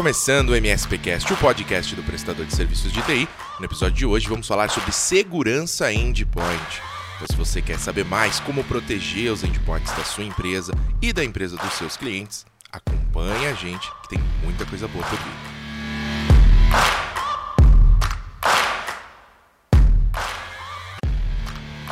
começando 0.00 0.48
o 0.48 0.56
MSPcast, 0.56 1.30
o 1.30 1.36
podcast 1.36 1.94
do 1.94 2.02
prestador 2.02 2.46
de 2.46 2.56
serviços 2.56 2.90
de 2.90 3.02
TI. 3.02 3.28
No 3.58 3.66
episódio 3.66 3.94
de 3.94 4.06
hoje 4.06 4.26
vamos 4.26 4.48
falar 4.48 4.70
sobre 4.70 4.92
segurança 4.92 5.92
endpoint. 5.92 6.82
Então, 7.16 7.26
se 7.30 7.36
você 7.36 7.60
quer 7.60 7.78
saber 7.78 8.02
mais 8.06 8.40
como 8.40 8.64
proteger 8.64 9.30
os 9.30 9.44
endpoints 9.44 9.92
da 9.92 10.02
sua 10.02 10.24
empresa 10.24 10.72
e 11.02 11.12
da 11.12 11.22
empresa 11.22 11.58
dos 11.58 11.74
seus 11.74 11.98
clientes, 11.98 12.46
acompanhe 12.72 13.46
a 13.46 13.52
gente 13.52 13.92
que 14.00 14.08
tem 14.08 14.18
muita 14.42 14.64
coisa 14.64 14.88
boa 14.88 15.04
por 15.04 15.18
vir. 15.18 15.60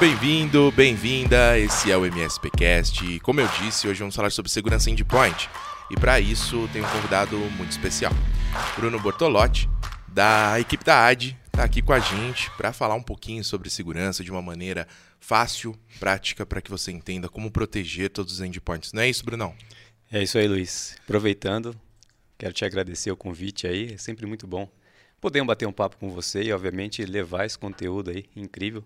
Bem-vindo, 0.00 0.72
bem-vinda. 0.74 1.58
Esse 1.58 1.92
é 1.92 1.96
o 1.98 2.06
MSPcast. 2.06 3.20
Como 3.20 3.42
eu 3.42 3.48
disse, 3.60 3.86
hoje 3.86 3.98
vamos 3.98 4.16
falar 4.16 4.30
sobre 4.30 4.50
segurança 4.50 4.88
endpoint. 4.88 5.50
E 5.90 5.96
para 5.96 6.20
isso, 6.20 6.68
tem 6.72 6.82
um 6.82 6.88
convidado 6.88 7.36
muito 7.56 7.70
especial. 7.70 8.12
Bruno 8.76 9.00
Bortolotti, 9.00 9.68
da 10.06 10.60
equipe 10.60 10.84
da 10.84 11.06
AD, 11.06 11.36
está 11.46 11.64
aqui 11.64 11.80
com 11.80 11.92
a 11.92 11.98
gente 11.98 12.50
para 12.56 12.72
falar 12.72 12.94
um 12.94 13.02
pouquinho 13.02 13.42
sobre 13.42 13.70
segurança 13.70 14.22
de 14.22 14.30
uma 14.30 14.42
maneira 14.42 14.86
fácil, 15.18 15.74
prática, 15.98 16.44
para 16.44 16.60
que 16.60 16.70
você 16.70 16.92
entenda 16.92 17.28
como 17.28 17.50
proteger 17.50 18.10
todos 18.10 18.34
os 18.34 18.40
endpoints. 18.40 18.92
Não 18.92 19.02
é 19.02 19.08
isso, 19.08 19.24
Brunão? 19.24 19.54
É 20.12 20.22
isso 20.22 20.36
aí, 20.36 20.46
Luiz. 20.46 20.96
Aproveitando, 21.04 21.74
quero 22.36 22.52
te 22.52 22.64
agradecer 22.64 23.10
o 23.10 23.16
convite 23.16 23.66
aí. 23.66 23.94
É 23.94 23.96
sempre 23.96 24.26
muito 24.26 24.46
bom 24.46 24.68
poder 25.20 25.42
bater 25.44 25.66
um 25.66 25.72
papo 25.72 25.96
com 25.96 26.10
você 26.10 26.42
e, 26.42 26.52
obviamente, 26.52 27.04
levar 27.04 27.44
esse 27.44 27.58
conteúdo 27.58 28.10
aí 28.10 28.26
incrível 28.36 28.84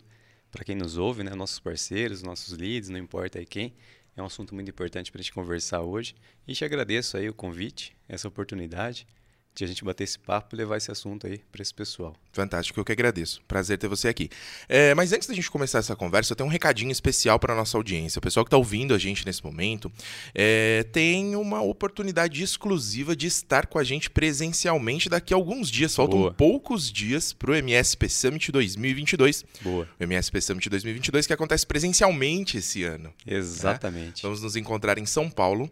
para 0.50 0.64
quem 0.64 0.76
nos 0.76 0.98
ouve, 0.98 1.24
né? 1.24 1.34
Nossos 1.34 1.58
parceiros, 1.58 2.22
nossos 2.22 2.56
leads, 2.56 2.88
não 2.90 2.98
importa 2.98 3.38
aí 3.38 3.46
quem. 3.46 3.74
É 4.16 4.22
um 4.22 4.26
assunto 4.26 4.54
muito 4.54 4.70
importante 4.70 5.10
para 5.10 5.20
a 5.20 5.22
gente 5.22 5.32
conversar 5.32 5.80
hoje. 5.80 6.14
E 6.46 6.54
te 6.54 6.64
agradeço 6.64 7.16
aí 7.16 7.28
o 7.28 7.34
convite, 7.34 7.96
essa 8.08 8.28
oportunidade 8.28 9.06
de 9.54 9.64
a 9.64 9.66
gente 9.66 9.84
bater 9.84 10.04
esse 10.04 10.18
papo 10.18 10.54
e 10.54 10.56
levar 10.56 10.76
esse 10.76 10.90
assunto 10.90 11.26
aí 11.26 11.38
para 11.50 11.60
esse 11.60 11.74
pessoal. 11.74 12.14
Fantástico, 12.32 12.80
eu 12.80 12.84
que 12.84 12.92
agradeço. 12.92 13.42
Prazer 13.46 13.76
ter 13.76 13.86
você 13.86 14.08
aqui. 14.08 14.30
É, 14.68 14.94
mas 14.94 15.12
antes 15.12 15.28
da 15.28 15.34
gente 15.34 15.50
começar 15.50 15.78
essa 15.78 15.94
conversa, 15.94 16.32
eu 16.32 16.36
tenho 16.36 16.48
um 16.48 16.52
recadinho 16.52 16.90
especial 16.90 17.38
para 17.38 17.54
nossa 17.54 17.76
audiência. 17.76 18.18
O 18.18 18.22
pessoal 18.22 18.44
que 18.44 18.48
está 18.48 18.56
ouvindo 18.56 18.94
a 18.94 18.98
gente 18.98 19.26
nesse 19.26 19.44
momento 19.44 19.92
é, 20.34 20.84
tem 20.90 21.36
uma 21.36 21.60
oportunidade 21.60 22.42
exclusiva 22.42 23.14
de 23.14 23.26
estar 23.26 23.66
com 23.66 23.78
a 23.78 23.84
gente 23.84 24.08
presencialmente 24.08 25.10
daqui 25.10 25.34
a 25.34 25.36
alguns 25.36 25.70
dias. 25.70 25.94
Faltam 25.94 26.20
Boa. 26.20 26.34
poucos 26.34 26.90
dias 26.90 27.32
para 27.34 27.50
o 27.50 27.54
MSP 27.54 28.08
Summit 28.08 28.50
2022. 28.50 29.44
Boa. 29.60 29.86
O 30.00 30.04
MSP 30.04 30.40
Summit 30.40 30.70
2022 30.70 31.26
que 31.26 31.32
acontece 31.32 31.66
presencialmente 31.66 32.56
esse 32.56 32.84
ano. 32.84 33.12
Né? 33.26 33.36
Exatamente. 33.36 34.16
Né? 34.16 34.22
Vamos 34.22 34.40
nos 34.40 34.56
encontrar 34.56 34.96
em 34.96 35.06
São 35.06 35.28
Paulo 35.28 35.70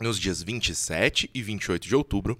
nos 0.00 0.18
dias 0.18 0.42
27 0.42 1.30
e 1.32 1.42
28 1.42 1.86
de 1.86 1.94
outubro. 1.94 2.38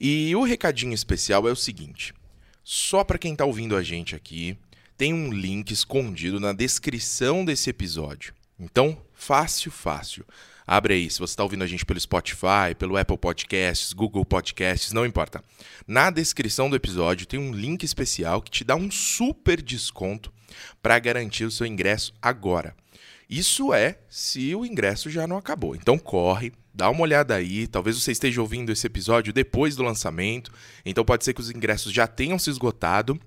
E 0.00 0.34
o 0.34 0.42
recadinho 0.42 0.92
especial 0.92 1.48
é 1.48 1.52
o 1.52 1.56
seguinte: 1.56 2.14
só 2.62 3.04
para 3.04 3.18
quem 3.18 3.32
está 3.32 3.44
ouvindo 3.44 3.76
a 3.76 3.82
gente 3.82 4.14
aqui, 4.14 4.56
tem 4.96 5.12
um 5.12 5.32
link 5.32 5.70
escondido 5.70 6.40
na 6.40 6.52
descrição 6.52 7.44
desse 7.44 7.68
episódio. 7.70 8.34
Então, 8.58 8.96
fácil, 9.12 9.70
fácil. 9.70 10.24
Abre 10.66 10.94
aí, 10.94 11.10
se 11.10 11.18
você 11.18 11.32
está 11.32 11.42
ouvindo 11.42 11.62
a 11.62 11.66
gente 11.66 11.84
pelo 11.84 12.00
Spotify, 12.00 12.74
pelo 12.78 12.96
Apple 12.96 13.18
Podcasts, 13.18 13.92
Google 13.92 14.24
Podcasts, 14.24 14.92
não 14.92 15.04
importa. 15.04 15.44
Na 15.86 16.10
descrição 16.10 16.70
do 16.70 16.76
episódio 16.76 17.26
tem 17.26 17.38
um 17.38 17.52
link 17.52 17.82
especial 17.82 18.40
que 18.40 18.50
te 18.50 18.64
dá 18.64 18.74
um 18.74 18.90
super 18.90 19.60
desconto 19.60 20.32
para 20.80 20.98
garantir 20.98 21.44
o 21.44 21.50
seu 21.50 21.66
ingresso 21.66 22.14
agora. 22.22 22.74
Isso 23.28 23.74
é 23.74 23.98
se 24.08 24.54
o 24.54 24.64
ingresso 24.64 25.10
já 25.10 25.26
não 25.26 25.36
acabou. 25.36 25.76
Então 25.76 25.98
corre, 25.98 26.52
dá 26.74 26.90
uma 26.90 27.02
olhada 27.02 27.34
aí. 27.34 27.66
Talvez 27.66 28.00
você 28.00 28.12
esteja 28.12 28.40
ouvindo 28.40 28.72
esse 28.72 28.86
episódio 28.86 29.32
depois 29.32 29.76
do 29.76 29.82
lançamento, 29.82 30.52
então 30.84 31.04
pode 31.04 31.24
ser 31.24 31.32
que 31.32 31.40
os 31.40 31.50
ingressos 31.50 31.92
já 31.92 32.06
tenham 32.06 32.38
se 32.38 32.50
esgotado. 32.50 33.18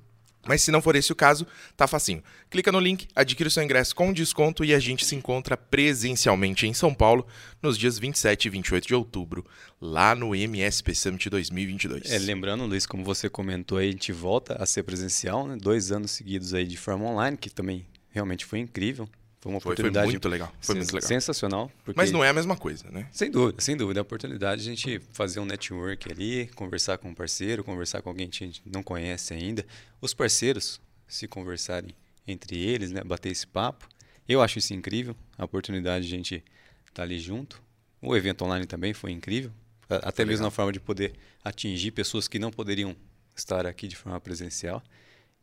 Mas 0.47 0.61
se 0.61 0.71
não 0.71 0.81
for 0.81 0.95
esse 0.95 1.11
o 1.11 1.16
caso, 1.16 1.45
tá 1.75 1.88
facinho. 1.88 2.23
Clica 2.49 2.71
no 2.71 2.79
link, 2.79 3.07
adquire 3.13 3.49
o 3.49 3.51
seu 3.51 3.61
ingresso 3.61 3.94
com 3.94 4.13
desconto 4.13 4.63
e 4.63 4.73
a 4.73 4.79
gente 4.79 5.05
se 5.05 5.13
encontra 5.13 5.57
presencialmente 5.57 6.66
em 6.66 6.73
São 6.73 6.94
Paulo 6.94 7.27
nos 7.61 7.77
dias 7.77 7.99
27 7.99 8.45
e 8.45 8.49
28 8.49 8.88
de 8.88 8.95
outubro, 8.95 9.45
lá 9.81 10.16
no 10.16 10.33
MSP 10.33 10.95
Summit 10.95 11.29
2022. 11.29 12.09
É, 12.09 12.17
lembrando, 12.17 12.66
Luiz, 12.66 12.85
como 12.85 13.03
você 13.03 13.29
comentou 13.29 13.77
aí, 13.77 13.89
a 13.89 13.91
gente 13.91 14.13
volta 14.13 14.55
a 14.57 14.66
ser 14.66 14.83
presencial, 14.83 15.45
né? 15.45 15.57
Dois 15.59 15.91
anos 15.91 16.11
seguidos 16.11 16.53
aí 16.53 16.66
de 16.66 16.77
forma 16.77 17.05
online, 17.05 17.35
que 17.35 17.50
também 17.50 17.85
realmente 18.09 18.45
foi 18.45 18.59
incrível. 18.59 19.09
Foi 19.47 19.53
uma 19.53 19.59
oportunidade. 19.59 20.05
Foi, 20.05 20.13
muito 20.13 20.27
legal. 20.27 20.53
Foi 20.59 20.75
muito 20.75 20.93
legal. 20.93 21.07
Sensacional. 21.07 21.71
Mas 21.95 22.11
não 22.11 22.21
é 22.21 22.29
a 22.29 22.33
mesma 22.33 22.57
coisa, 22.57 22.89
né? 22.91 23.07
Sem 23.13 23.31
dúvida, 23.31 23.61
sem 23.61 23.77
dúvida. 23.77 23.99
É 23.99 24.01
a 24.01 24.03
oportunidade 24.03 24.61
de 24.61 24.69
a 24.69 24.75
gente 24.75 24.99
fazer 25.13 25.39
um 25.39 25.45
network 25.45 26.11
ali, 26.11 26.47
conversar 26.47 26.97
com 26.97 27.09
um 27.09 27.13
parceiro, 27.13 27.63
conversar 27.63 28.01
com 28.01 28.09
alguém 28.09 28.27
que 28.27 28.43
a 28.43 28.47
gente 28.47 28.61
não 28.65 28.83
conhece 28.83 29.33
ainda. 29.33 29.65
Os 30.01 30.13
parceiros 30.13 30.81
se 31.07 31.29
conversarem 31.29 31.91
entre 32.27 32.59
eles, 32.59 32.91
né? 32.91 33.01
Bater 33.05 33.31
esse 33.31 33.47
papo. 33.47 33.87
Eu 34.27 34.41
acho 34.41 34.59
isso 34.59 34.73
incrível. 34.73 35.15
A 35.37 35.45
oportunidade 35.45 36.05
de 36.05 36.13
a 36.13 36.17
gente 36.17 36.35
estar 36.35 36.93
tá 36.93 37.03
ali 37.03 37.17
junto. 37.17 37.61
O 38.01 38.17
evento 38.17 38.43
online 38.43 38.65
também 38.65 38.93
foi 38.93 39.11
incrível. 39.11 39.51
Até 39.89 40.11
foi 40.11 40.25
mesmo 40.25 40.39
legal. 40.39 40.47
na 40.47 40.51
forma 40.51 40.73
de 40.73 40.81
poder 40.81 41.13
atingir 41.41 41.91
pessoas 41.91 42.27
que 42.27 42.37
não 42.37 42.51
poderiam 42.51 42.93
estar 43.33 43.65
aqui 43.65 43.87
de 43.87 43.95
forma 43.95 44.19
presencial. 44.19 44.83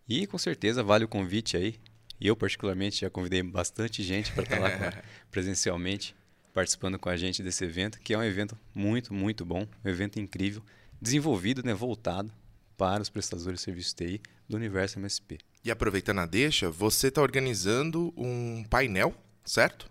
E 0.07 0.27
com 0.27 0.37
certeza 0.37 0.83
vale 0.83 1.07
o 1.07 1.09
convite 1.09 1.57
aí 1.57 1.77
e 2.21 2.27
eu, 2.27 2.37
particularmente, 2.37 3.01
já 3.01 3.11
convidei 3.11 3.43
bastante 3.43 4.03
gente 4.03 4.33
para 4.33 4.45
estar 4.45 4.57
tá 4.57 4.63
lá 4.63 5.03
presencialmente, 5.31 6.15
participando 6.53 6.99
com 6.99 7.09
a 7.09 7.17
gente 7.17 7.43
desse 7.43 7.65
evento, 7.65 7.99
que 8.01 8.15
é 8.15 8.19
um 8.19 8.23
evento 8.23 8.57
muito, 8.75 9.13
muito 9.13 9.45
bom, 9.45 9.67
um 9.85 9.89
evento 9.89 10.21
incrível, 10.21 10.63
desenvolvido, 11.01 11.63
né, 11.65 11.75
voltado 11.75 12.33
para 12.77 13.03
os 13.03 13.11
prestadores 13.11 13.61
de 13.61 13.65
serviços 13.65 13.95
TI 13.95 14.21
do 14.49 14.57
universo 14.57 14.99
MSP. 14.99 15.39
E 15.65 15.71
aproveitando 15.71 16.21
a 16.21 16.27
deixa, 16.27 16.71
você 16.71 17.09
está 17.09 17.23
organizando 17.23 18.13
um 18.17 18.65
painel, 18.65 19.15
certo? 19.45 19.91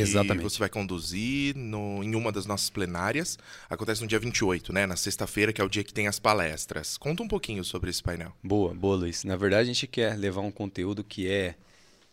Exatamente. 0.00 0.42
você 0.42 0.58
vai 0.58 0.68
conduzir 0.68 1.56
no, 1.56 2.02
em 2.02 2.14
uma 2.14 2.30
das 2.32 2.46
nossas 2.46 2.70
plenárias. 2.70 3.38
Acontece 3.68 4.02
no 4.02 4.06
dia 4.06 4.18
28, 4.18 4.72
né? 4.72 4.86
Na 4.86 4.96
sexta-feira, 4.96 5.52
que 5.52 5.60
é 5.60 5.64
o 5.64 5.68
dia 5.68 5.84
que 5.84 5.92
tem 5.92 6.06
as 6.06 6.18
palestras. 6.18 6.96
Conta 6.96 7.22
um 7.22 7.28
pouquinho 7.28 7.64
sobre 7.64 7.90
esse 7.90 8.02
painel. 8.02 8.32
Boa, 8.42 8.74
boa, 8.74 8.96
Luiz. 8.96 9.24
Na 9.24 9.36
verdade, 9.36 9.62
a 9.62 9.72
gente 9.72 9.86
quer 9.86 10.16
levar 10.16 10.40
um 10.40 10.50
conteúdo 10.50 11.02
que 11.04 11.28
é 11.28 11.54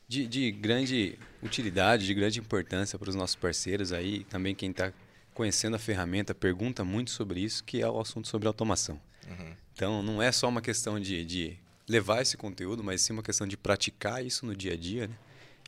de, 0.08 0.28
de 0.28 0.52
grande 0.52 1.18
utilidade, 1.42 2.06
de 2.06 2.14
grande 2.14 2.40
importância 2.40 3.00
para 3.00 3.10
os 3.10 3.16
nossos 3.16 3.36
parceiros 3.36 3.92
aí. 3.92 4.24
Também 4.26 4.54
quem 4.54 4.72
está 4.72 4.94
conhecendo 5.34 5.76
a 5.76 5.80
ferramenta 5.80 6.34
pergunta 6.34 6.84
muito 6.84 7.12
sobre 7.12 7.40
isso, 7.40 7.64
que 7.64 7.82
é 7.82 7.90
o 7.90 8.00
assunto 8.00 8.28
sobre 8.28 8.48
automação. 8.48 9.00
Uhum. 9.28 9.54
Então, 9.74 10.04
não 10.04 10.22
é 10.22 10.32
só 10.32 10.48
uma 10.48 10.62
questão 10.62 11.00
de, 11.00 11.26
de 11.26 11.58
levar 11.88 12.22
esse 12.22 12.38
conteúdo, 12.38 12.84
mas 12.84 13.02
sim 13.02 13.14
uma 13.14 13.24
questão 13.24 13.48
de 13.48 13.58
praticar 13.58 14.24
isso 14.24 14.46
no 14.46 14.56
dia 14.56 14.74
a 14.74 14.78
dia. 14.78 15.08
Né? 15.08 15.16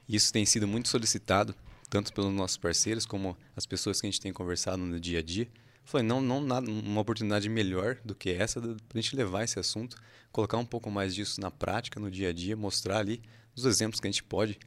Isso 0.07 0.31
tem 0.31 0.45
sido 0.45 0.67
muito 0.67 0.87
solicitado 0.87 1.55
tanto 1.89 2.13
pelos 2.13 2.33
nossos 2.33 2.57
parceiros 2.57 3.05
como 3.05 3.37
as 3.55 3.65
pessoas 3.65 3.99
que 3.99 4.07
a 4.07 4.09
gente 4.09 4.21
tem 4.21 4.33
conversado 4.33 4.77
no 4.77 4.99
dia 4.99 5.19
a 5.19 5.21
dia. 5.21 5.47
Falei, 5.83 6.05
não, 6.05 6.19
não 6.19 6.41
nada, 6.41 6.69
uma 6.69 7.01
oportunidade 7.01 7.47
melhor 7.47 7.97
do 8.03 8.15
que 8.15 8.31
essa 8.31 8.59
para 8.59 8.71
a 8.71 9.01
gente 9.01 9.15
levar 9.15 9.43
esse 9.43 9.59
assunto, 9.59 9.95
colocar 10.31 10.57
um 10.57 10.65
pouco 10.65 10.89
mais 10.89 11.13
disso 11.13 11.39
na 11.39 11.51
prática, 11.51 11.99
no 11.99 12.09
dia 12.09 12.29
a 12.29 12.33
dia, 12.33 12.55
mostrar 12.55 12.99
ali 12.99 13.21
os 13.55 13.65
exemplos 13.65 13.99
que 13.99 14.07
a 14.07 14.11
gente 14.11 14.23
pode 14.23 14.57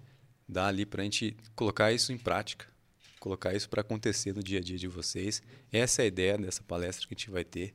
dar 0.49 0.69
ali 0.69 0.87
para 0.87 1.03
a 1.03 1.05
gente 1.05 1.37
colocar 1.57 1.93
isso 1.93 2.13
em 2.13 2.19
prática, 2.19 2.67
colocar 3.19 3.53
isso 3.53 3.69
para 3.69 3.81
acontecer 3.81 4.33
no 4.33 4.43
dia 4.43 4.61
a 4.61 4.63
dia 4.63 4.79
de 4.79 4.87
vocês. 4.87 5.43
Essa 5.73 6.03
é 6.03 6.05
a 6.05 6.09
ideia 6.09 6.39
dessa 6.39 6.63
palestra 6.63 7.07
que 7.07 7.15
a 7.15 7.17
gente 7.17 7.31
vai 7.31 7.45
ter 7.45 7.75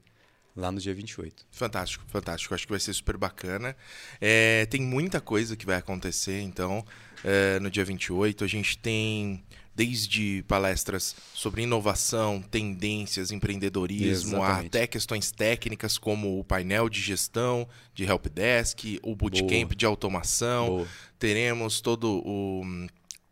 lá 0.56 0.72
no 0.72 0.80
dia 0.80 0.94
28. 0.94 1.46
Fantástico, 1.52 2.04
fantástico. 2.08 2.54
Acho 2.54 2.66
que 2.66 2.72
vai 2.72 2.80
ser 2.80 2.94
super 2.94 3.18
bacana. 3.18 3.76
É, 4.22 4.66
tem 4.68 4.82
muita 4.82 5.20
coisa 5.20 5.56
que 5.56 5.66
vai 5.66 5.78
acontecer, 5.78 6.42
então, 6.42 6.86
é, 7.24 7.60
no 7.60 7.70
dia 7.70 7.84
28. 7.84 8.44
A 8.44 8.48
gente 8.48 8.78
tem 8.78 9.44
desde 9.76 10.44
palestras 10.48 11.16
sobre 11.34 11.64
inovação, 11.64 12.42
tendências, 12.42 13.32
empreendedorismo, 13.32 14.38
Exatamente. 14.38 14.68
até 14.68 14.86
questões 14.86 15.32
técnicas 15.32 15.98
como 15.98 16.40
o 16.40 16.44
painel 16.44 16.88
de 16.88 17.02
gestão 17.02 17.68
de 17.94 18.04
helpdesk, 18.04 19.00
o 19.02 19.16
bootcamp 19.16 19.50
Boa. 19.50 19.76
de 19.76 19.86
automação. 19.86 20.68
Boa. 20.68 20.88
Teremos 21.18 21.82
todo 21.82 22.22
o 22.26 22.64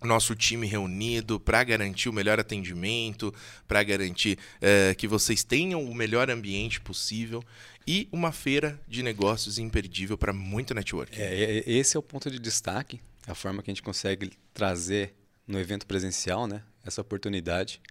nosso 0.05 0.35
time 0.35 0.65
reunido 0.65 1.39
para 1.39 1.63
garantir 1.63 2.09
o 2.09 2.13
melhor 2.13 2.39
atendimento, 2.39 3.33
para 3.67 3.83
garantir 3.83 4.37
é, 4.59 4.95
que 4.95 5.07
vocês 5.07 5.43
tenham 5.43 5.83
o 5.83 5.93
melhor 5.93 6.29
ambiente 6.29 6.81
possível 6.81 7.43
e 7.87 8.07
uma 8.11 8.31
feira 8.31 8.79
de 8.87 9.03
negócios 9.03 9.57
imperdível 9.57 10.17
para 10.17 10.33
muito 10.33 10.73
network. 10.73 11.19
É, 11.19 11.59
é, 11.59 11.71
esse 11.71 11.95
é 11.95 11.99
o 11.99 12.03
ponto 12.03 12.29
de 12.29 12.39
destaque, 12.39 12.99
a 13.27 13.35
forma 13.35 13.61
que 13.61 13.69
a 13.69 13.73
gente 13.73 13.83
consegue 13.83 14.31
trazer 14.53 15.15
no 15.47 15.59
evento 15.59 15.85
presencial, 15.85 16.47
né, 16.47 16.63
essa 16.83 17.01
oportunidade. 17.01 17.81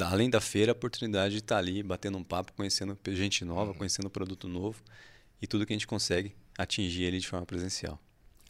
Além 0.00 0.30
da 0.30 0.40
feira, 0.40 0.70
a 0.70 0.74
oportunidade 0.74 1.34
de 1.34 1.40
estar 1.40 1.58
ali 1.58 1.82
batendo 1.82 2.16
um 2.16 2.22
papo, 2.22 2.52
conhecendo 2.52 2.96
gente 3.08 3.44
nova, 3.44 3.72
uhum. 3.72 3.78
conhecendo 3.78 4.08
produto 4.08 4.46
novo 4.46 4.80
e 5.42 5.46
tudo 5.46 5.66
que 5.66 5.72
a 5.72 5.76
gente 5.76 5.86
consegue 5.86 6.32
atingir 6.56 7.04
ele 7.04 7.18
de 7.18 7.26
forma 7.26 7.44
presencial. 7.44 8.00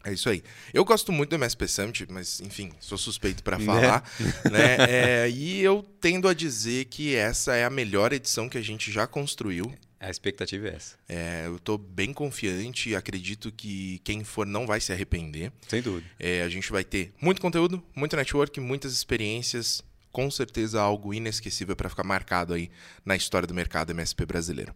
É 0.02 0.12
isso 0.12 0.30
aí. 0.30 0.42
Eu 0.72 0.84
gosto 0.84 1.12
muito 1.12 1.30
do 1.30 1.36
MSP 1.36 1.68
Summit, 1.68 2.06
mas 2.08 2.40
enfim, 2.40 2.72
sou 2.80 2.96
suspeito 2.96 3.42
para 3.42 3.58
né? 3.58 3.64
falar, 3.64 4.10
né? 4.18 4.50
né? 4.50 4.76
É, 4.88 5.30
e 5.30 5.60
eu 5.60 5.84
tendo 6.00 6.26
a 6.26 6.32
dizer 6.32 6.86
que 6.86 7.14
essa 7.14 7.54
é 7.54 7.64
a 7.64 7.70
melhor 7.70 8.12
edição 8.12 8.48
que 8.48 8.56
a 8.56 8.62
gente 8.62 8.90
já 8.90 9.06
construiu 9.06 9.70
A 10.00 10.08
expectativa 10.08 10.68
é 10.68 10.74
essa. 10.74 10.96
É, 11.06 11.42
eu 11.44 11.58
tô 11.58 11.76
bem 11.76 12.14
confiante 12.14 12.88
e 12.88 12.96
acredito 12.96 13.52
que 13.52 14.00
quem 14.02 14.24
for 14.24 14.46
não 14.46 14.66
vai 14.66 14.80
se 14.80 14.90
arrepender. 14.90 15.52
Sem 15.68 15.82
dúvida. 15.82 16.06
É, 16.18 16.42
a 16.42 16.48
gente 16.48 16.72
vai 16.72 16.82
ter 16.82 17.12
muito 17.20 17.40
conteúdo, 17.40 17.82
muito 17.94 18.16
network, 18.16 18.58
muitas 18.58 18.94
experiências, 18.94 19.82
com 20.10 20.30
certeza 20.30 20.80
algo 20.80 21.14
inesquecível 21.14 21.76
para 21.76 21.88
ficar 21.88 22.04
marcado 22.04 22.54
aí 22.54 22.70
na 23.04 23.14
história 23.14 23.46
do 23.46 23.54
mercado 23.54 23.90
MSP 23.90 24.24
brasileiro. 24.24 24.74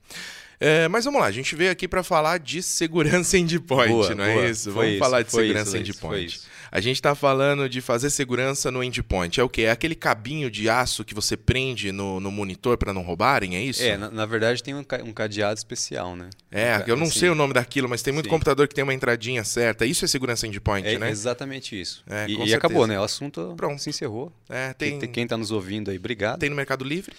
É, 0.61 0.89
mas 0.89 1.05
vamos 1.05 1.21
lá, 1.21 1.27
a 1.27 1.33
gente 1.33 1.55
veio 1.57 1.71
aqui 1.71 1.87
para 1.89 2.03
falar 2.03 2.39
de 2.39 2.63
segurança 2.63 3.37
endpoint, 3.39 3.89
Boa, 3.91 4.09
não 4.11 4.17
boa. 4.25 4.29
é 4.47 4.51
isso? 4.51 4.65
Foi 4.73 4.73
Vamos 4.75 4.91
isso, 4.93 4.99
falar 4.99 5.23
de 5.23 5.31
segurança 5.31 5.79
isso, 5.79 5.91
endpoint. 5.91 6.27
isso. 6.37 6.47
A 6.71 6.81
gente 6.81 6.97
está 6.97 7.15
falando 7.15 7.69
de 7.69 7.81
fazer 7.81 8.11
segurança 8.11 8.69
no 8.69 8.83
endpoint. 8.83 9.39
É 9.39 9.45
o 9.45 9.49
quê? 9.49 9.63
É 9.63 9.71
aquele 9.71 9.95
cabinho 9.95 10.51
de 10.51 10.69
aço 10.69 11.05
que 11.05 11.15
você 11.15 11.37
prende 11.37 11.93
no, 11.93 12.19
no 12.19 12.33
monitor 12.33 12.77
para 12.77 12.93
não 12.93 13.03
roubarem, 13.03 13.55
é 13.55 13.63
isso? 13.63 13.81
É, 13.83 13.97
na, 13.97 14.11
na 14.11 14.27
verdade 14.27 14.61
tem 14.61 14.75
um, 14.75 14.85
um 15.05 15.13
cadeado 15.13 15.57
especial, 15.57 16.17
né? 16.17 16.31
É, 16.51 16.83
eu 16.89 16.97
não 16.97 17.05
Assim, 17.07 17.21
sei 17.21 17.29
o 17.29 17.35
nome 17.35 17.55
daquilo, 17.55 17.89
mas 17.89 18.03
tem 18.03 18.13
muito 18.13 18.27
sim. 18.27 18.31
computador 18.31 18.67
que 18.67 18.75
tem 18.75 18.83
uma 18.83 18.93
entradinha 18.95 19.45
certa. 19.45 19.87
Isso 19.87 20.05
é 20.05 20.09
segurança 20.09 20.47
endpoint, 20.49 20.85
É 20.89 20.99
né? 20.99 21.11
exatamente 21.11 21.81
isso. 21.81 22.03
É, 22.09 22.27
e 22.29 22.49
e 22.49 22.55
acabou, 22.55 22.87
né? 22.89 22.99
O 22.99 23.05
assunto 23.05 23.55
Pronto. 23.57 23.81
se 23.81 23.91
encerrou. 23.91 24.33
É, 24.49 24.73
Tem... 24.73 24.99
tem, 24.99 25.09
Quem 25.13 25.23
está 25.25 25.37
nos 25.37 25.53
ouvindo 25.53 25.91
aí, 25.93 25.97
obrigado. 25.97 26.41
tem 26.41 26.51
no 26.51 26.57
Mercado 26.57 26.85
Livre. 26.85 27.15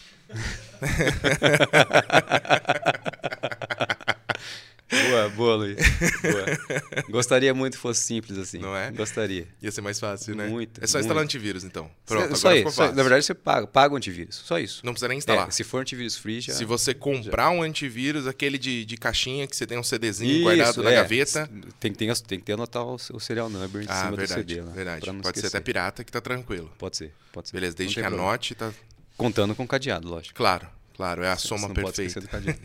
Boa, 5.10 5.30
boa, 5.30 5.56
Luiz. 5.56 5.78
Boa. 6.22 7.04
Gostaria 7.10 7.54
muito 7.56 7.74
que 7.74 7.80
fosse 7.80 8.02
simples 8.04 8.38
assim. 8.38 8.60
Não 8.60 8.76
é? 8.78 8.92
Gostaria. 8.92 9.48
Ia 9.62 9.72
ser 9.72 9.82
mais 9.82 10.00
fácil, 10.00 10.36
né? 10.36 10.46
Muito, 10.48 10.82
É 10.82 10.86
só 10.86 11.00
instalar 11.00 11.22
muito. 11.24 11.30
antivírus, 11.36 11.64
então. 11.64 11.90
Pronto, 12.06 12.36
só 12.36 12.50
agora 12.50 12.60
isso. 12.62 12.72
só- 12.72 12.92
na 12.92 13.02
verdade, 13.02 13.26
você 13.26 13.34
paga, 13.34 13.66
paga 13.66 13.94
o 13.94 13.98
antivírus. 13.98 14.36
Só 14.36 14.60
isso. 14.60 14.82
Não 14.86 14.94
precisa 14.94 15.08
nem 15.10 15.18
instalar. 15.18 15.48
É, 15.48 15.52
se 15.52 15.64
for 15.64 15.80
antivírus 15.82 16.16
free, 16.18 16.40
já. 16.40 16.54
Se 16.54 16.64
você 16.66 16.94
comprar 16.94 17.50
um 17.50 17.64
antivírus, 17.64 18.28
aquele 18.28 18.60
de, 18.60 18.86
de 18.86 18.96
caixinha 18.96 19.48
que 19.48 19.56
você 19.56 19.66
tem 19.66 19.78
um 19.78 19.84
CDzinho 19.84 20.32
Isso, 20.36 20.44
guardado 20.44 20.84
na 20.84 20.92
é. 20.92 20.96
gaveta. 20.96 21.50
Tem, 21.80 21.92
que- 21.92 21.98
tem, 21.98 22.14
tem 22.14 22.40
que 22.40 22.46
ter 22.46 22.54
anotar 22.54 22.84
o, 22.86 22.96
o 22.96 23.20
serial 23.20 23.50
number 23.50 23.82
em 23.82 23.88
Ah, 23.90 24.06
cima 24.06 24.16
verdade. 24.16 24.44
do 24.44 24.50
CD 24.50 24.62
lá. 24.62 24.72
verdade. 24.72 25.06
Pode 25.06 25.16
ser 25.24 25.30
esquecer. 25.30 25.48
até 25.48 25.60
pirata 25.62 26.04
que 26.04 26.12
tá 26.12 26.22
tranquilo. 26.22 26.72
Pode 26.78 26.96
ser, 26.98 27.12
pode 27.34 27.50
ser. 27.50 27.56
Beleza, 27.56 27.76
desde 27.76 27.96
que 27.96 28.02
problema. 28.02 28.24
anote, 28.24 28.54
tá. 28.54 28.72
Contando 29.18 29.56
com 29.56 29.66
cadeado, 29.68 30.08
lógico. 30.10 30.36
Claro, 30.36 30.68
claro, 30.94 31.24
é 31.24 31.30
a 31.32 31.36
Você 31.38 31.48
soma 31.48 31.68
não 31.68 31.76
pode 31.76 31.96
perfeita. 31.96 32.20
esquecer 32.20 32.22
do 32.22 32.30
cadeado. 32.30 32.60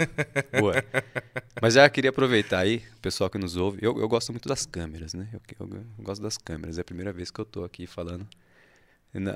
Boa. 0.60 0.74
Mas 1.62 1.74
já 1.74 1.88
queria 1.88 2.10
aproveitar 2.10 2.58
aí, 2.60 2.82
o 2.96 3.00
pessoal 3.00 3.30
que 3.30 3.38
nos 3.38 3.56
ouve. 3.56 3.78
Eu, 3.82 3.98
eu 4.00 4.08
gosto 4.08 4.32
muito 4.32 4.48
das 4.48 4.66
câmeras, 4.66 5.14
né? 5.14 5.28
Eu, 5.32 5.40
eu- 5.60 5.76
eu 5.98 6.04
gosto 6.04 6.22
das 6.22 6.36
câmeras. 6.36 6.78
É 6.78 6.80
a 6.80 6.84
primeira 6.84 7.12
vez 7.12 7.30
que 7.30 7.38
eu 7.40 7.44
tô 7.44 7.64
aqui 7.64 7.86
falando 7.86 8.26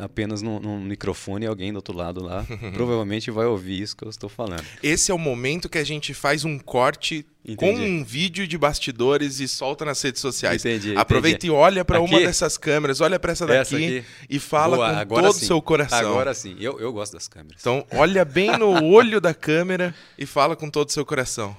apenas 0.03 0.41
num, 0.41 0.61
num 0.61 0.81
microfone 0.81 1.45
e 1.45 1.49
alguém 1.49 1.73
do 1.73 1.77
outro 1.77 1.97
lado 1.97 2.23
lá 2.23 2.47
provavelmente 2.75 3.31
vai 3.31 3.45
ouvir 3.47 3.83
isso 3.83 3.97
que 3.97 4.05
eu 4.05 4.11
estou 4.11 4.29
falando. 4.29 4.65
Esse 4.83 5.11
é 5.11 5.15
o 5.15 5.19
momento 5.19 5.69
que 5.69 5.79
a 5.79 5.85
gente 5.85 6.15
faz 6.15 6.45
um 6.45 6.59
corte 6.59 7.27
com 7.57 7.67
Entendi. 7.67 7.83
um 7.83 8.05
vídeo 8.05 8.47
de 8.47 8.57
bastidores 8.57 9.41
e 9.41 9.49
solta 9.49 9.85
nas 9.85 10.01
redes 10.01 10.21
sociais. 10.21 10.65
Entendi, 10.65 10.97
Aproveita 10.97 11.39
entendi. 11.39 11.53
e 11.53 11.57
olha 11.57 11.85
pra 11.85 12.01
uma 12.01 12.19
dessas 12.19 12.57
câmeras, 12.57 13.01
olha 13.01 13.19
pra 13.19 13.33
essa 13.33 13.47
daqui 13.47 13.61
Essa 13.61 13.77
aqui? 13.77 14.05
e 14.31 14.39
fala 14.39 14.77
Boa, 14.77 15.07
com 15.07 15.15
todo 15.17 15.29
o 15.31 15.33
seu 15.33 15.61
coração. 15.61 15.99
Agora 15.99 16.33
sim. 16.35 16.57
Eu, 16.59 16.79
eu 16.79 16.93
gosto 16.93 17.13
das 17.13 17.27
câmeras. 17.27 17.61
Então, 17.61 17.85
olha 17.91 18.25
bem 18.25 18.57
no 18.57 18.83
olho 18.85 19.21
da 19.21 19.35
câmera 19.35 19.95
e 20.17 20.25
fala 20.25 20.55
com 20.57 20.71
todo 20.71 20.89
o 20.89 20.93
seu 20.93 21.05
coração. 21.05 21.55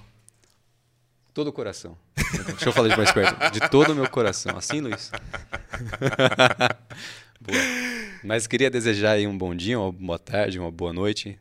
Todo 1.33 1.47
o 1.49 1.53
coração. 1.53 1.97
Deixa 2.47 2.69
eu 2.69 2.73
falar 2.73 2.87
de 2.87 2.95
mais 2.97 3.11
perto. 3.11 3.51
De 3.51 3.59
todo 3.69 3.91
o 3.91 3.95
meu 3.95 4.09
coração. 4.09 4.57
Assim, 4.57 4.79
Luiz? 4.79 5.11
Boa. 7.45 7.59
Mas 8.23 8.47
queria 8.47 8.71
desejar 8.71 9.11
aí 9.11 9.27
um 9.27 9.37
bom 9.37 9.53
dia, 9.53 9.79
uma 9.79 9.91
boa 9.91 10.17
tarde, 10.17 10.59
uma 10.59 10.71
boa 10.71 10.91
noite. 10.91 11.37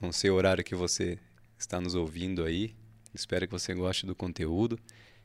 Não 0.00 0.12
sei 0.12 0.30
o 0.30 0.34
horário 0.34 0.62
que 0.62 0.74
você 0.74 1.18
está 1.58 1.80
nos 1.80 1.96
ouvindo 1.96 2.44
aí. 2.44 2.76
Espero 3.12 3.44
que 3.46 3.52
você 3.52 3.74
goste 3.74 4.06
do 4.06 4.14
conteúdo, 4.14 4.78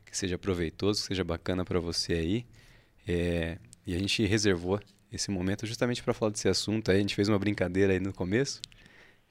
que 0.04 0.18
seja 0.18 0.38
proveitoso, 0.38 1.02
que 1.02 1.08
seja 1.10 1.24
bacana 1.24 1.64
para 1.64 1.80
você 1.80 2.14
aí. 2.14 2.46
É, 3.08 3.60
e 3.86 3.96
a 3.96 4.00
gente 4.00 4.26
reservou 4.26 4.80
esse 5.12 5.30
momento 5.30 5.68
justamente 5.68 6.02
para 6.02 6.16
falar 6.16 6.32
desse 6.32 6.48
assunto 6.48 6.90
aí. 6.90 6.98
A 6.98 7.02
gente 7.02 7.14
fez 7.14 7.30
uma 7.30 7.38
brincadeira 7.38 7.94
aí 7.94 8.00
no 8.00 8.12
começo, 8.12 8.60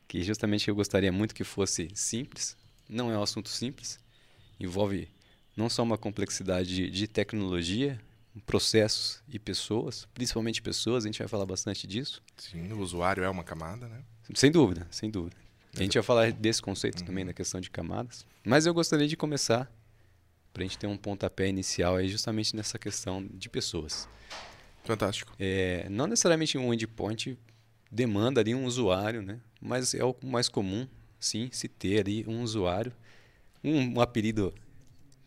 que 0.06 0.22
justamente 0.22 0.68
eu 0.68 0.74
gostaria 0.76 1.10
muito 1.10 1.34
que 1.34 1.42
fosse 1.42 1.88
simples. 1.94 2.56
Não 2.88 3.10
é 3.10 3.18
um 3.18 3.22
assunto 3.22 3.48
simples, 3.48 3.98
envolve 4.60 5.08
não 5.56 5.68
só 5.68 5.82
uma 5.82 5.98
complexidade 5.98 6.88
de, 6.88 7.06
tecnologia, 7.08 8.00
processos 8.46 9.22
e 9.28 9.38
pessoas, 9.38 10.06
principalmente 10.14 10.62
pessoas, 10.62 11.04
a 11.04 11.08
gente 11.08 11.18
vai 11.18 11.28
falar 11.28 11.46
bastante 11.46 11.86
disso. 11.86 12.22
Sim, 12.36 12.72
o 12.72 12.78
usuário 12.80 13.22
é 13.22 13.28
uma 13.28 13.44
camada, 13.44 13.86
né? 13.88 14.02
Sem 14.34 14.50
dúvida, 14.50 14.86
sem 14.90 15.10
dúvida. 15.10 15.36
A 15.76 15.82
gente 15.82 15.94
vai 15.94 16.02
falar 16.02 16.32
desse 16.32 16.60
conceito 16.60 17.02
também, 17.04 17.24
da 17.24 17.32
questão 17.32 17.60
de 17.60 17.70
camadas. 17.70 18.26
Mas 18.44 18.66
eu 18.66 18.74
gostaria 18.74 19.06
de 19.08 19.16
começar, 19.16 19.70
para 20.52 20.62
a 20.62 20.66
gente 20.66 20.76
ter 20.78 20.86
um 20.86 20.96
pontapé 20.96 21.48
inicial 21.48 21.96
aí, 21.96 22.08
justamente 22.08 22.54
nessa 22.54 22.78
questão 22.78 23.26
de 23.26 23.48
pessoas. 23.48 24.08
Fantástico. 24.84 25.32
É, 25.38 25.86
não 25.88 26.06
necessariamente 26.06 26.58
um 26.58 26.72
endpoint 26.74 27.38
demanda 27.90 28.40
ali 28.40 28.54
um 28.54 28.64
usuário, 28.66 29.22
né? 29.22 29.40
Mas 29.60 29.94
é 29.94 30.04
o 30.04 30.14
mais 30.24 30.48
comum, 30.48 30.86
sim, 31.20 31.48
se 31.52 31.68
ter 31.68 32.00
ali 32.00 32.24
um 32.26 32.42
usuário. 32.42 32.92
Um, 33.62 33.96
um 33.96 34.00
apelido 34.00 34.52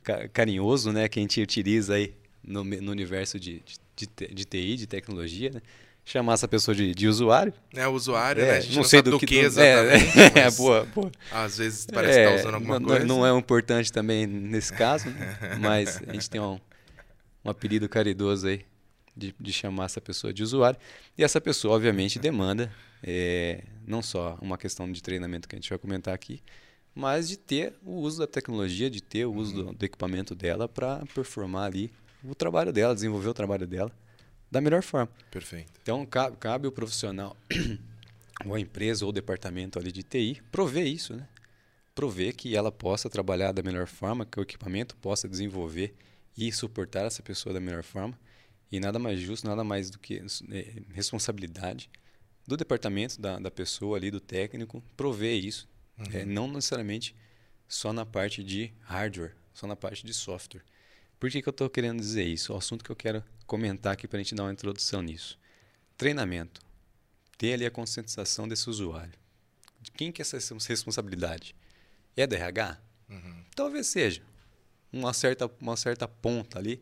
ca- 0.04 0.28
carinhoso, 0.28 0.92
né? 0.92 1.08
Que 1.08 1.20
a 1.20 1.22
gente 1.22 1.42
utiliza 1.42 1.96
aí 1.96 2.14
no, 2.46 2.64
no 2.64 2.92
universo 2.92 3.40
de, 3.40 3.64
de, 3.96 4.08
de 4.34 4.46
TI, 4.46 4.76
de 4.76 4.88
tecnologia, 4.88 5.52
né? 5.52 5.62
Chamar 6.08 6.34
essa 6.34 6.48
pessoa 6.48 6.76
de, 6.76 6.94
de 6.94 7.08
usuário. 7.08 7.52
É, 7.74 7.88
o 7.88 7.92
usuário, 7.92 8.44
É, 8.44 8.46
né? 8.46 8.58
A 8.58 8.60
gente 8.60 8.70
não 8.70 8.84
não, 8.84 8.84
sei 8.84 9.00
sabe 9.00 9.10
do 9.10 9.20
que 9.20 9.40
é, 9.40 9.42
é, 10.46 10.52
boa, 10.52 10.86
boa. 10.94 11.12
Às 11.32 11.58
vezes 11.58 11.88
parece 11.92 12.20
que 12.20 12.28
tá 12.28 12.36
usando 12.36 12.54
alguma 12.54 12.80
não, 12.80 12.88
coisa. 12.88 13.06
Não 13.06 13.26
é 13.26 13.40
importante 13.40 13.92
também 13.92 14.28
nesse 14.28 14.72
caso, 14.72 15.10
né? 15.10 15.38
mas 15.60 16.00
a 16.08 16.14
gente 16.14 16.30
tem 16.30 16.40
um, 16.40 16.60
um 17.44 17.50
apelido 17.50 17.90
caridoso 17.90 18.48
aí 18.48 18.64
de, 19.18 19.34
de 19.40 19.52
chamar 19.52 19.86
essa 19.86 20.00
pessoa 20.00 20.32
de 20.32 20.44
usuário. 20.44 20.80
E 21.18 21.24
essa 21.24 21.42
pessoa, 21.42 21.76
obviamente, 21.76 22.20
demanda 22.20 22.72
é, 23.02 23.64
não 23.88 24.02
só 24.02 24.38
uma 24.42 24.60
questão 24.60 24.92
de 24.92 25.02
treinamento 25.02 25.48
que 25.48 25.56
a 25.56 25.58
gente 25.58 25.70
vai 25.70 25.80
comentar 25.80 26.14
aqui, 26.14 26.42
mas 26.94 27.28
de 27.28 27.38
ter 27.38 27.74
o 27.84 27.94
uso 27.94 28.20
da 28.20 28.28
tecnologia, 28.28 28.90
de 28.90 29.02
ter 29.02 29.26
o 29.26 29.34
uso 29.34 29.54
do, 29.54 29.74
do 29.74 29.86
equipamento 29.86 30.36
dela 30.36 30.68
para 30.68 31.04
performar 31.14 31.66
ali 31.66 31.92
o 32.28 32.36
trabalho 32.36 32.72
dela, 32.72 32.94
desenvolver 32.94 33.30
o 33.30 33.34
trabalho 33.34 33.68
dela 33.68 33.92
da 34.50 34.62
melhor 34.62 34.82
forma. 34.82 35.12
Perfeito. 35.30 35.74
Então, 35.82 36.06
cabe, 36.06 36.38
cabe 36.38 36.68
o 36.68 36.72
profissional, 36.72 37.36
ou 38.46 38.54
a 38.54 38.60
empresa, 38.60 39.04
ou 39.06 39.10
o 39.10 39.14
departamento 39.14 39.78
ali 39.78 39.92
de 39.92 40.04
TI, 40.04 40.42
prover 40.52 40.88
isso, 40.88 41.16
né? 41.16 41.28
Prover 41.94 42.36
que 42.36 42.56
ela 42.56 42.72
possa 42.72 43.10
trabalhar 43.10 43.52
da 43.52 43.64
melhor 43.64 43.88
forma, 43.88 44.26
que 44.26 44.40
o 44.40 44.44
equipamento 44.44 44.96
possa 44.98 45.28
desenvolver 45.28 45.94
e 46.38 46.52
suportar 46.52 47.06
essa 47.06 47.24
pessoa 47.24 47.54
da 47.54 47.60
melhor 47.60 47.84
forma. 47.84 48.18
E 48.72 48.80
nada 48.80 49.00
mais 49.00 49.20
justo, 49.20 49.48
nada 49.48 49.64
mais 49.64 49.90
do 49.90 50.00
que 50.00 50.22
eh, 50.52 50.84
responsabilidade 50.94 51.90
do 52.46 52.58
departamento, 52.58 53.20
da, 53.20 53.40
da 53.40 53.50
pessoa 53.50 53.98
ali, 53.98 54.12
do 54.12 54.20
técnico, 54.20 54.84
prover 54.98 55.36
isso. 55.36 55.68
Eh, 56.14 56.26
não 56.26 56.48
necessariamente 56.48 57.16
só 57.68 57.94
na 57.94 58.06
parte 58.06 58.44
de 58.44 58.74
hardware, 58.82 59.36
só 59.54 59.66
na 59.66 59.76
parte 59.76 60.06
de 60.06 60.14
software. 60.14 60.64
Por 61.26 61.32
que, 61.32 61.42
que 61.42 61.50
eu 61.50 61.52
estou 61.52 61.68
querendo 61.68 62.00
dizer 62.00 62.24
isso? 62.24 62.54
O 62.54 62.56
assunto 62.56 62.86
que 62.86 62.92
eu 62.92 62.96
quero 62.96 63.24
comentar 63.48 63.92
aqui 63.94 64.08
para 64.08 64.20
a 64.20 64.22
gente 64.22 64.36
dar 64.36 64.44
uma 64.44 64.52
introdução 64.52 65.02
nisso. 65.02 65.40
Treinamento. 65.98 66.62
Ter 67.36 67.54
ali 67.54 67.66
a 67.66 67.72
conscientização 67.72 68.48
desse 68.48 68.70
usuário. 68.70 69.18
De 69.82 69.90
quem 69.90 70.12
que 70.12 70.22
é 70.22 70.24
essa 70.24 70.38
responsabilidade? 70.70 71.56
É 72.16 72.28
da 72.28 72.36
RH? 72.36 72.80
Talvez 73.56 73.88
seja. 73.88 74.22
Uma 74.94 75.14
certa, 75.14 75.50
uma 75.60 75.76
certa 75.76 76.08
ponta 76.08 76.60
ali 76.60 76.80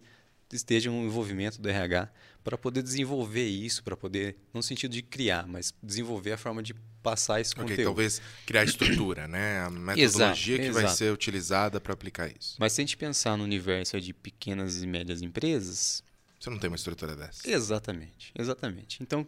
esteja 0.51 0.91
um 0.91 1.05
envolvimento 1.05 1.61
do 1.61 1.69
RH 1.69 2.11
para 2.43 2.57
poder 2.57 2.83
desenvolver 2.83 3.47
isso, 3.47 3.83
para 3.83 3.95
poder, 3.95 4.35
não 4.53 4.59
no 4.59 4.63
sentido 4.63 4.91
de 4.91 5.01
criar, 5.01 5.47
mas 5.47 5.73
desenvolver 5.81 6.33
a 6.33 6.37
forma 6.37 6.61
de 6.61 6.73
passar 7.01 7.39
esse 7.41 7.53
Ok, 7.53 7.63
conteúdo. 7.63 7.83
talvez 7.85 8.21
criar 8.45 8.61
a 8.61 8.65
estrutura, 8.65 9.27
né? 9.27 9.59
A 9.61 9.69
metodologia 9.69 10.57
que 10.57 10.71
vai 10.71 10.83
exato. 10.83 10.97
ser 10.97 11.11
utilizada 11.13 11.79
para 11.79 11.93
aplicar 11.93 12.29
isso. 12.29 12.55
Mas 12.59 12.73
se 12.73 12.81
a 12.81 12.83
gente 12.83 12.97
pensar 12.97 13.37
no 13.37 13.43
universo 13.43 13.99
de 13.99 14.13
pequenas 14.13 14.81
e 14.81 14.87
médias 14.87 15.21
empresas, 15.21 16.03
Você 16.39 16.49
não 16.49 16.57
tem 16.59 16.69
uma 16.69 16.75
estrutura 16.75 17.15
dessa. 17.15 17.49
Exatamente, 17.49 18.31
exatamente. 18.37 19.01
Então, 19.01 19.25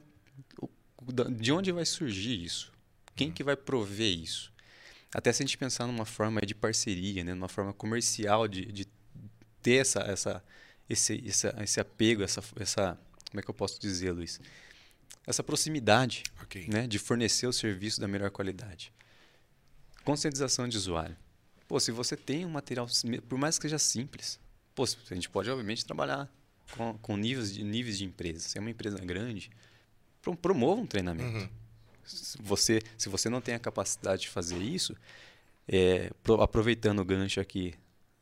de 1.37 1.51
onde 1.51 1.71
vai 1.71 1.85
surgir 1.85 2.43
isso? 2.43 2.71
Quem 3.15 3.31
que 3.31 3.43
vai 3.43 3.55
prover 3.55 4.17
isso? 4.17 4.51
Até 5.13 5.31
se 5.31 5.41
a 5.41 5.45
gente 5.45 5.57
pensar 5.57 5.87
numa 5.87 6.05
forma 6.05 6.41
de 6.41 6.53
parceria, 6.53 7.23
né? 7.23 7.33
numa 7.33 7.47
forma 7.47 7.71
comercial 7.73 8.47
de, 8.47 8.65
de 8.65 8.85
ter 9.61 9.75
essa, 9.81 9.99
essa, 10.01 10.43
esse, 10.89 11.23
essa, 11.27 11.55
esse 11.61 11.79
apego, 11.79 12.23
essa, 12.23 12.43
essa, 12.59 12.97
como 13.29 13.39
é 13.39 13.43
que 13.43 13.49
eu 13.49 13.53
posso 13.53 13.79
dizer, 13.79 14.11
Luiz? 14.11 14.39
Essa 15.27 15.43
proximidade 15.43 16.23
Ok. 16.43 16.67
né? 16.67 16.85
de 16.87 16.99
fornecer 16.99 17.47
o 17.47 17.53
serviço 17.53 17.99
da 17.99 18.07
melhor 18.07 18.29
qualidade. 18.29 18.93
Conscientização 20.03 20.67
de 20.67 20.77
usuário. 20.77 21.15
Pô, 21.67 21.79
se 21.79 21.91
você 21.91 22.15
tem 22.15 22.45
um 22.45 22.49
material, 22.49 22.87
por 23.27 23.37
mais 23.39 23.57
que 23.57 23.63
seja 23.63 23.79
simples, 23.79 24.39
pô, 24.75 24.83
a 24.83 25.13
gente 25.15 25.29
pode, 25.29 25.49
obviamente, 25.49 25.83
trabalhar 25.83 26.31
com, 26.71 26.95
com 26.99 27.17
níveis, 27.17 27.51
de, 27.53 27.63
níveis 27.63 27.97
de 27.97 28.05
empresa. 28.05 28.39
Se 28.47 28.57
é 28.57 28.61
uma 28.61 28.69
empresa 28.69 28.99
grande, 28.99 29.49
pro- 30.21 30.35
promova 30.37 30.81
um 30.81 30.85
treinamento. 30.85 31.37
Uhum. 31.39 31.49
Se, 32.05 32.37
você, 32.39 32.81
se 32.95 33.09
você 33.09 33.29
não 33.29 33.41
tem 33.41 33.55
a 33.55 33.59
capacidade 33.59 34.23
de 34.23 34.29
fazer 34.29 34.59
isso, 34.59 34.95
é, 35.67 36.11
pro, 36.21 36.39
aproveitando 36.39 36.99
o 36.99 37.05
gancho 37.05 37.39
aqui, 37.39 37.73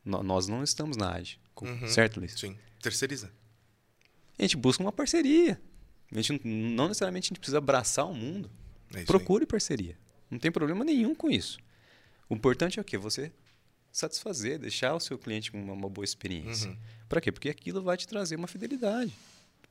no, 0.04 0.22
nós 0.24 0.48
não 0.48 0.64
estamos 0.64 0.98
na 0.98 1.16
AD, 1.16 1.40
Uhum. 1.62 1.88
certo, 1.88 2.20
Luiz? 2.20 2.34
Sim. 2.38 2.58
Terceiriza. 2.82 3.32
A 4.38 4.42
gente 4.42 4.58
busca 4.58 4.84
uma 4.84 4.92
parceria. 4.92 5.62
A 6.12 6.22
gente 6.22 6.46
não, 6.46 6.88
necessariamente 6.88 7.28
a 7.28 7.30
gente 7.30 7.40
precisa 7.40 7.60
abraçar 7.60 8.06
o 8.06 8.14
mundo. 8.14 8.50
É 8.94 9.04
Procure 9.04 9.46
parceria. 9.46 9.98
Não 10.30 10.38
tem 10.38 10.52
problema 10.52 10.84
nenhum 10.84 11.16
com 11.16 11.30
isso. 11.30 11.58
O 12.30 12.36
importante 12.36 12.80
é 12.80 12.82
o 12.82 12.86
quê? 12.86 12.98
Você 12.98 13.32
satisfazer, 13.92 14.58
deixar 14.58 14.96
o 14.96 15.00
seu 15.00 15.18
cliente 15.18 15.52
com 15.52 15.62
uma, 15.62 15.74
uma 15.74 15.90
boa 15.90 16.04
experiência. 16.04 16.72
Uhum. 16.72 16.78
Para 17.08 17.22
quê? 17.22 17.32
Porque 17.32 17.48
aquilo 17.50 17.82
vai 17.82 17.96
te 17.96 18.08
trazer 18.08 18.36
uma 18.36 18.48
fidelidade. 18.48 19.14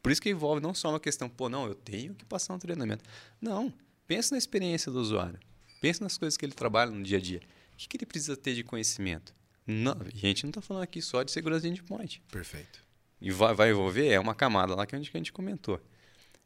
Por 0.01 0.11
isso 0.13 0.23
que 0.23 0.31
envolve 0.31 0.61
não 0.63 0.73
só 0.73 0.91
uma 0.91 1.01
questão, 1.01 1.29
pô, 1.29 1.49
não, 1.49 1.67
eu 1.67 1.75
tenho 1.75 2.15
que 2.15 2.25
passar 2.25 2.55
um 2.55 2.59
treinamento. 2.59 3.05
Não. 3.41 3.73
Pensa 4.07 4.35
na 4.35 4.39
experiência 4.39 4.91
do 4.93 5.01
usuário. 5.01 5.39
Pensa 5.81 6.05
nas 6.05 6.17
coisas 6.17 6.37
que 6.37 6.45
ele 6.45 6.53
trabalha 6.53 6.91
no 6.91 7.03
dia 7.03 7.19
a 7.19 7.21
dia. 7.21 7.41
O 7.75 7.77
que, 7.77 7.89
que 7.89 7.97
ele 7.97 8.07
precisa 8.07 8.37
ter 8.37 8.55
de 8.55 8.63
conhecimento? 8.63 9.35
Não, 9.67 9.93
a 9.93 10.17
gente 10.17 10.43
não 10.45 10.51
está 10.51 10.61
falando 10.61 10.83
aqui 10.83 11.01
só 11.01 11.23
de 11.23 11.31
segurança 11.31 11.63
de 11.63 11.69
endpoint. 11.69 12.21
Perfeito. 12.31 12.83
E 13.21 13.31
vai, 13.31 13.55
vai 13.55 13.71
envolver, 13.71 14.09
é 14.09 14.19
uma 14.19 14.35
camada 14.35 14.75
lá 14.75 14.85
que 14.85 14.95
a 14.95 14.99
gente, 14.99 15.11
que 15.11 15.17
a 15.17 15.21
gente 15.21 15.33
comentou. 15.33 15.81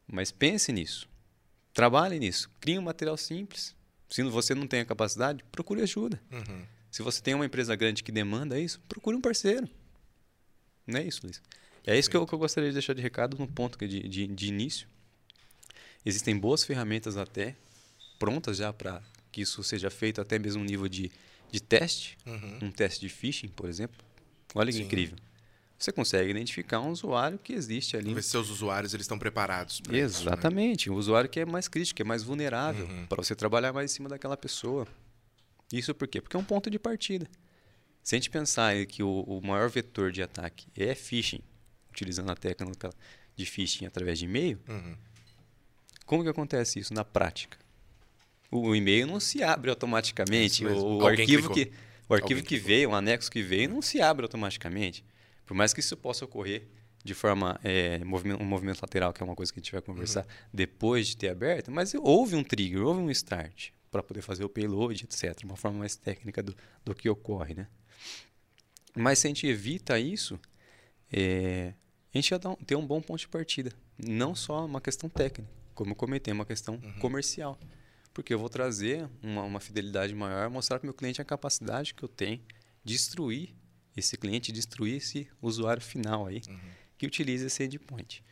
Mas 0.05 0.31
pense 0.31 0.71
nisso. 0.71 1.09
Trabalhe 1.73 2.19
nisso. 2.19 2.49
Crie 2.59 2.77
um 2.77 2.83
material 2.83 3.17
simples. 3.17 3.75
Se 4.09 4.23
você 4.23 4.55
não 4.55 4.67
tem 4.67 4.79
a 4.79 4.85
capacidade, 4.85 5.43
procure 5.51 5.81
ajuda. 5.81 6.21
Uhum. 6.31 6.65
Se 6.89 7.01
você 7.01 7.21
tem 7.21 7.33
uma 7.33 7.45
empresa 7.45 7.75
grande 7.75 8.03
que 8.03 8.11
demanda 8.11 8.59
isso, 8.59 8.79
procure 8.87 9.15
um 9.15 9.21
parceiro. 9.21 9.67
Não 10.85 10.99
é 10.99 11.03
isso, 11.03 11.21
Luiz? 11.23 11.41
É 11.85 11.97
isso 11.97 12.09
que 12.09 12.15
eu, 12.15 12.25
que 12.25 12.33
eu 12.33 12.39
gostaria 12.39 12.69
de 12.69 12.73
deixar 12.73 12.93
de 12.93 13.01
recado 13.01 13.37
no 13.37 13.47
ponto 13.47 13.77
de, 13.85 14.07
de, 14.07 14.27
de 14.27 14.47
início. 14.47 14.87
Existem 16.05 16.37
boas 16.37 16.63
ferramentas 16.63 17.17
até 17.17 17.55
prontas 18.17 18.57
já 18.57 18.71
para 18.71 19.01
que 19.31 19.41
isso 19.41 19.63
seja 19.63 19.89
feito 19.89 20.21
até 20.21 20.39
mesmo 20.39 20.63
nível 20.63 20.87
de, 20.87 21.11
de 21.51 21.59
teste. 21.61 22.17
Uhum. 22.25 22.59
Um 22.63 22.71
teste 22.71 22.99
de 23.01 23.09
phishing, 23.09 23.47
por 23.49 23.69
exemplo. 23.69 23.97
Olha 24.55 24.71
que 24.71 24.77
Sim. 24.77 24.83
incrível. 24.83 25.17
Você 25.79 25.91
consegue 25.91 26.31
identificar 26.31 26.79
um 26.79 26.89
usuário 26.89 27.37
que 27.37 27.53
existe 27.53 27.95
ali. 27.95 28.13
Ver 28.13 28.23
se 28.23 28.29
seus 28.29 28.49
usuários 28.49 28.93
eles 28.95 29.03
estão 29.03 29.19
preparados 29.19 29.79
para 29.79 29.95
isso. 29.97 30.25
né? 30.25 30.31
Exatamente. 30.31 30.89
O 30.89 30.95
usuário 30.95 31.29
que 31.29 31.39
é 31.39 31.45
mais 31.45 31.67
crítico, 31.67 31.97
que 31.97 32.01
é 32.01 32.05
mais 32.05 32.23
vulnerável, 32.23 32.85
Uhum. 32.87 33.05
para 33.05 33.23
você 33.23 33.35
trabalhar 33.35 33.71
mais 33.73 33.91
em 33.91 33.93
cima 33.93 34.09
daquela 34.09 34.35
pessoa. 34.35 34.87
Isso 35.71 35.93
por 35.93 36.07
quê? 36.07 36.19
Porque 36.19 36.35
é 36.35 36.39
um 36.39 36.43
ponto 36.43 36.69
de 36.69 36.79
partida. 36.79 37.29
Se 38.01 38.15
a 38.15 38.17
gente 38.17 38.29
pensar 38.29 38.73
que 38.87 39.03
o, 39.03 39.21
o 39.21 39.45
maior 39.45 39.69
vetor 39.69 40.11
de 40.11 40.23
ataque 40.23 40.67
é 40.75 40.95
phishing, 40.95 41.41
utilizando 41.91 42.31
a 42.31 42.35
técnica 42.35 42.89
de 43.35 43.45
phishing 43.45 43.85
através 43.85 44.17
de 44.17 44.25
e-mail, 44.25 44.57
Uhum. 44.67 44.95
como 46.05 46.23
que 46.23 46.29
acontece 46.29 46.79
isso 46.79 46.93
na 46.93 47.03
prática? 47.03 47.57
O, 48.51 48.73
e-mail 48.75 49.05
não 49.07 49.19
se 49.19 49.43
abre 49.43 49.69
automaticamente. 49.69 50.63
Mesmo. 50.63 50.79
O, 50.79 50.97
o 51.03 51.07
arquivo, 51.07 51.49
clicou. 51.49 51.55
que, 51.55 51.71
o 52.07 52.13
arquivo 52.13 52.33
Alguém 52.39 52.43
que 52.43 52.47
clicou. 52.55 52.67
veio, 52.67 52.89
o 52.91 52.95
anexo 52.95 53.29
que 53.29 53.41
veio, 53.41 53.69
não 53.69 53.81
se 53.81 53.99
abre 54.01 54.23
automaticamente. 54.23 55.03
Por 55.45 55.53
mais 55.53 55.73
que 55.73 55.79
isso 55.79 55.95
possa 55.97 56.23
ocorrer 56.25 56.67
de 57.03 57.13
forma 57.13 57.59
é, 57.63 58.03
movimento, 58.03 58.41
um 58.41 58.45
movimento 58.45 58.81
lateral, 58.81 59.13
que 59.13 59.21
é 59.21 59.25
uma 59.25 59.35
coisa 59.35 59.51
que 59.53 59.59
a 59.59 59.61
gente 59.63 59.71
vai 59.71 59.81
conversar 59.81 60.21
Uhum. 60.23 60.27
depois 60.53 61.07
de 61.07 61.15
ter 61.17 61.29
aberto, 61.29 61.71
mas 61.71 61.93
houve 61.93 62.35
um 62.35 62.43
trigger, 62.43 62.81
houve 62.81 62.99
um 63.01 63.09
start 63.11 63.69
para 63.89 64.03
poder 64.03 64.21
fazer 64.21 64.43
o 64.43 64.49
payload, 64.49 65.05
etc. 65.05 65.43
Uma 65.45 65.55
forma 65.55 65.79
mais 65.79 65.95
técnica 65.95 66.43
do, 66.43 66.53
do 66.83 66.93
que 66.93 67.09
ocorre, 67.09 67.53
né? 67.53 67.67
Mas 68.95 69.19
se 69.19 69.27
a 69.27 69.29
gente 69.29 69.47
evita 69.47 69.97
isso, 69.99 70.39
é, 71.11 71.73
a 72.13 72.17
gente 72.17 72.29
já 72.29 72.39
um- 72.49 72.55
tem 72.55 72.77
um 72.77 72.85
bom 72.85 73.01
ponto 73.01 73.19
de 73.19 73.27
partida. 73.27 73.71
Não 73.97 74.35
só 74.35 74.65
uma 74.65 74.81
questão 74.81 75.09
técnica, 75.09 75.49
como 75.73 75.91
eu 75.91 75.95
comentei, 75.95 76.33
uma 76.33 76.45
questão 76.45 76.75
Uhum. 76.83 76.93
comercial. 76.99 77.57
Porque 78.17 78.33
eu 78.33 78.39
vou 78.39 78.49
trazer 78.49 79.07
uma, 79.21 79.43
uma 79.43 79.59
fidelidade 79.59 80.15
maior, 80.15 80.49
mostrar 80.49 80.79
para 80.79 80.85
o 80.85 80.87
meu 80.87 80.93
cliente 80.95 81.21
a 81.21 81.23
capacidade 81.23 81.93
que 81.93 82.01
eu 82.01 82.09
tenho 82.09 82.41
de 82.83 82.93
destruir 82.93 83.53
esse 83.95 84.17
cliente, 84.17 84.51
destruir 84.51 84.95
esse 84.95 85.27
usuário 85.39 85.83
final 85.83 86.25
aí 86.25 86.41
que 86.97 87.05
utiliza 87.05 87.45
esse 87.45 87.63
endpoint. 87.63 88.23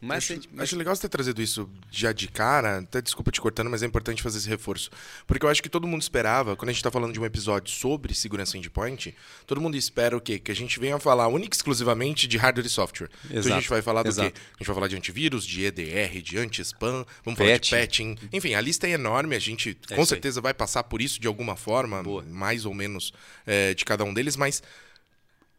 Mas, 0.00 0.18
acho, 0.18 0.34
gente- 0.34 0.48
acho 0.58 0.76
legal 0.76 0.94
você 0.94 1.02
ter 1.02 1.08
trazido 1.08 1.42
isso 1.42 1.68
já 1.90 2.12
de 2.12 2.28
cara. 2.28 2.78
Até 2.78 3.00
desculpa 3.02 3.32
te 3.32 3.40
cortando, 3.40 3.68
mas 3.68 3.82
é 3.82 3.86
importante 3.86 4.22
fazer 4.22 4.38
esse 4.38 4.48
reforço. 4.48 4.90
Porque 5.26 5.44
eu 5.44 5.50
acho 5.50 5.60
que 5.62 5.68
todo 5.68 5.86
mundo 5.88 6.00
esperava, 6.02 6.54
quando 6.54 6.68
a 6.68 6.72
gente 6.72 6.78
está 6.80 6.90
falando 6.90 7.12
de 7.12 7.18
um 7.18 7.24
episódio 7.24 7.72
sobre 7.74 8.14
segurança 8.14 8.56
endpoint, 8.56 9.14
todo 9.46 9.60
mundo 9.60 9.76
espera 9.76 10.16
o 10.16 10.20
quê? 10.20 10.38
Que 10.38 10.52
a 10.52 10.54
gente 10.54 10.78
venha 10.78 10.98
falar 11.00 11.26
única 11.28 11.54
e 11.54 11.56
exclusivamente 11.56 12.26
de 12.28 12.36
hardware 12.36 12.66
e 12.66 12.70
software. 12.70 13.08
Então 13.24 13.36
a 13.36 13.40
Exato, 13.40 13.60
gente 13.60 13.68
vai 13.70 13.82
falar 13.82 14.02
do 14.04 14.08
exato. 14.08 14.30
quê? 14.30 14.38
A 14.38 14.58
gente 14.58 14.66
vai 14.66 14.74
falar 14.74 14.88
de 14.88 14.96
antivírus, 14.96 15.44
de 15.44 15.64
EDR, 15.64 16.22
de 16.22 16.38
anti-spam, 16.38 17.04
vamos 17.24 17.38
falar 17.38 17.58
de 17.58 17.70
Patching. 17.70 18.16
Enfim, 18.32 18.54
a 18.54 18.60
lista 18.60 18.86
é 18.86 18.90
enorme, 18.90 19.34
a 19.34 19.38
gente 19.40 19.76
É 19.90 19.94
com 19.96 20.00
aí. 20.02 20.06
certeza 20.06 20.40
vai 20.40 20.54
passar 20.54 20.84
por 20.84 21.02
isso 21.02 21.20
de 21.20 21.26
alguma 21.26 21.56
forma, 21.56 22.02
Boa. 22.02 22.22
mais 22.22 22.64
ou 22.64 22.72
menos 22.72 23.12
é, 23.46 23.74
de 23.74 23.84
cada 23.84 24.04
um 24.04 24.14
deles, 24.14 24.36
mas 24.36 24.62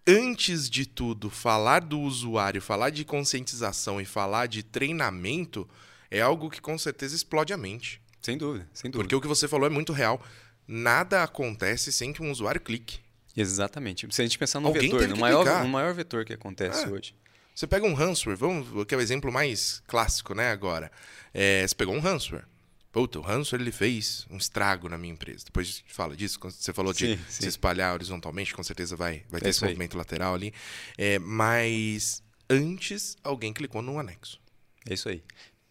antes 0.09 0.69
de 0.69 0.85
tudo, 0.85 1.29
falar 1.29 1.81
do 1.81 1.99
usuário, 1.99 2.61
falar 2.61 2.89
de 2.89 3.03
conscientização 3.05 3.99
e 4.01 4.05
falar 4.05 4.47
de 4.47 4.63
treinamento 4.63 5.67
é 6.09 6.21
algo 6.21 6.49
que 6.49 6.59
com 6.61 6.77
certeza 6.77 7.15
explode 7.15 7.53
a 7.53 7.57
mente. 7.57 8.01
sem 8.21 8.37
dúvida, 8.37 8.67
sem 8.73 8.89
dúvida. 8.91 9.03
Porque 9.03 9.15
o 9.15 9.21
que 9.21 9.27
você 9.27 9.47
falou 9.47 9.65
é 9.67 9.69
muito 9.69 9.93
real. 9.93 10.21
Nada 10.67 11.23
acontece 11.23 11.91
sem 11.91 12.11
que 12.13 12.21
um 12.21 12.31
usuário 12.31 12.59
clique. 12.61 12.99
Exatamente. 13.35 14.07
Se 14.13 14.21
a 14.21 14.25
gente 14.25 14.37
pensar 14.37 14.59
no 14.59 14.67
Alguém 14.67 14.91
vetor, 14.91 15.07
no 15.07 15.17
maior, 15.17 15.43
clicar. 15.43 15.63
no 15.63 15.69
maior 15.69 15.93
vetor 15.93 16.25
que 16.25 16.33
acontece 16.33 16.83
É. 16.85 16.89
hoje. 16.89 17.15
Você 17.55 17.67
pega 17.67 17.85
um 17.85 17.93
ransomware, 17.93 18.37
vamos, 18.37 18.85
que 18.85 18.93
é 18.93 18.97
o 18.97 19.01
exemplo 19.01 19.31
mais 19.31 19.81
clássico, 19.87 20.33
né, 20.33 20.49
agora. 20.51 20.91
É, 21.33 21.67
você 21.67 21.75
pegou 21.75 21.93
um 21.93 21.99
ransomware. 21.99 22.45
Puta, 22.91 23.19
o 23.19 23.21
ransomware 23.21 23.61
ele 23.63 23.71
fez 23.71 24.25
um 24.31 24.37
estrago 24.37 24.89
na 24.89 24.97
minha 24.97 25.13
empresa. 25.13 25.45
Depois 25.45 25.67
a 25.67 25.71
gente 25.71 25.93
fala 25.93 26.15
disso, 26.17 26.39
quando 26.39 26.53
você 26.53 26.73
falou 26.73 26.91
de 26.91 27.15
Sim, 27.17 27.23
se 27.29 27.47
espalhar 27.47 27.93
horizontalmente, 27.93 28.53
com 28.53 28.63
certeza 28.63 28.95
vai, 28.95 29.23
vai 29.29 29.39
É 29.39 29.43
ter 29.43 29.49
esse 29.49 29.57
isso 29.57 29.65
aí. 29.65 29.71
movimento 29.71 29.95
lateral 29.95 30.33
ali. 30.33 30.51
É, 30.97 31.19
mas 31.19 32.23
antes 32.49 33.15
alguém 33.23 33.53
clicou 33.53 33.81
num 33.83 33.99
anexo. 33.99 34.41
É 34.89 34.93
isso 34.95 35.07
aí. 35.07 35.23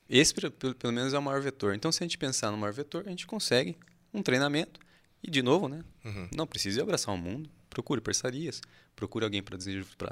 Esse, 0.09 0.33
pelo, 0.33 0.93
menos, 0.93 1.13
é 1.13 1.19
o 1.19 1.23
maior 1.23 1.41
vetor. 1.43 1.75
Então, 1.75 1.91
se 1.91 2.03
a 2.03 2.07
gente 2.07 2.17
pensar 2.17 2.53
no 2.53 2.57
maior 2.57 2.73
vetor, 2.73 3.03
a 3.05 3.11
gente 3.11 3.27
consegue 3.27 3.77
um 4.15 4.23
treinamento. 4.23 4.79
E, 5.21 5.29
de 5.29 5.43
novo, 5.43 5.69
né? 5.69 5.83
Uhum. 6.05 6.29
Não 6.35 6.47
precisa 6.47 6.81
abraçar 6.83 7.13
o 7.13 7.19
mundo. 7.19 7.51
Procure 7.69 8.01
parcerias. 8.01 8.61
Procure 8.95 9.25
alguém 9.25 9.43
para 9.43 9.59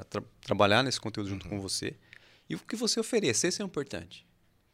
tra 0.03 0.21
trabalhar 0.41 0.83
nesse 0.83 0.99
conteúdo 0.99 1.29
junto 1.29 1.45
Uhum. 1.45 1.51
com 1.51 1.61
você. 1.61 1.95
E 2.49 2.55
o 2.55 2.59
que 2.59 2.75
você 2.75 2.99
oferecer, 2.99 3.47
isso 3.47 3.61
é 3.61 3.65
importante. 3.65 4.26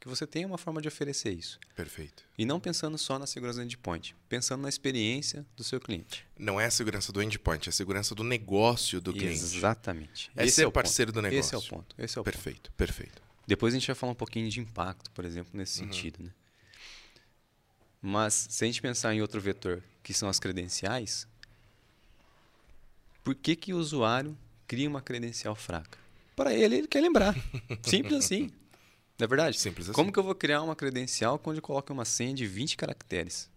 Que 0.03 0.09
você 0.09 0.27
tenha 0.27 0.45
uma 0.45 0.57
forma 0.57 0.81
de 0.81 0.87
oferecer 0.89 1.31
isso. 1.31 1.57
Perfeito. 1.77 2.25
E 2.37 2.43
não 2.43 2.59
pensando 2.59 2.97
só 2.97 3.17
na 3.17 3.25
segurança 3.25 3.59
do 3.59 3.63
endpoint. 3.63 4.13
Pensando 4.27 4.59
na 4.61 4.67
experiência 4.67 5.45
do 5.55 5.63
seu 5.63 5.79
cliente. 5.79 6.27
Não 6.37 6.59
é 6.59 6.65
a 6.65 6.69
segurança 6.71 7.13
do 7.13 7.23
endpoint, 7.23 7.67
é 7.67 7.69
a 7.69 7.71
segurança 7.71 8.13
do 8.13 8.21
negócio 8.21 8.99
do 8.99 9.13
cliente. 9.13 9.35
Exatamente. 9.41 10.29
É 10.35 10.43
Esse 10.43 10.55
ser 10.57 10.63
o 10.63 10.65
ponto. 10.65 10.73
parceiro 10.73 11.13
do 11.13 11.21
negócio. 11.21 11.39
Esse 11.39 11.55
é 11.55 11.57
o 11.57 11.61
ponto. 11.61 11.95
Esse 11.97 12.17
é 12.17 12.21
o 12.21 12.23
ponto. 12.25 12.33
Perfeito, 12.33 12.71
perfeito. 12.73 13.21
Depois 13.47 13.73
a 13.73 13.77
gente 13.79 13.87
vai 13.87 13.95
falar 13.95 14.11
um 14.11 14.15
pouquinho 14.15 14.49
de 14.49 14.59
impacto, 14.59 15.09
por 15.11 15.23
exemplo, 15.23 15.51
nesse 15.57 15.79
Uhum. 15.81 15.87
sentido. 15.87 16.21
Né? 16.21 16.31
Mas 18.01 18.45
se 18.49 18.65
a 18.65 18.67
gente 18.67 18.81
pensar 18.81 19.15
em 19.15 19.21
outro 19.21 19.39
vetor, 19.39 19.81
que 20.03 20.13
são 20.13 20.27
as 20.27 20.37
credenciais, 20.37 21.25
por 23.23 23.35
que, 23.35 23.55
que 23.55 23.73
o 23.73 23.77
usuário 23.77 24.37
cria 24.67 24.89
uma 24.89 25.01
credencial 25.01 25.55
fraca? 25.55 25.97
Para 26.35 26.53
ele, 26.53 26.75
ele 26.79 26.87
quer 26.89 26.99
lembrar. 26.99 27.33
Simples 27.83 28.25
assim. 28.25 28.51
Não 29.19 29.25
é 29.25 29.27
verdade? 29.27 29.59
Simples 29.59 29.87
assim. 29.87 29.95
Como 29.95 30.11
que 30.11 30.19
eu 30.19 30.23
vou 30.23 30.35
criar 30.35 30.61
uma 30.61 30.75
credencial 30.75 31.37
quando 31.37 31.57
eu 31.57 31.61
coloco 31.61 31.93
uma 31.93 32.05
senha 32.05 32.33
de 32.33 32.45
20 32.47 32.75
caracteres? 32.75 33.49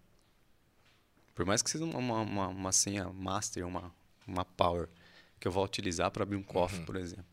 Por 1.33 1.45
mais 1.45 1.61
que 1.61 1.69
seja 1.69 1.83
uma, 1.85 1.97
uma, 2.19 2.47
uma- 2.47 2.71
senha 2.71 3.09
master, 3.09 3.65
uma, 3.65 3.93
uma 4.27 4.43
power, 4.43 4.87
que 5.39 5.47
eu 5.47 5.51
vou 5.51 5.63
utilizar 5.63 6.09
para 6.11 6.23
abrir 6.23 6.35
um 6.35 6.43
cofre, 6.43 6.81
por 6.81 6.95
exemplo. 6.95 7.25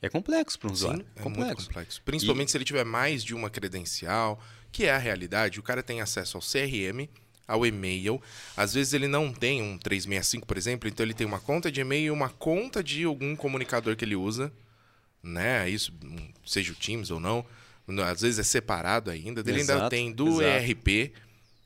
É 0.00 0.08
complexo 0.08 0.58
para 0.58 0.68
um 0.68 0.72
usuário. 0.72 1.00
Uhum. 1.00 1.06
Sim, 1.06 1.12
é 1.16 1.22
complexo. 1.22 1.54
muito 1.54 1.66
complexo. 1.68 2.02
Principalmente 2.02 2.50
se 2.50 2.56
ele 2.56 2.64
tiver 2.64 2.84
mais 2.84 3.24
de 3.24 3.34
uma 3.34 3.48
credencial, 3.50 4.42
que 4.70 4.84
é 4.84 4.90
a 4.92 4.98
realidade. 4.98 5.60
O 5.60 5.62
cara 5.62 5.82
tem 5.82 6.00
acesso 6.00 6.36
ao 6.36 6.42
CRM, 6.42 7.08
ao 7.46 7.66
e-mail. 7.66 8.20
Às 8.56 8.74
vezes 8.74 8.92
ele 8.92 9.08
não 9.08 9.32
tem 9.32 9.62
um 9.62 9.78
365, 9.78 10.46
por 10.46 10.56
exemplo, 10.56 10.88
então 10.88 11.04
ele 11.04 11.14
tem 11.14 11.26
uma 11.26 11.40
conta 11.40 11.70
de 11.70 11.80
e-mail 11.80 12.06
e 12.06 12.10
uma 12.10 12.28
conta 12.28 12.82
de 12.82 13.04
algum 13.04 13.34
comunicador 13.36 13.96
que 13.96 14.04
ele 14.04 14.16
usa, 14.16 14.52
né? 15.24 15.68
Isso, 15.68 15.92
seja 16.44 16.72
o 16.72 16.74
Teams 16.76 17.10
ou 17.10 17.18
não. 17.20 17.44
Às 18.10 18.22
vezes 18.22 18.38
é 18.38 18.42
separado 18.42 19.10
ainda. 19.10 19.40
Ele 19.40 19.60
ainda 19.60 19.72
Exato, 19.74 19.90
tem 19.90 20.12
do 20.12 20.40
exato. 20.42 20.64
ERP. 20.64 21.12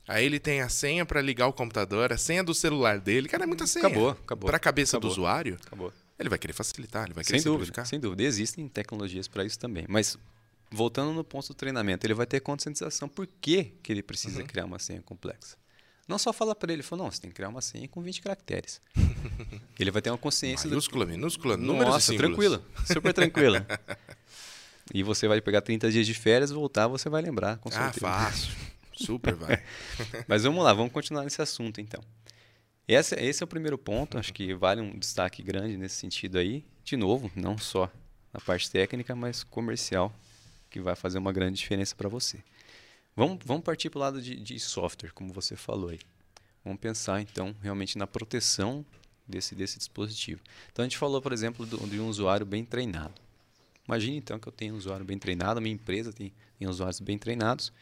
Aí 0.07 0.25
ele 0.25 0.39
tem 0.39 0.61
a 0.61 0.69
senha 0.69 1.05
para 1.05 1.21
ligar 1.21 1.47
o 1.47 1.53
computador, 1.53 2.11
a 2.11 2.17
senha 2.17 2.43
do 2.43 2.53
celular 2.53 2.99
dele. 2.99 3.29
Cara, 3.29 3.43
é 3.43 3.47
muita 3.47 3.67
senha. 3.67 3.85
Acabou, 3.85 4.09
acabou. 4.09 4.47
Para 4.47 4.57
a 4.57 4.59
cabeça 4.59 4.97
Acabou. 4.97 5.09
do 5.09 5.11
usuário, 5.13 5.57
Acabou. 5.65 5.93
ele 6.17 6.27
vai 6.29 6.39
querer 6.39 6.53
facilitar, 6.53 7.05
ele 7.05 7.13
vai 7.13 7.23
querer 7.23 7.37
Sem 7.39 7.43
dúvida, 7.45 7.65
simplificar. 7.65 7.85
sem 7.85 7.99
dúvida. 7.99 8.23
Existem 8.23 8.67
tecnologias 8.67 9.27
para 9.27 9.45
isso 9.45 9.59
também. 9.59 9.85
Mas, 9.87 10.17
voltando 10.71 11.13
no 11.13 11.23
ponto 11.23 11.49
do 11.49 11.53
treinamento, 11.53 12.05
ele 12.07 12.15
vai 12.15 12.25
ter 12.25 12.39
conscientização 12.39 13.07
por 13.07 13.27
que, 13.39 13.65
que 13.83 13.91
ele 13.93 14.01
Uhum. 14.01 14.07
precisa 14.07 14.43
criar 14.43 14.65
uma 14.65 14.79
senha 14.79 15.01
complexa. 15.03 15.55
Não 16.09 16.17
só 16.17 16.33
fala 16.33 16.55
para 16.55 16.73
ele, 16.73 16.81
fala, 16.81 17.03
não, 17.03 17.11
você 17.11 17.21
tem 17.21 17.29
que 17.29 17.35
criar 17.35 17.49
uma 17.49 17.61
senha 17.61 17.87
com 17.87 18.01
20 18.01 18.23
caracteres. 18.23 18.81
ele 19.79 19.91
vai 19.91 20.01
ter 20.01 20.09
uma 20.09 20.17
consciência 20.17 20.67
do 20.67 20.71
Maiúscula, 20.71 21.05
minúscula, 21.05 21.55
números 21.55 21.93
Nossa, 21.93 22.15
tranquilo, 22.15 22.65
super 22.87 23.13
tranquilo. 23.13 23.57
e 24.91 25.03
você 25.03 25.27
vai 25.27 25.39
pegar 25.39 25.61
30 25.61 25.91
dias 25.91 26.07
de 26.07 26.15
férias, 26.15 26.49
voltar, 26.49 26.87
você 26.87 27.09
vai 27.09 27.21
lembrar, 27.21 27.59
com 27.59 27.69
Ah, 27.71 27.93
fácil. 27.93 28.51
Super 28.91 29.35
vai. 29.35 29.63
Mas 30.27 30.41
vamos 30.43 30.63
lá, 30.63 30.73
vamos 30.73 30.91
continuar 30.91 31.23
nesse 31.23 31.43
assunto 31.43 31.79
então. 31.79 32.03
Esse, 32.87 33.13
esse 33.13 33.43
é 33.43 33.45
o 33.45 33.47
primeiro 33.47 33.77
ponto, 33.77 34.17
acho 34.17 34.33
que 34.33 34.51
vale 34.55 34.81
um 34.81 34.97
destaque 34.97 35.43
grande 35.43 35.77
nesse 35.77 35.97
sentido 35.97 36.39
aí. 36.39 36.65
De 36.83 36.97
novo, 36.97 37.29
não 37.35 37.55
só 37.55 37.87
na 38.33 38.39
parte 38.39 38.71
técnica, 38.71 39.15
mas 39.15 39.43
comercial, 39.43 40.11
que 40.71 40.79
vai 40.81 40.95
fazer 40.95 41.19
uma 41.19 41.31
grande 41.31 41.59
diferença 41.59 41.95
para 41.95 42.09
você. 42.09 42.39
Vamos, 43.19 43.39
vamos 43.43 43.65
partir 43.65 43.89
para 43.89 43.97
o 43.97 44.01
lado 44.01 44.21
de, 44.21 44.39
de 44.39 44.57
software, 44.61 45.11
como 45.11 45.33
você 45.33 45.53
falou 45.53 45.89
aí. 45.89 45.99
Vamos 46.63 46.79
pensar 46.79 47.19
então 47.19 47.53
realmente 47.61 47.97
na 47.97 48.07
proteção 48.07 48.85
desse, 49.27 49.53
desse 49.53 49.77
dispositivo. 49.77 50.39
Então 50.71 50.83
a 50.83 50.87
gente 50.87 50.97
falou, 50.97 51.21
por 51.21 51.33
exemplo, 51.33 51.65
do, 51.65 51.85
de 51.85 51.99
um 51.99 52.07
usuário 52.07 52.45
bem 52.45 52.63
treinado. 52.63 53.15
Imagine 53.85 54.15
então 54.15 54.39
que 54.39 54.47
eu 54.47 54.53
tenho 54.53 54.73
um 54.73 54.77
usuário 54.77 55.05
bem 55.05 55.19
treinado, 55.19 55.57
a 55.57 55.61
minha 55.61 55.75
empresa 55.75 56.13
tem, 56.13 56.31
tem 56.57 56.65
usuários 56.65 57.01
bem 57.01 57.17
treinados. 57.17 57.73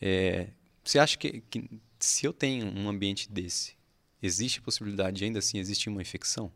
É, 0.00 0.48
você 0.82 0.98
acha 0.98 1.16
que, 1.16 1.40
que 1.48 1.70
se 2.00 2.26
eu 2.26 2.32
tenho 2.32 2.66
um 2.66 2.88
ambiente 2.88 3.30
desse, 3.30 3.76
existe 4.20 4.58
a 4.58 4.62
possibilidade 4.62 5.18
de 5.18 5.24
ainda 5.24 5.38
assim 5.38 5.60
existir 5.60 5.88
uma 5.88 6.02
infecção? 6.02 6.50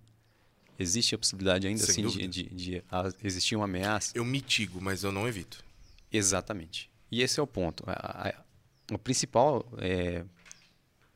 Existe 0.76 1.14
a 1.14 1.18
possibilidade 1.18 1.68
ainda 1.68 1.86
Sem 1.86 2.04
assim 2.04 2.18
de, 2.18 2.26
de, 2.26 2.42
de, 2.52 2.84
existir 3.22 3.54
uma 3.54 3.66
ameaça? 3.66 4.10
Eu 4.12 4.24
mitigo, 4.24 4.80
mas 4.80 5.04
eu 5.04 5.12
não 5.12 5.28
evito. 5.28 5.64
Exatamente. 6.12 6.90
E 7.12 7.22
esse 7.22 7.38
é 7.38 7.42
o 7.42 7.46
ponto. 7.46 7.84
A, 7.86 8.28
a- 8.30 8.44
o 8.92 8.98
principal, 8.98 9.64
é, 9.78 10.20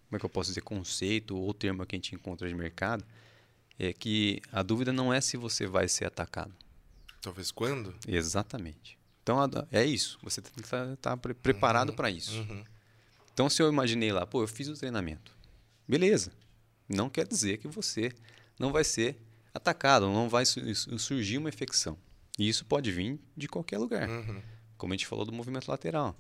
como 0.07 0.17
é 0.17 0.19
que 0.19 0.25
eu 0.25 0.31
posso 0.31 0.51
dizer, 0.51 0.61
conceito 0.61 1.37
ou 1.37 1.53
termo 1.53 1.85
que 1.85 1.97
a 1.97 1.99
gente 1.99 2.15
encontra 2.15 2.47
de 2.49 2.55
mercado 2.55 3.05
é 3.79 3.93
que 3.93 4.41
a 4.53 4.63
dúvida 4.63 4.93
não 4.93 5.13
é 5.13 5.21
se 5.21 5.37
você 5.37 5.67
vai 5.67 5.89
ser 5.89 6.05
atacado. 6.05 6.55
Talvez 7.21 7.51
quando? 7.51 7.95
Exatamente. 8.07 8.97
Então 9.23 9.39
é 9.73 9.85
isso. 9.85 10.19
Você 10.23 10.41
tem 10.41 10.53
que 10.53 10.61
estar 10.61 11.17
preparado 11.43 11.93
para 11.93 12.09
isso. 12.11 12.39
Uhum. 12.41 12.63
Então 13.35 13.51
se 13.51 13.61
eu 13.63 13.69
imaginei 13.69 14.13
lá, 14.13 14.25
pô, 14.27 14.43
eu 14.43 14.49
fiz 14.49 14.69
o 14.69 14.75
treinamento. 14.75 15.35
Beleza. 15.89 16.31
Não 16.89 17.11
quer 17.11 17.27
dizer 17.27 17.59
que 17.59 17.67
você 17.67 18.13
não 18.59 18.71
vai 18.73 18.85
ser 18.85 19.17
atacado, 19.53 20.07
não 20.07 20.29
vai 20.29 20.47
su- 20.47 20.75
su- 20.75 20.99
surgir 20.99 21.37
uma 21.39 21.49
infecção. 21.49 21.99
E 22.39 22.49
isso 22.49 22.65
pode 22.65 22.93
vir 22.93 23.19
de 23.37 23.49
qualquer 23.49 23.79
lugar. 23.79 24.09
Uhum. 24.09 24.41
Como 24.77 24.93
a 24.93 24.97
gente 24.97 25.07
falou 25.07 25.25
do 25.25 25.33
movimento 25.33 25.69
lateral. 25.69 26.17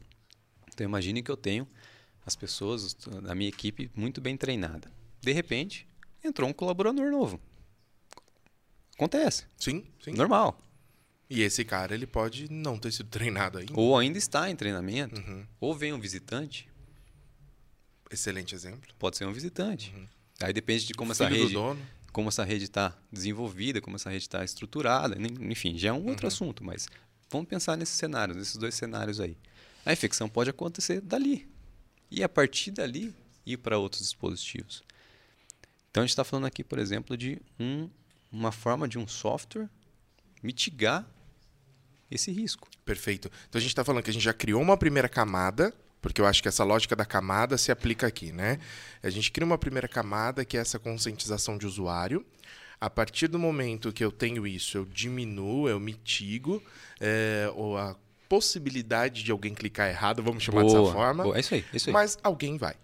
Então 0.72 0.84
imagine 0.84 1.22
que 1.22 1.30
eu 1.30 1.36
tenho 1.36 1.66
as 2.24 2.34
pessoas 2.36 2.94
da 3.22 3.34
minha 3.34 3.48
equipe 3.48 3.90
muito 3.94 4.20
bem 4.20 4.36
treinada. 4.36 4.90
De 5.20 5.32
repente, 5.32 5.86
entrou 6.24 6.48
um 6.48 6.52
colaborador 6.52 7.10
novo. 7.10 7.40
Acontece. 8.94 9.44
Sim, 9.58 9.84
sim. 10.02 10.12
Normal. 10.12 10.58
E 11.28 11.42
esse 11.42 11.64
cara, 11.64 11.94
ele 11.94 12.06
pode 12.06 12.50
não 12.50 12.78
ter 12.78 12.92
sido 12.92 13.08
treinado 13.08 13.58
ainda. 13.58 13.72
Ou 13.76 13.98
ainda 13.98 14.16
está 14.16 14.48
em 14.50 14.56
treinamento. 14.56 15.20
Uhum. 15.20 15.44
Ou 15.60 15.74
vem 15.74 15.92
um 15.92 16.00
visitante. 16.00 16.68
Excelente 18.10 18.54
exemplo. 18.54 18.88
Pode 18.98 19.16
ser 19.16 19.26
um 19.26 19.32
visitante. 19.32 19.92
Aí 20.40 20.52
depende 20.52 20.86
de 20.86 20.94
como 20.94 21.12
essa 21.12 21.26
rede 21.28 21.54
como 22.12 22.28
essa 22.30 22.44
rede 22.44 22.64
está 22.64 22.96
desenvolvida, 23.12 23.78
como 23.80 23.96
essa 23.96 24.08
rede 24.08 24.22
está 24.24 24.42
estruturada, 24.42 25.16
en- 25.20 25.50
enfim, 25.52 25.76
já 25.76 25.90
é 25.90 25.92
um 25.92 26.06
outro 26.08 26.26
assunto, 26.26 26.64
mas 26.64 26.88
vamos 27.30 27.48
pensar 27.48 27.76
nesses 27.76 27.96
cenários, 27.96 28.36
nesses 28.36 28.56
dois 28.56 28.74
cenários 28.74 29.20
aí. 29.20 29.36
A 29.84 29.92
infecção 29.92 30.28
pode 30.28 30.50
acontecer 30.50 31.00
dali 31.00 31.48
e 32.10 32.22
a 32.22 32.28
partir 32.28 32.70
dali 32.70 33.14
ir 33.44 33.56
para 33.58 33.78
outros 33.78 34.02
dispositivos. 34.02 34.82
Então 35.90 36.02
a 36.02 36.06
gente 36.06 36.10
está 36.12 36.24
falando 36.24 36.46
aqui, 36.46 36.62
por 36.64 36.78
exemplo, 36.78 37.16
de 37.16 37.40
um- 37.58 37.88
uma 38.30 38.52
forma 38.52 38.86
de 38.88 38.98
um 38.98 39.06
software 39.06 39.68
mitigar 40.42 41.06
esse 42.10 42.30
risco. 42.30 42.68
Perfeito. 42.84 43.30
Então 43.48 43.58
a 43.58 43.62
gente 43.62 43.70
está 43.70 43.84
falando 43.84 44.02
que 44.02 44.10
a 44.10 44.12
gente 44.12 44.22
já 44.22 44.34
criou 44.34 44.60
uma 44.60 44.76
primeira 44.76 45.08
camada, 45.08 45.72
porque 46.00 46.20
eu 46.20 46.26
acho 46.26 46.42
que 46.42 46.48
essa 46.48 46.62
lógica 46.62 46.94
da 46.94 47.04
camada 47.04 47.56
se 47.56 47.72
aplica 47.72 48.06
aqui, 48.06 48.30
né? 48.30 48.60
A 49.02 49.10
gente 49.10 49.30
cria 49.32 49.46
uma 49.46 49.58
primeira 49.58 49.88
camada 49.88 50.44
que 50.44 50.56
é 50.56 50.60
essa 50.60 50.78
conscientização 50.78 51.56
de 51.58 51.66
usuário. 51.66 52.24
A 52.80 52.90
partir 52.90 53.28
do 53.28 53.38
momento 53.38 53.92
que 53.92 54.04
eu 54.04 54.12
tenho 54.12 54.46
isso, 54.46 54.76
eu 54.76 54.84
diminuo, 54.84 55.68
eu 55.68 55.80
mitigo 55.80 56.62
é, 57.00 57.50
ou 57.54 57.76
a 57.76 57.96
possibilidade 58.28 59.22
de 59.22 59.30
alguém 59.32 59.54
clicar 59.54 59.88
errado, 59.88 60.22
vamos 60.22 60.42
chamar 60.42 60.64
dessa 60.64 60.78
Boa, 60.78 60.92
forma. 60.92 61.24
boa, 61.24 61.36
é 61.36 61.40
isso 61.40 61.54
aí, 61.54 61.64
é 61.72 61.76
isso 61.76 61.88
aí. 61.88 61.92
Mas 61.92 62.18
alguém 62.22 62.56
vai. 62.58 62.74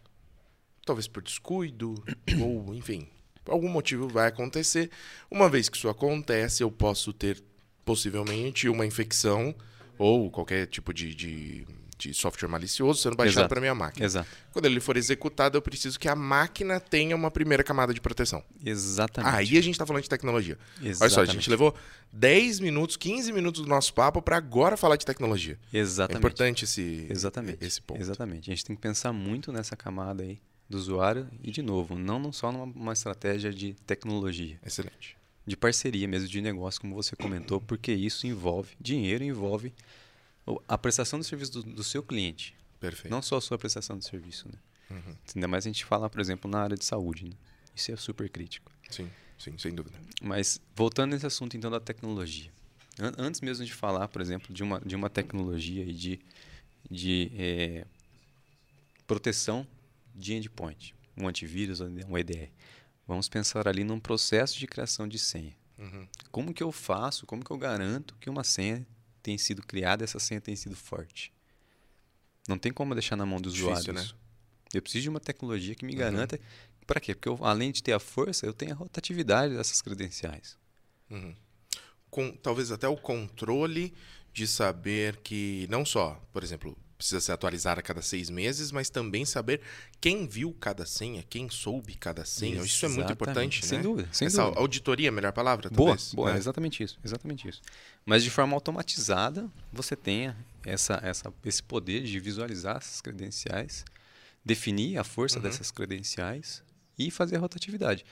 Talvez 0.85 1.07
por 1.07 1.22
descuido, 1.22 1.94
ou 2.40 2.74
enfim, 2.74 3.07
por 3.44 3.52
algum 3.52 3.68
motivo 3.68 4.09
vai 4.09 4.28
acontecer. 4.28 4.90
Uma 5.31 5.48
vez 5.48 5.68
que 5.68 5.76
isso 5.76 5.88
acontece, 5.88 6.62
eu 6.62 6.70
posso 6.70 7.12
ter 7.12 7.42
possivelmente 7.85 8.68
uma 8.68 8.87
infecção 8.87 9.55
ou 9.98 10.31
qualquer 10.31 10.66
tipo 10.66 10.92
de, 10.94 11.14
de, 11.14 11.66
de 12.08 12.14
software 12.14 12.48
malicioso 12.48 13.00
sendo 13.00 13.16
baixado 13.16 13.48
para 13.48 13.60
minha 13.60 13.74
máquina. 13.74 14.04
Exato. 14.04 14.28
Quando 14.52 14.66
ele 14.66 14.80
for 14.80 14.96
executado, 14.96 15.56
eu 15.56 15.62
preciso 15.62 15.98
que 15.98 16.08
a 16.08 16.16
máquina 16.16 16.80
tenha 16.80 17.14
uma 17.14 17.30
primeira 17.30 17.62
camada 17.62 17.94
de 17.94 18.00
proteção. 18.00 18.42
Exatamente. 18.64 19.34
Aí 19.34 19.58
a 19.58 19.62
gente 19.62 19.74
está 19.74 19.86
falando 19.86 20.02
de 20.02 20.08
tecnologia. 20.08 20.58
Olha 20.80 20.94
só, 20.94 21.04
a 21.04 21.06
Exatamente. 21.06 21.32
gente 21.34 21.50
levou 21.50 21.74
10 22.12 22.60
minutos, 22.60 22.96
15 22.96 23.32
minutos 23.32 23.62
do 23.62 23.68
nosso 23.68 23.94
papo 23.94 24.20
para 24.20 24.36
agora 24.36 24.76
falar 24.76 24.96
de 24.96 25.06
tecnologia. 25.06 25.58
É 25.72 25.78
Exatamente. 25.78 26.18
importante 26.18 26.64
esse, 26.64 27.06
Exatamente. 27.08 27.64
esse 27.64 27.80
ponto. 27.80 28.00
Exatamente. 28.00 28.50
A 28.50 28.54
gente 28.54 28.64
tem 28.64 28.76
que 28.76 28.82
pensar 28.82 29.12
muito 29.12 29.52
nessa 29.52 29.76
camada 29.76 30.22
aí 30.22 30.38
do 30.68 30.78
usuário 30.78 31.28
e, 31.42 31.50
de 31.50 31.62
novo, 31.62 31.96
não, 31.96 32.18
não 32.18 32.32
só 32.32 32.50
numa 32.50 32.64
uma 32.64 32.92
estratégia 32.92 33.52
de 33.52 33.74
tecnologia, 33.86 34.58
Excelente. 34.64 35.16
de 35.46 35.56
parceria 35.56 36.08
mesmo, 36.08 36.28
de 36.28 36.40
negócio, 36.40 36.80
como 36.80 36.94
você 36.94 37.14
comentou, 37.14 37.60
porque 37.60 37.92
isso 37.92 38.26
envolve 38.26 38.70
dinheiro, 38.80 39.22
envolve 39.22 39.72
a 40.68 40.76
prestação 40.78 41.18
do 41.18 41.24
serviço 41.24 41.52
do, 41.52 41.62
do 41.62 41.85
seu 41.85 42.02
cliente, 42.02 42.55
Perfeito. 42.81 43.11
não 43.11 43.22
só 43.22 43.37
a 43.37 43.40
sua 43.40 43.59
prestação 43.59 43.96
de 43.96 44.05
serviço. 44.05 44.48
Né? 44.48 44.59
Uhum. 44.90 45.16
Ainda 45.35 45.48
mais 45.48 45.64
a 45.66 45.68
gente 45.68 45.85
fala, 45.85 46.09
por 46.11 46.20
exemplo, 46.20 46.50
na 46.50 46.61
área 46.62 46.76
de 46.76 46.85
saúde. 46.85 47.24
Né? 47.26 47.33
Isso 47.74 47.92
é 47.92 47.96
super 47.96 48.28
crítico. 48.28 48.70
Sim, 48.90 49.11
sim, 49.38 49.57
sem 49.59 49.74
dúvida. 49.74 49.98
Mas 50.20 50.61
voltando 50.74 51.12
nesse 51.12 51.26
assunto 51.26 51.57
então 51.57 51.70
da 51.70 51.81
tecnologia. 51.81 52.50
An- 52.98 53.14
antes 53.18 53.40
mesmo 53.40 53.64
de 53.64 53.72
falar, 53.72 54.09
por 54.09 54.20
exemplo, 54.20 54.52
de 54.52 54.62
uma, 54.62 54.81
de 54.81 54.94
uma 54.96 55.09
tecnologia 55.09 55.85
e 55.85 55.92
de, 55.94 56.20
de 56.90 57.31
eh, 57.35 57.87
proteção 59.07 59.66
de 60.14 60.35
endpoint, 60.35 60.94
um 61.16 61.26
antivírus, 61.26 61.81
um 61.81 62.18
EDR. 62.18 62.50
Vamos 63.07 63.28
pensar 63.28 63.66
ali 63.66 63.83
num 63.85 63.98
processo 63.98 64.59
de 64.59 64.66
criação 64.66 65.09
de 65.09 65.18
senha. 65.18 65.55
Uhum. 65.78 66.07
Como 66.31 66.52
que 66.55 66.62
eu 66.62 66.70
faço, 66.70 67.26
como 67.26 67.44
que 67.44 67.50
eu 67.50 67.59
garanto 67.59 68.14
que 68.20 68.28
uma 68.31 68.44
senha 68.44 68.87
tem 69.22 69.38
sido 69.38 69.62
criada, 69.62 70.04
essa 70.04 70.18
senha 70.18 70.40
tem 70.40 70.56
sido 70.56 70.76
forte? 70.76 71.32
Não 72.48 72.58
tem 72.58 72.72
como 72.72 72.94
deixar 72.94 73.16
na 73.16 73.24
mão 73.24 73.40
do 73.40 73.50
Difícil, 73.50 73.70
usuário 73.72 73.92
né? 73.92 74.08
Eu 74.74 74.82
preciso 74.82 75.02
de 75.02 75.08
uma 75.08 75.20
tecnologia 75.20 75.74
que 75.74 75.85
me 75.85 75.92
Uhum. 75.92 75.98
garanta. 75.98 76.40
Para 76.87 76.98
quê? 77.00 77.14
Porque 77.14 77.28
eu, 77.28 77.38
além 77.44 77.70
de 77.70 77.82
ter 77.82 77.92
a 77.92 78.00
força, 78.00 78.44
eu 78.46 78.52
tenho 78.52 78.72
a 78.72 78.74
rotatividade 78.74 79.54
dessas 79.54 79.80
credenciais. 79.80 80.58
Uhum. 81.11 81.35
Com, 82.11 82.32
talvez 82.32 82.72
até 82.72 82.88
o 82.88 82.96
controle 82.96 83.94
de 84.32 84.46
saber 84.46 85.16
que 85.18 85.66
não 85.70 85.85
só, 85.85 86.20
por 86.32 86.42
exemplo, 86.42 86.76
precisa 87.02 87.20
ser 87.20 87.32
atualizada 87.32 87.80
a 87.80 87.82
cada 87.82 88.00
seis 88.00 88.30
meses, 88.30 88.70
mas 88.72 88.88
também 88.88 89.24
saber 89.24 89.60
quem 90.00 90.26
viu 90.26 90.52
cada 90.58 90.86
senha, 90.86 91.22
quem 91.28 91.50
soube 91.50 91.94
cada 91.96 92.24
senha. 92.24 92.62
Isso 92.62 92.84
é 92.84 92.88
muito 92.88 93.00
Exatamente. 93.00 93.12
importante, 93.12 93.66
Sem 93.66 93.78
né? 93.78 93.82
dúvida, 93.84 94.08
sem 94.12 94.26
Essa 94.26 94.42
dúvida. 94.42 94.60
auditoria 94.60 95.08
é 95.08 95.10
a 95.10 95.12
melhor 95.12 95.32
palavra, 95.32 95.68
Boa, 95.70 95.90
talvez. 95.90 96.14
boa, 96.14 96.32
né? 96.32 96.38
exatamente 96.38 96.82
isso, 96.82 96.98
exatamente 97.04 97.48
isso. 97.48 97.60
Mas 98.06 98.22
de 98.22 98.30
forma 98.30 98.54
automatizada, 98.54 99.50
você 99.72 99.94
tenha 99.96 100.36
essa, 100.64 101.00
essa, 101.02 101.32
esse 101.44 101.62
poder 101.62 102.02
de 102.04 102.18
visualizar 102.20 102.76
essas 102.76 103.00
credenciais, 103.00 103.84
definir 104.44 104.96
a 104.98 105.04
força 105.04 105.36
Uhum. 105.36 105.42
dessas 105.42 105.70
credenciais 105.70 106.62
e 106.98 107.10
fazer 107.10 107.36
a 107.36 107.40
rotatividade. 107.40 108.04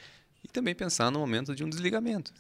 E 0.44 0.48
também 0.48 0.74
pensar 0.74 1.11
no 1.11 1.18
momento 1.18 1.55
de 1.55 1.62
um 1.64 1.68
desligamento. 1.68 2.33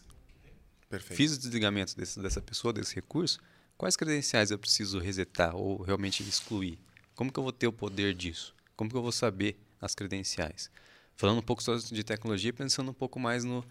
Perfeito. 0.88 1.16
Fiz 1.16 1.34
o 1.36 1.38
desligamento 1.38 1.96
desse, 1.96 2.18
dessa 2.20 2.40
pessoa, 2.40 2.72
desse 2.72 2.94
recurso, 2.94 3.38
quais 3.80 3.96
credenciais 3.96 4.50
eu 4.50 4.58
preciso 4.58 4.98
resetar 4.98 5.56
ou 5.56 5.80
realmente 5.80 6.22
excluir? 6.22 6.78
Como 7.14 7.32
que 7.32 7.38
eu 7.38 7.42
vou 7.42 7.50
ter 7.50 7.66
o 7.66 7.72
poder 7.72 8.12
disso? 8.12 8.54
Como 8.76 8.90
que 8.90 8.96
eu 8.96 9.00
vou 9.00 9.10
saber 9.10 9.58
as 9.80 9.94
credenciais? 9.94 10.70
Falando 11.16 11.38
um 11.38 11.42
pouco 11.42 11.62
só 11.62 11.74
de 11.74 12.04
tecnologia, 12.04 12.52
pensando 12.52 12.90
um 12.90 12.94
pouco 12.94 13.18
mais 13.18 13.42
no, 13.42 13.64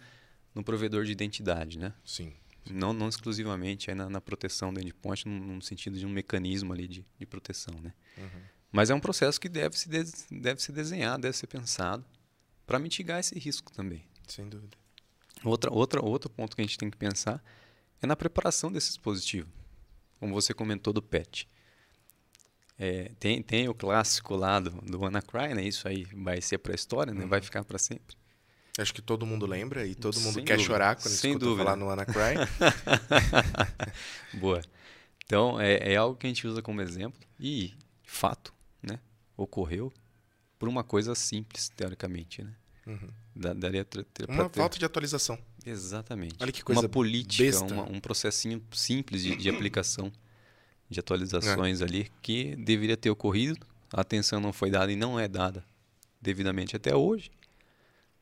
no 0.56 0.64
provedor 0.64 1.06
de 1.06 1.12
identidade, 1.12 1.78
né? 1.78 1.94
Sim. 2.04 2.34
Não, 2.72 2.92
não 2.92 3.08
exclusivamente 3.08 3.94
na, 3.94 4.10
na 4.10 4.20
proteção 4.20 4.74
do 4.74 4.80
endpoint, 4.80 5.28
num, 5.28 5.40
num 5.40 5.62
sentido 5.62 5.96
de 6.00 6.08
um 6.08 6.10
mecanismo 6.10 6.74
ali 6.74 6.88
de, 6.88 7.06
de 7.20 7.26
proteção, 7.28 7.76
né? 7.80 7.94
Uhum. 8.18 8.42
Mas 8.72 8.90
é 8.90 8.96
um 8.96 9.00
processo 9.00 9.40
que 9.40 9.48
deve 9.48 9.78
se, 9.78 9.88
des- 9.88 10.26
deve 10.32 10.60
ser 10.60 10.72
desenhado, 10.72 11.22
deve 11.22 11.38
ser 11.38 11.46
pensado 11.46 12.04
para 12.66 12.80
mitigar 12.80 13.20
esse 13.20 13.38
risco 13.38 13.72
também. 13.72 14.04
Sem 14.28 14.50
dúvida. 14.50 14.76
Outra, 15.44 15.72
outra, 15.72 16.04
outro 16.04 16.32
ponto 16.32 16.56
que 16.56 16.64
a 16.64 16.66
gente 16.66 16.80
tem 16.80 16.90
que 16.90 16.98
pensar 16.98 17.44
é 18.02 18.08
na 18.08 18.16
preparação 18.16 18.72
desse 18.72 18.88
dispositivo. 18.88 19.59
Como 20.20 20.34
você 20.34 20.54
comentou 20.54 20.92
do 20.94 21.02
PET. 21.02 21.48
É, 22.78 23.12
tem, 23.20 23.42
tem 23.44 23.68
o 23.68 23.74
clássico 23.74 24.36
lá 24.36 24.60
do, 24.60 24.70
do 24.70 25.00
WannaCry, 25.02 25.54
né? 25.54 25.64
Isso 25.64 25.88
aí 25.88 26.06
vai 26.14 26.40
ser 26.42 26.58
para 26.60 26.72
a 26.74 26.76
história, 26.76 27.14
né? 27.14 27.26
Vai 27.26 27.42
ficar 27.42 27.64
para 27.66 27.78
sempre. 27.78 28.16
Acho 28.78 28.94
que 28.94 29.02
todo 29.02 29.26
mundo 29.26 29.46
lembra 29.46 29.86
e 29.86 29.94
todo 29.94 30.18
mundo 30.22 30.36
Sem 30.36 30.46
quer 30.46 30.56
dúvida. 30.56 30.74
chorar 30.74 30.96
quando 30.96 31.10
Sem 31.14 31.32
escuta 31.32 31.46
dúvida. 31.46 31.66
falar 31.66 31.76
no 31.76 31.90
Anacry. 31.90 32.36
Boa. 34.40 34.62
Então, 35.26 35.60
é, 35.60 35.94
é 35.94 35.96
algo 35.98 36.16
que 36.18 36.26
a 36.26 36.30
gente 36.30 36.48
usa 36.48 36.62
como 36.62 36.82
exemplo 36.82 37.20
e, 37.40 37.70
de 38.04 38.10
fato, 38.12 38.54
né? 38.82 39.00
Ocorreu 39.36 39.94
por 40.58 40.68
uma 40.70 40.84
coisa 40.84 41.14
simples, 41.16 41.70
teoricamente, 41.70 42.44
né? 42.44 42.54
Uhum. 42.88 43.10
Da- 43.36 43.54
Daria 43.54 43.86
Uma 44.28 44.50
falta 44.50 44.80
de 44.80 44.86
atualização. 44.86 45.38
Exatamente. 45.70 46.36
Olha 46.40 46.52
que 46.52 46.64
coisa 46.64 46.82
uma 46.82 46.90
política, 46.90 47.60
uma- 47.64 47.84
um 47.90 48.00
processinho 48.00 48.62
simples 48.72 49.22
de, 49.24 49.36
de 49.36 49.50
aplicação 49.50 50.12
de 50.90 51.00
atualizações 51.00 51.82
ali 51.82 52.12
que 52.22 52.56
deveria 52.56 52.98
ter 52.98 53.10
ocorrido. 53.10 53.66
A 53.94 54.02
atenção 54.02 54.40
não 54.40 54.52
foi 54.54 54.70
dada 54.72 54.92
e 54.92 54.96
não 54.96 55.20
é 55.20 55.28
dada 55.28 55.64
devidamente 56.22 56.76
até 56.76 56.96
hoje. 56.96 57.32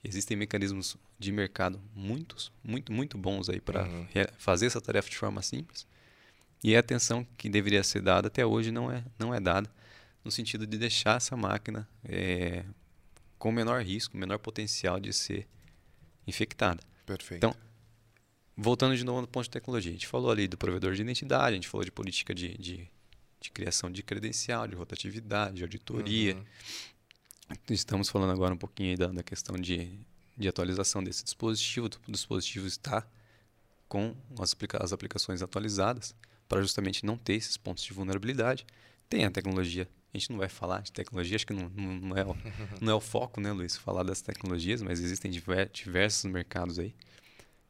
Existem 0.03 0.37
mecanismos 0.37 0.95
de 1.19 1.31
mercado 1.31 1.81
muitos, 1.95 2.51
muito, 2.63 2.91
muito 2.91 3.17
bons 3.17 3.49
aí 3.49 3.59
para 3.59 3.83
Uhum. 3.87 4.05
fazer 4.37 4.67
essa 4.67 4.79
tarefa 4.79 5.09
de 5.09 5.17
forma 5.17 5.41
simples. 5.41 5.85
E 6.63 6.75
a 6.75 6.79
atenção 6.79 7.25
que 7.37 7.49
deveria 7.49 7.83
ser 7.83 8.01
dada 8.01 8.27
até 8.27 8.45
hoje 8.45 8.71
não 8.71 8.91
é, 8.91 9.03
não 9.19 9.33
é 9.33 9.39
dada, 9.39 9.69
no 10.23 10.31
sentido 10.31 10.65
de 10.67 10.77
deixar 10.77 11.17
essa 11.17 11.35
máquina 11.37 11.87
eh, 12.03 12.63
com 13.37 13.51
menor 13.51 13.81
risco, 13.83 14.15
menor 14.17 14.39
potencial 14.39 14.99
de 14.99 15.13
ser 15.13 15.47
infectada. 16.25 16.81
Perfeito. 17.07 17.37
Então, 17.37 17.55
voltando 18.55 18.95
de 18.95 19.03
novo 19.03 19.21
no 19.21 19.27
ponto 19.27 19.45
de 19.45 19.49
tecnologia, 19.49 19.89
a 19.89 19.93
gente 19.93 20.05
falou 20.05 20.29
ali 20.29 20.47
do 20.47 20.57
provedor 20.57 20.93
de 20.93 21.01
identidade, 21.01 21.53
a 21.53 21.55
gente 21.55 21.67
falou 21.67 21.85
de 21.85 21.91
política 21.91 22.35
de, 22.35 22.55
de, 22.57 22.87
de 23.39 23.49
criação 23.49 23.89
de 23.89 24.03
credencial, 24.03 24.67
de 24.67 24.75
rotatividade, 24.75 25.55
de 25.55 25.63
auditoria. 25.63 26.35
Uhum. 26.35 27.55
Estamos 27.69 28.09
falando 28.09 28.33
agora 28.33 28.53
um 28.53 28.57
pouquinho 28.57 28.97
da, 28.97 29.07
da 29.07 29.23
questão 29.23 29.55
de, 29.55 29.97
de 30.37 30.47
atualização 30.49 31.01
desse 31.01 31.23
dispositivo. 31.23 31.89
O 32.07 32.11
dispositivo 32.11 32.67
está 32.67 33.07
com 33.87 34.13
as, 34.37 34.51
aplica- 34.51 34.83
as 34.83 34.91
aplicações 34.91 35.41
atualizadas 35.41 36.13
para 36.49 36.61
justamente 36.61 37.05
não 37.05 37.17
ter 37.17 37.35
esses 37.35 37.55
pontos 37.55 37.85
de 37.85 37.93
vulnerabilidade. 37.93 38.65
Tem 39.07 39.23
a 39.23 39.31
tecnologia. 39.31 39.87
A 40.17 40.19
gente 40.19 40.31
não 40.31 40.39
vai 40.39 40.49
falar 40.49 40.81
de 40.81 40.91
tecnologia, 40.91 41.35
acho 41.35 41.45
que 41.45 41.53
não, 41.53 41.69
não, 41.75 41.93
não 41.93 42.17
é, 42.17 42.25
o, 42.25 42.35
não 42.81 42.91
é 42.93 42.95
o 42.95 42.99
foco, 42.99 43.39
né, 43.39 43.51
Luiz, 43.51 43.77
falar 43.77 44.01
das 44.03 44.19
tecnologias, 44.21 44.81
mas 44.81 44.99
existem 44.99 45.29
diver- 45.29 45.69
diversos 45.71 46.25
mercados 46.29 46.79
aí. 46.79 46.93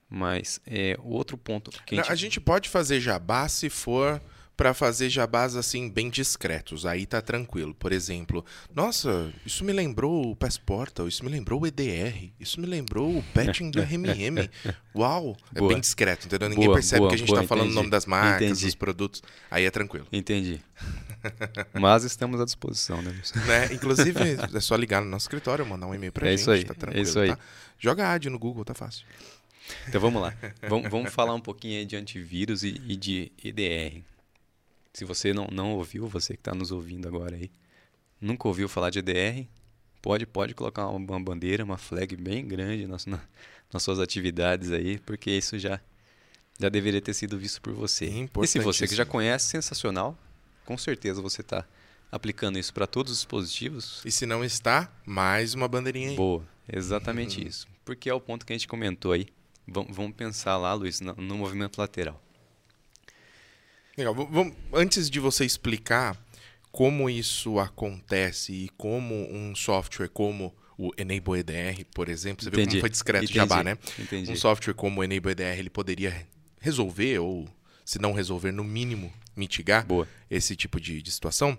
Mas 0.09 0.61
é, 0.65 0.97
o 1.03 1.09
outro 1.09 1.37
ponto 1.37 1.69
que 1.85 1.95
a 1.95 1.97
gente, 1.97 2.11
a 2.11 2.15
gente 2.15 2.39
pode 2.39 2.69
fazer 2.69 3.01
jabá 3.01 3.49
se 3.49 3.69
for 3.69 4.21
para 4.57 4.73
fazer 4.73 5.07
jabás 5.07 5.55
assim 5.55 5.87
bem 5.87 6.09
discretos, 6.09 6.83
aí 6.83 7.05
tá 7.05 7.21
tranquilo. 7.21 7.75
Por 7.75 7.91
exemplo, 7.91 8.43
nossa, 8.73 9.31
isso 9.45 9.63
me 9.63 9.71
lembrou 9.71 10.31
o 10.31 10.35
Passportal, 10.35 11.07
isso 11.07 11.23
me 11.23 11.29
lembrou 11.29 11.61
o 11.61 11.67
EDR, 11.67 12.31
isso 12.39 12.59
me 12.59 12.65
lembrou 12.65 13.19
o 13.19 13.23
patching 13.35 13.69
do 13.69 13.79
RMM. 13.79 14.49
Uau, 14.95 15.37
é 15.53 15.59
Boa. 15.59 15.73
bem 15.73 15.79
discreto, 15.79 16.25
entendeu? 16.25 16.49
Ninguém 16.49 16.65
Boa, 16.65 16.77
percebe 16.77 16.99
boa, 17.01 17.09
que 17.09 17.15
a 17.15 17.17
gente 17.19 17.31
tá 17.31 17.43
falando 17.43 17.69
o 17.69 17.73
nome 17.73 17.91
das 17.91 18.07
marcas, 18.07 18.47
Entendi. 18.47 18.65
dos 18.65 18.73
produtos. 18.75 19.21
Aí 19.51 19.63
é 19.63 19.69
tranquilo. 19.69 20.07
Entendi. 20.11 20.59
Mas 21.79 22.03
estamos 22.03 22.41
à 22.41 22.45
disposição, 22.45 22.99
né? 23.03 23.11
Né? 23.45 23.73
Inclusive, 23.73 24.19
é 24.53 24.59
só 24.59 24.75
ligar 24.75 25.01
no 25.01 25.07
nosso 25.09 25.25
escritório, 25.25 25.63
mandar 25.67 25.85
um 25.85 25.93
e-mail 25.93 26.11
pra 26.11 26.27
É 26.27 26.31
gente, 26.31 26.39
isso 26.39 26.51
aí, 26.51 26.63
tá 26.65 26.73
é 26.73 26.75
tranquilo, 26.75 27.03
isso 27.03 27.19
aí. 27.19 27.29
tá? 27.29 27.39
Joga 27.77 28.11
ad 28.11 28.27
no 28.27 28.39
Google, 28.39 28.65
tá 28.65 28.73
fácil. 28.73 29.05
Então 29.87 30.01
vamos 30.01 30.19
lá. 30.21 30.33
Vamos, 30.67 30.89
vamos 30.89 31.13
falar 31.13 31.35
um 31.35 31.41
pouquinho 31.41 31.77
aí 31.77 31.85
de 31.85 31.95
antivírus 31.95 32.63
e, 32.63 32.81
e 32.87 32.95
de 32.95 33.31
EDR. 33.43 34.01
Se 34.93 35.05
você 35.05 35.33
não, 35.33 35.47
não 35.51 35.73
ouviu, 35.73 36.07
você 36.07 36.33
que 36.33 36.39
está 36.41 36.53
nos 36.55 36.71
ouvindo 36.71 37.07
agora 37.07 37.35
aí, 37.35 37.51
nunca 38.19 38.47
ouviu 38.47 38.67
falar 38.67 38.89
de 38.89 38.99
EDR, 38.99 39.45
pode, 40.01 40.25
pode 40.25 40.53
colocar 40.55 40.87
uma, 40.87 41.19
bandeira, 41.19 41.63
uma 41.63 41.77
flag 41.77 42.15
bem 42.15 42.47
grande 42.47 42.87
nas, 42.87 43.05
na- 43.05 43.21
nas 43.71 43.83
suas 43.83 43.99
atividades 43.99 44.71
aí, 44.71 44.97
porque 44.99 45.29
isso 45.31 45.59
já, 45.59 45.79
já 46.59 46.69
deveria 46.69 47.01
ter 47.01 47.13
sido 47.13 47.37
visto 47.37 47.61
por 47.61 47.73
você. 47.73 48.05
E 48.41 48.47
se 48.47 48.59
você 48.59 48.87
que 48.87 48.95
já 48.95 49.05
conhece, 49.05 49.45
sensacional. 49.47 50.17
Com 50.65 50.77
certeza 50.77 51.21
você 51.21 51.41
está 51.41 51.65
aplicando 52.11 52.57
isso 52.57 52.73
para 52.73 52.87
todos 52.87 53.11
os 53.11 53.17
dispositivos. 53.19 54.01
E 54.05 54.11
se 54.11 54.25
não 54.25 54.43
está, 54.43 54.91
mais 55.05 55.53
uma 55.53 55.67
bandeirinha 55.67 56.09
aí. 56.09 56.15
Boa, 56.15 56.43
exatamente 56.71 57.41
Uhum. 57.41 57.47
isso. 57.47 57.67
Porque 57.85 58.09
é 58.09 58.13
o 58.13 58.19
ponto 58.19 58.45
que 58.45 58.51
a 58.53 58.55
gente 58.55 58.67
comentou 58.67 59.11
aí. 59.11 59.27
Vamos, 59.67 60.15
pensar 60.15 60.57
lá, 60.57 60.73
Luiz, 60.73 61.01
no 61.01 61.37
movimento 61.37 61.77
lateral. 61.77 62.21
Legal. 63.97 64.13
vamos- 64.13 64.53
antes 64.71 65.09
de 65.09 65.19
você 65.19 65.43
explicar 65.43 66.15
como 66.71 67.09
isso 67.09 67.57
acontece 67.59 68.53
e 68.53 68.69
como 68.77 69.15
um 69.33 69.55
software 69.55 70.09
como 70.09 70.53
o 70.77 70.91
Enable 70.95 71.39
EDR, 71.39 71.83
por 71.95 72.07
exemplo, 72.07 72.43
você 72.43 72.51
viu 72.51 72.59
Entendi. 72.59 72.75
como 72.75 72.81
foi 72.81 72.89
discreto 72.91 73.23
Entendi. 73.23 73.39
jabá, 73.39 73.63
né? 73.63 73.75
Entendi. 73.97 74.31
Um 74.31 74.35
software 74.35 74.75
como 74.75 75.01
o 75.01 75.03
Enable 75.03 75.31
EDR, 75.31 75.57
ele 75.57 75.71
poderia 75.71 76.27
resolver 76.59 77.17
ou, 77.17 77.49
se 77.83 77.97
não 77.97 78.13
resolver, 78.13 78.51
no 78.51 78.63
mínimo 78.63 79.11
mitigar 79.35 79.85
Boa. 79.87 80.07
esse 80.29 80.55
tipo 80.55 80.79
de, 80.79 81.01
de 81.01 81.11
situação. 81.11 81.57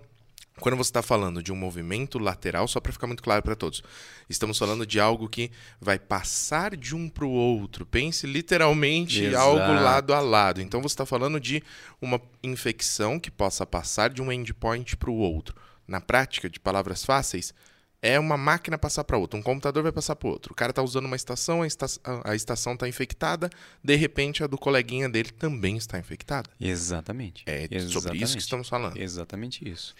Quando 0.59 0.75
você 0.75 0.89
está 0.89 1.01
falando 1.01 1.41
de 1.41 1.51
um 1.51 1.55
movimento 1.55 2.19
lateral, 2.19 2.67
só 2.67 2.79
para 2.79 2.91
ficar 2.91 3.07
muito 3.07 3.23
claro 3.23 3.41
para 3.41 3.55
todos, 3.55 3.81
estamos 4.29 4.57
falando 4.57 4.85
de 4.85 4.99
algo 4.99 5.27
que 5.29 5.51
vai 5.79 5.97
passar 5.97 6.75
de 6.75 6.95
um 6.95 7.09
para 7.09 7.25
o 7.25 7.31
outro. 7.31 7.85
Pense 7.85 8.27
literalmente 8.27 9.23
Exato. 9.23 9.43
algo 9.43 9.73
lado 9.81 10.13
a 10.13 10.19
lado. 10.19 10.61
Então 10.61 10.81
você 10.81 10.93
está 10.93 11.05
falando 11.05 11.39
de 11.39 11.63
uma 12.01 12.21
infecção 12.43 13.19
que 13.19 13.31
possa 13.31 13.65
passar 13.65 14.09
de 14.09 14.21
um 14.21 14.31
endpoint 14.31 14.95
para 14.97 15.09
o 15.09 15.15
outro. 15.15 15.55
Na 15.87 15.99
prática, 15.99 16.49
de 16.49 16.59
palavras 16.59 17.03
fáceis, 17.03 17.53
é 18.01 18.17
uma 18.19 18.37
máquina 18.37 18.77
passar 18.77 19.03
para 19.03 19.17
outra. 19.17 19.37
Um 19.39 19.43
computador 19.43 19.83
vai 19.83 19.91
passar 19.91 20.15
para 20.15 20.29
outro. 20.29 20.53
O 20.53 20.55
cara 20.55 20.71
está 20.71 20.81
usando 20.81 21.05
uma 21.05 21.15
estação, 21.15 21.61
a, 21.61 21.65
esta- 21.65 21.85
a 22.23 22.33
estação 22.35 22.73
está 22.73 22.87
infectada, 22.87 23.49
de 23.83 23.95
repente 23.95 24.43
a 24.43 24.47
do 24.47 24.57
coleguinha 24.57 25.09
dele 25.09 25.31
também 25.31 25.75
está 25.75 25.99
infectada. 25.99 26.49
Exatamente. 26.59 27.43
É 27.45 27.61
sobre 27.67 27.73
isso 27.77 27.97
Exatamente. 27.97 28.35
que 28.37 28.41
estamos 28.41 28.69
falando. 28.69 28.97
Exatamente 28.97 29.67
isso. 29.69 29.93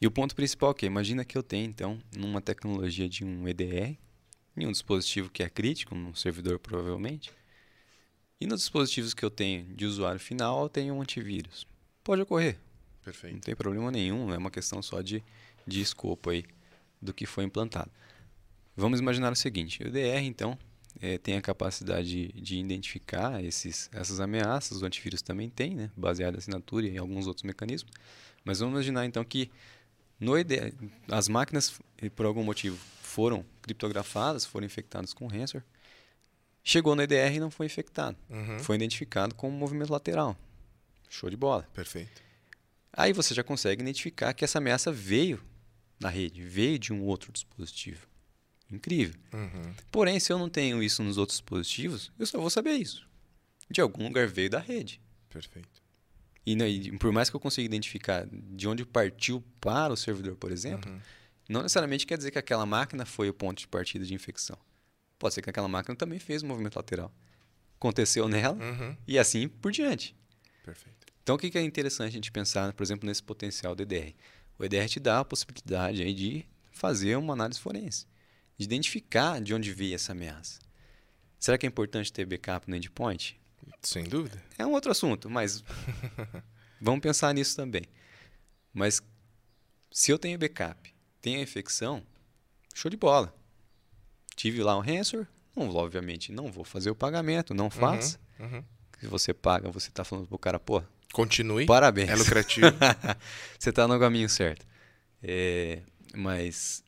E 0.00 0.06
o 0.06 0.10
ponto 0.10 0.34
principal 0.34 0.72
é 0.72 0.74
que 0.74 0.86
imagina 0.86 1.24
que 1.24 1.36
eu 1.36 1.42
tenho, 1.42 1.66
então, 1.66 1.98
numa 2.14 2.40
tecnologia 2.42 3.08
de 3.08 3.24
um 3.24 3.48
EDR, 3.48 3.96
em 4.56 4.66
um 4.66 4.72
dispositivo 4.72 5.30
que 5.30 5.42
é 5.42 5.48
crítico, 5.48 5.94
num 5.94 6.14
servidor 6.14 6.58
provavelmente, 6.58 7.32
e 8.40 8.46
nos 8.46 8.60
dispositivos 8.60 9.14
que 9.14 9.24
eu 9.24 9.30
tenho 9.30 9.64
de 9.74 9.86
usuário 9.86 10.20
final, 10.20 10.62
eu 10.62 10.68
tenho 10.68 10.94
um 10.94 11.00
antivírus. 11.00 11.66
Pode 12.04 12.20
ocorrer, 12.22 12.54
não 12.54 13.02
Perfeito. 13.04 13.40
tem 13.40 13.56
problema 13.56 13.90
nenhum, 13.90 14.32
é 14.32 14.36
uma 14.38 14.50
questão 14.50 14.82
só 14.82 15.00
de, 15.00 15.24
de 15.66 15.80
escopo 15.80 16.30
aí 16.30 16.44
do 17.06 17.14
que 17.14 17.24
foi 17.24 17.44
implantado. 17.44 17.90
Vamos 18.76 19.00
imaginar 19.00 19.32
o 19.32 19.36
seguinte: 19.36 19.82
o 19.82 19.86
EDR, 19.86 20.22
então, 20.24 20.58
eh, 21.00 21.18
tem 21.18 21.36
a 21.36 21.42
capacidade 21.42 22.08
de, 22.08 22.40
de 22.40 22.58
identificar 22.58 23.42
esses, 23.42 23.88
essas 23.92 24.20
ameaças, 24.20 24.82
o 24.82 24.86
antivírus 24.86 25.22
também 25.22 25.48
tem, 25.48 25.74
né, 25.74 25.90
baseado 25.96 26.34
em 26.34 26.38
assinatura 26.38 26.86
e 26.86 26.90
em 26.90 26.98
alguns 26.98 27.26
outros 27.26 27.44
mecanismos. 27.44 27.90
Mas 28.44 28.60
vamos 28.60 28.74
imaginar 28.74 29.06
então 29.06 29.24
que 29.24 29.50
no 30.20 30.36
EDR, 30.36 30.72
as 31.08 31.28
máquinas, 31.28 31.80
eh, 31.98 32.10
por 32.10 32.26
algum 32.26 32.42
motivo, 32.42 32.78
foram 33.02 33.44
criptografadas, 33.62 34.44
foram 34.44 34.66
infectadas 34.66 35.14
com 35.14 35.26
ransomware, 35.26 35.64
chegou 36.62 36.94
no 36.94 37.02
EDR 37.02 37.34
e 37.34 37.40
não 37.40 37.50
foi 37.50 37.66
infectado. 37.66 38.16
Uhum. 38.28 38.58
Foi 38.58 38.76
identificado 38.76 39.34
como 39.34 39.56
movimento 39.56 39.90
lateral. 39.90 40.36
Show 41.08 41.30
de 41.30 41.36
bola. 41.36 41.66
Perfeito. 41.72 42.22
Aí 42.92 43.12
você 43.12 43.34
já 43.34 43.44
consegue 43.44 43.82
identificar 43.82 44.32
que 44.32 44.44
essa 44.44 44.58
ameaça 44.58 44.90
veio 44.90 45.40
da 45.98 46.08
rede, 46.08 46.42
veio 46.42 46.78
de 46.78 46.92
um 46.92 47.02
outro 47.02 47.32
dispositivo. 47.32 48.06
Incrível. 48.70 49.18
Uhum. 49.32 49.74
Porém, 49.90 50.18
se 50.18 50.32
eu 50.32 50.38
não 50.38 50.48
tenho 50.48 50.82
isso 50.82 51.02
nos 51.02 51.16
outros 51.18 51.38
dispositivos, 51.38 52.10
eu 52.18 52.26
só 52.26 52.38
vou 52.40 52.50
saber 52.50 52.72
isso. 52.72 53.06
De 53.70 53.80
algum 53.80 54.04
lugar 54.08 54.26
veio 54.26 54.50
da 54.50 54.58
rede. 54.58 55.00
Perfeito. 55.28 55.82
E, 56.44 56.54
né, 56.54 56.68
e 56.68 56.96
por 56.98 57.12
mais 57.12 57.28
que 57.30 57.36
eu 57.36 57.40
consiga 57.40 57.64
identificar 57.66 58.26
de 58.30 58.68
onde 58.68 58.84
partiu 58.84 59.42
para 59.60 59.92
o 59.92 59.96
servidor, 59.96 60.36
por 60.36 60.50
exemplo, 60.52 60.90
Uhum. 60.90 61.00
não 61.48 61.62
necessariamente 61.62 62.06
quer 62.06 62.16
dizer 62.16 62.30
que 62.30 62.38
aquela 62.38 62.64
máquina 62.66 63.04
foi 63.04 63.28
o 63.28 63.34
ponto 63.34 63.58
de 63.58 63.68
partida 63.68 64.04
de 64.04 64.14
infecção. 64.14 64.58
Pode 65.18 65.34
ser 65.34 65.42
que 65.42 65.50
aquela 65.50 65.68
máquina 65.68 65.96
também 65.96 66.18
fez 66.18 66.42
um 66.42 66.46
movimento 66.48 66.76
lateral. 66.76 67.12
Aconteceu 67.76 68.28
nela 68.28 68.54
Uhum. 68.56 68.96
e 69.06 69.18
assim 69.18 69.48
por 69.48 69.72
diante. 69.72 70.14
Perfeito. 70.64 70.96
Então, 71.22 71.34
o 71.34 71.38
que 71.38 71.56
é 71.58 71.62
interessante 71.62 72.10
a 72.10 72.12
gente 72.12 72.30
pensar, 72.30 72.72
por 72.72 72.82
exemplo, 72.84 73.06
nesse 73.08 73.22
potencial 73.22 73.74
do 73.74 73.82
EDR? 73.82 74.14
O 74.58 74.64
EDR 74.64 74.88
te 74.88 75.00
dá 75.00 75.20
a 75.20 75.24
possibilidade 75.24 76.02
aí 76.02 76.14
de 76.14 76.46
fazer 76.70 77.16
uma 77.16 77.32
análise 77.32 77.60
forense, 77.60 78.06
de 78.56 78.64
identificar 78.64 79.40
de 79.40 79.54
onde 79.54 79.72
veio 79.72 79.94
essa 79.94 80.12
ameaça. 80.12 80.60
Será 81.38 81.58
que 81.58 81.66
é 81.66 81.68
importante 81.68 82.12
ter 82.12 82.26
backup 82.26 82.68
no 82.68 82.76
endpoint? 82.76 83.38
Sem 83.82 84.04
dúvida. 84.04 84.42
É 84.58 84.66
um 84.66 84.72
outro 84.72 84.90
assunto, 84.90 85.28
mas 85.28 85.62
vamos 86.80 87.00
pensar 87.00 87.34
nisso 87.34 87.56
também. 87.56 87.84
Mas 88.72 89.02
se 89.90 90.10
eu 90.10 90.18
tenho 90.18 90.38
backup, 90.38 90.94
tenho 91.20 91.38
a 91.38 91.42
infecção, 91.42 92.02
show 92.74 92.90
de 92.90 92.96
bola. 92.96 93.34
Tive 94.34 94.62
lá 94.62 94.76
um 94.76 94.80
ransomware, 94.80 95.28
não, 95.54 95.74
obviamente 95.74 96.30
não 96.30 96.52
vou 96.52 96.64
fazer 96.64 96.90
o 96.90 96.94
pagamento, 96.94 97.54
não 97.54 97.70
faça. 97.70 98.18
Uhum. 98.38 98.62
Se 99.00 99.06
você 99.06 99.32
paga, 99.32 99.70
você 99.70 99.88
está 99.88 100.04
falando 100.04 100.26
pro 100.26 100.38
cara, 100.38 100.58
pô, 100.58 100.82
Continue. 101.16 101.64
parabéns. 101.64 102.10
É 102.10 102.14
lucrativo. 102.14 102.66
você 103.58 103.70
está 103.70 103.88
no 103.88 103.98
caminho 103.98 104.28
certo. 104.28 104.66
É, 105.22 105.80
mas 106.14 106.84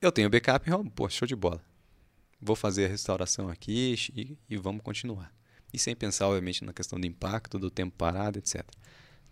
eu 0.00 0.10
tenho 0.10 0.30
backup, 0.30 0.72
ó, 0.72 0.82
pô, 0.94 1.10
show 1.10 1.28
de 1.28 1.36
bola. 1.36 1.62
Vou 2.40 2.56
fazer 2.56 2.86
a 2.86 2.88
restauração 2.88 3.50
aqui 3.50 3.94
e, 4.16 4.38
e 4.48 4.56
vamos 4.56 4.80
continuar. 4.82 5.30
E 5.74 5.78
sem 5.78 5.94
pensar, 5.94 6.26
obviamente, 6.26 6.64
na 6.64 6.72
questão 6.72 6.98
do 6.98 7.06
impacto, 7.06 7.58
do 7.58 7.70
tempo 7.70 7.94
parado, 7.98 8.38
etc. 8.38 8.64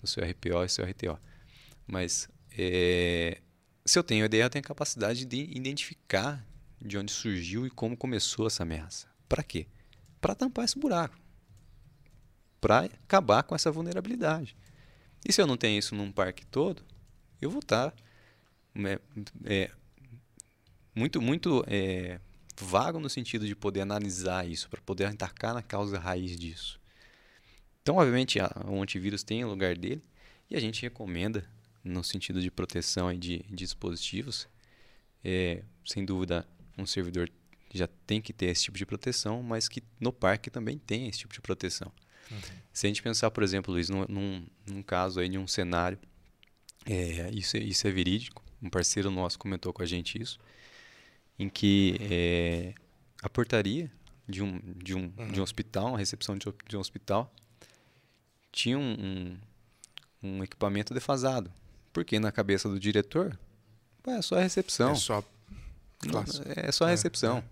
Do 0.02 0.06
seu 0.06 0.22
RPO 0.22 0.62
e 0.62 0.68
seu 0.68 0.84
RTO. 0.84 1.18
Mas 1.86 2.28
é, 2.50 3.40
se 3.82 3.98
eu 3.98 4.02
tenho 4.02 4.26
EDR, 4.26 4.36
eu 4.42 4.50
tenho 4.50 4.62
a 4.62 4.68
capacidade 4.68 5.24
de 5.24 5.38
identificar 5.56 6.46
de 6.78 6.98
onde 6.98 7.12
surgiu 7.12 7.66
e 7.66 7.70
como 7.70 7.96
começou 7.96 8.46
essa 8.46 8.62
ameaça. 8.62 9.06
Para 9.26 9.42
quê? 9.42 9.66
Para 10.20 10.34
tampar 10.34 10.66
esse 10.66 10.78
buraco. 10.78 11.23
Para 12.64 12.86
acabar 12.86 13.42
com 13.42 13.54
essa 13.54 13.70
vulnerabilidade. 13.70 14.56
E 15.22 15.30
se 15.30 15.42
eu 15.42 15.46
não 15.46 15.54
tenho 15.54 15.78
isso 15.78 15.94
num 15.94 16.10
parque 16.10 16.46
todo, 16.46 16.82
eu 17.38 17.50
vou 17.50 17.58
estar 17.58 17.90
tá, 17.90 17.96
é, 18.74 18.98
é, 19.44 19.70
muito, 20.94 21.20
muito 21.20 21.62
é, 21.66 22.18
vago 22.58 22.98
no 22.98 23.10
sentido 23.10 23.46
de 23.46 23.54
poder 23.54 23.82
analisar 23.82 24.48
isso, 24.48 24.70
para 24.70 24.80
poder 24.80 25.04
atacar 25.04 25.52
na 25.52 25.60
causa 25.62 25.98
raiz 25.98 26.38
disso. 26.38 26.80
Então, 27.82 27.96
obviamente, 27.96 28.40
a, 28.40 28.50
o 28.66 28.80
antivírus 28.80 29.22
tem 29.22 29.44
o 29.44 29.48
lugar 29.48 29.76
dele 29.76 30.02
e 30.50 30.56
a 30.56 30.60
gente 30.60 30.80
recomenda, 30.80 31.46
no 31.84 32.02
sentido 32.02 32.40
de 32.40 32.50
proteção 32.50 33.12
e 33.12 33.18
de, 33.18 33.40
de 33.40 33.56
dispositivos, 33.56 34.48
é, 35.22 35.62
sem 35.84 36.02
dúvida, 36.02 36.48
um 36.78 36.86
servidor 36.86 37.30
já 37.74 37.86
tem 38.06 38.22
que 38.22 38.32
ter 38.32 38.46
esse 38.46 38.62
tipo 38.62 38.78
de 38.78 38.86
proteção, 38.86 39.42
mas 39.42 39.68
que 39.68 39.82
no 40.00 40.14
parque 40.14 40.48
também 40.48 40.78
tem 40.78 41.08
esse 41.08 41.18
tipo 41.18 41.34
de 41.34 41.42
proteção. 41.42 41.92
Uhum. 42.30 42.38
Se 42.72 42.86
a 42.86 42.88
gente 42.88 43.02
pensar, 43.02 43.30
por 43.30 43.42
exemplo, 43.42 43.72
Luiz, 43.72 43.88
num, 43.88 44.04
num, 44.08 44.46
num 44.66 44.82
caso 44.82 45.20
aí 45.20 45.28
de 45.28 45.38
um 45.38 45.46
cenário, 45.46 45.98
é, 46.86 47.30
isso, 47.32 47.56
isso 47.56 47.86
é 47.86 47.90
verídico, 47.90 48.42
um 48.62 48.68
parceiro 48.68 49.10
nosso 49.10 49.38
comentou 49.38 49.72
com 49.72 49.82
a 49.82 49.86
gente 49.86 50.20
isso, 50.20 50.38
em 51.38 51.48
que 51.48 51.96
é, 52.00 52.74
a 53.22 53.28
portaria 53.28 53.90
de 54.28 54.42
um, 54.42 54.60
de, 54.76 54.94
um, 54.94 55.12
uhum. 55.16 55.28
de 55.28 55.40
um 55.40 55.42
hospital, 55.42 55.94
a 55.94 55.98
recepção 55.98 56.36
de, 56.36 56.46
de 56.66 56.76
um 56.76 56.80
hospital, 56.80 57.32
tinha 58.50 58.78
um, 58.78 59.36
um, 60.22 60.28
um, 60.28 60.44
equipamento 60.44 60.94
defasado. 60.94 61.52
Porque 61.92 62.18
na 62.18 62.32
cabeça 62.32 62.68
do 62.68 62.78
diretor, 62.78 63.38
é 64.06 64.22
só 64.22 64.36
a 64.36 64.40
recepção. 64.40 64.92
É 64.92 64.94
só, 64.94 65.24
é 66.56 66.72
só 66.72 66.84
a 66.86 66.88
é, 66.88 66.90
recepção. 66.90 67.38
É. 67.38 67.44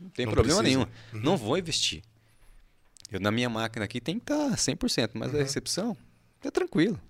Não 0.00 0.10
tem 0.10 0.26
não 0.26 0.32
problema 0.32 0.60
precisa. 0.60 0.78
nenhum. 0.78 0.90
Uhum. 1.12 1.20
Não 1.20 1.36
vou 1.36 1.56
investir. 1.56 2.02
Eu, 3.10 3.20
na 3.20 3.30
minha 3.30 3.48
máquina 3.48 3.84
aqui 3.84 4.00
tem 4.00 4.18
que 4.18 4.32
estar 4.32 4.50
100%, 4.56 5.10
mas 5.14 5.32
uhum. 5.32 5.38
a 5.38 5.42
recepção 5.42 5.96
é 6.42 6.50
tranquilo. 6.50 7.00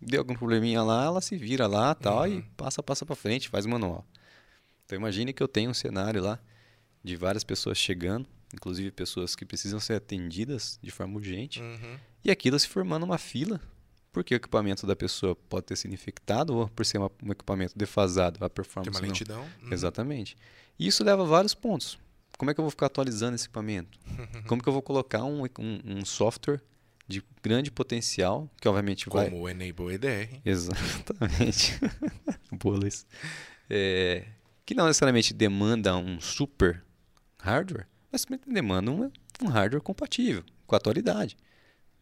Deu 0.00 0.20
algum 0.20 0.34
probleminha 0.34 0.82
lá, 0.82 1.04
ela 1.04 1.20
se 1.20 1.36
vira 1.36 1.66
lá 1.66 1.94
tal, 1.94 2.22
uhum. 2.22 2.38
e 2.38 2.42
passa, 2.56 2.82
passa 2.82 3.06
para 3.06 3.14
frente, 3.14 3.48
faz 3.48 3.64
o 3.64 3.68
manual. 3.68 4.06
Então 4.84 4.98
imagine 4.98 5.32
que 5.32 5.42
eu 5.42 5.48
tenho 5.48 5.70
um 5.70 5.74
cenário 5.74 6.22
lá 6.22 6.38
de 7.02 7.16
várias 7.16 7.44
pessoas 7.44 7.78
chegando, 7.78 8.26
inclusive 8.54 8.90
pessoas 8.90 9.34
que 9.34 9.44
precisam 9.44 9.80
ser 9.80 9.94
atendidas 9.94 10.78
de 10.82 10.90
forma 10.90 11.16
urgente, 11.16 11.60
uhum. 11.60 11.98
e 12.24 12.30
aquilo 12.30 12.58
se 12.58 12.68
formando 12.68 13.04
uma 13.04 13.18
fila, 13.18 13.60
porque 14.12 14.34
o 14.34 14.36
equipamento 14.36 14.86
da 14.86 14.94
pessoa 14.94 15.34
pode 15.34 15.66
ter 15.66 15.76
sido 15.76 15.94
infectado 15.94 16.54
ou 16.54 16.68
por 16.68 16.84
ser 16.84 16.98
uma, 16.98 17.10
um 17.22 17.32
equipamento 17.32 17.76
defasado, 17.76 18.44
a 18.44 18.50
performance 18.50 18.90
Tem 18.90 19.00
uma 19.00 19.06
lentidão. 19.06 19.42
Uhum. 19.62 19.72
Exatamente. 19.72 20.36
E 20.78 20.86
isso 20.86 21.02
leva 21.02 21.22
a 21.22 21.26
vários 21.26 21.54
pontos. 21.54 21.98
Como 22.42 22.50
é 22.50 22.54
que 22.54 22.58
eu 22.58 22.64
vou 22.64 22.72
ficar 22.72 22.86
atualizando 22.86 23.36
esse 23.36 23.44
equipamento? 23.44 23.96
Como 24.48 24.60
que 24.60 24.68
eu 24.68 24.72
vou 24.72 24.82
colocar 24.82 25.22
um, 25.22 25.44
um, 25.44 25.80
um 25.84 26.04
software 26.04 26.60
de 27.06 27.22
grande 27.40 27.70
potencial, 27.70 28.50
que 28.60 28.66
obviamente 28.66 29.06
Como 29.06 29.22
vai... 29.22 29.30
Como 29.30 29.44
o 29.44 29.48
Enable 29.48 29.94
EDR. 29.94 30.40
Exatamente. 30.44 31.78
Luiz. 32.64 33.06
É, 33.70 34.26
que 34.66 34.74
não 34.74 34.86
necessariamente 34.86 35.32
demanda 35.32 35.96
um 35.96 36.20
super 36.20 36.82
hardware, 37.38 37.86
mas 38.10 38.26
demanda 38.44 38.90
um, 38.90 39.08
um 39.40 39.46
hardware 39.46 39.80
compatível 39.80 40.42
com 40.66 40.74
a 40.74 40.78
atualidade. 40.78 41.36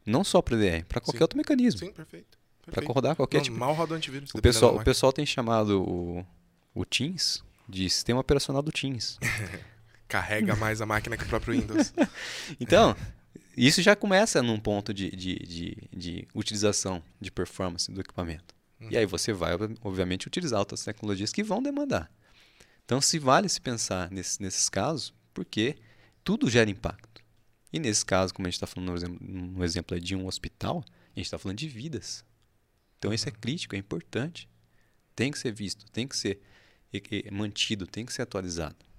Não 0.06 0.24
só 0.24 0.40
para 0.40 0.56
EDR, 0.56 0.86
para 0.86 1.02
qualquer 1.02 1.18
Sim. 1.18 1.24
outro 1.24 1.36
mecanismo. 1.36 1.80
Sim, 1.80 1.92
perfeito. 1.92 2.38
Para 2.62 2.86
rodar 2.86 3.14
qualquer 3.14 3.36
não, 3.36 3.44
tipo. 3.44 3.58
Mal 3.58 3.74
roda 3.74 3.94
antivírus. 3.94 4.30
O 4.34 4.40
pessoal, 4.40 4.76
o 4.76 4.82
pessoal 4.82 5.12
tem 5.12 5.26
chamado 5.26 5.82
o, 5.82 6.24
o 6.74 6.86
Teams 6.86 7.44
de 7.68 7.90
sistema 7.90 8.20
operacional 8.20 8.62
do 8.62 8.72
Teams. 8.72 9.18
Carrega 10.10 10.56
mais 10.56 10.82
a 10.82 10.86
máquina 10.86 11.16
que 11.16 11.22
o 11.22 11.28
próprio 11.28 11.54
Windows. 11.54 11.94
então, 12.58 12.96
isso 13.56 13.80
já 13.80 13.94
começa 13.94 14.42
num 14.42 14.58
ponto 14.58 14.92
de, 14.92 15.08
de, 15.10 15.34
de, 15.36 15.76
de 15.96 16.28
utilização 16.34 17.02
de 17.20 17.30
performance 17.30 17.90
do 17.90 18.00
equipamento. 18.00 18.54
Uhum. 18.80 18.88
E 18.90 18.96
aí 18.96 19.06
você 19.06 19.32
vai, 19.32 19.52
obviamente, 19.82 20.26
utilizar 20.26 20.58
outras 20.58 20.82
tecnologias 20.82 21.32
que 21.32 21.44
vão 21.44 21.62
demandar. 21.62 22.10
Então, 22.84 23.00
se 23.00 23.20
vale 23.20 23.48
se 23.48 23.60
pensar 23.60 24.10
nesse, 24.10 24.42
nesses 24.42 24.68
casos, 24.68 25.14
porque 25.32 25.76
tudo 26.24 26.50
gera 26.50 26.68
impacto. 26.68 27.22
E 27.72 27.78
nesse 27.78 28.04
caso, 28.04 28.34
como 28.34 28.48
a 28.48 28.50
gente 28.50 28.56
está 28.56 28.66
falando 28.66 28.88
no 28.88 28.96
exemplo, 28.96 29.18
no 29.20 29.64
exemplo 29.64 30.00
de 30.00 30.16
um 30.16 30.26
hospital, 30.26 30.84
a 31.14 31.18
gente 31.18 31.26
está 31.26 31.38
falando 31.38 31.58
de 31.58 31.68
vidas. 31.68 32.24
Então, 32.98 33.14
isso 33.14 33.28
é 33.28 33.32
crítico, 33.32 33.76
é 33.76 33.78
importante. 33.78 34.48
Tem 35.14 35.30
que 35.30 35.38
ser 35.38 35.52
visto, 35.52 35.88
tem 35.92 36.08
que 36.08 36.16
ser 36.16 36.40
mantido, 37.30 37.86
tem 37.86 38.04
que 38.04 38.12
ser 38.12 38.22
atualizado. 38.22 38.89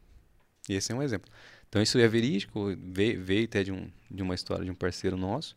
E 0.69 0.73
esse 0.73 0.91
é 0.91 0.95
um 0.95 1.01
exemplo. 1.01 1.31
Então, 1.67 1.81
isso 1.81 1.97
é 1.97 2.07
verídico, 2.07 2.75
veio, 2.77 3.23
veio 3.23 3.45
até 3.45 3.63
de, 3.63 3.71
um, 3.71 3.89
de 4.09 4.21
uma 4.21 4.35
história 4.35 4.65
de 4.65 4.71
um 4.71 4.75
parceiro 4.75 5.15
nosso, 5.15 5.55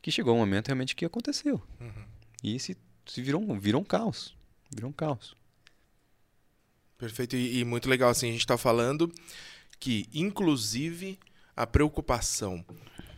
que 0.00 0.10
chegou 0.10 0.34
um 0.34 0.38
momento 0.38 0.68
realmente 0.68 0.96
que 0.96 1.04
aconteceu. 1.04 1.62
Uhum. 1.80 2.04
E 2.42 2.58
se, 2.58 2.76
se 3.06 3.20
virou, 3.20 3.58
virou 3.58 3.82
um 3.82 3.84
caos. 3.84 4.34
Virou 4.74 4.90
um 4.90 4.92
caos. 4.92 5.36
Perfeito. 6.96 7.36
E, 7.36 7.58
e 7.58 7.64
muito 7.64 7.88
legal, 7.88 8.10
assim, 8.10 8.28
a 8.28 8.32
gente 8.32 8.40
está 8.40 8.56
falando 8.56 9.12
que, 9.78 10.08
inclusive, 10.12 11.18
a 11.54 11.66
preocupação 11.66 12.64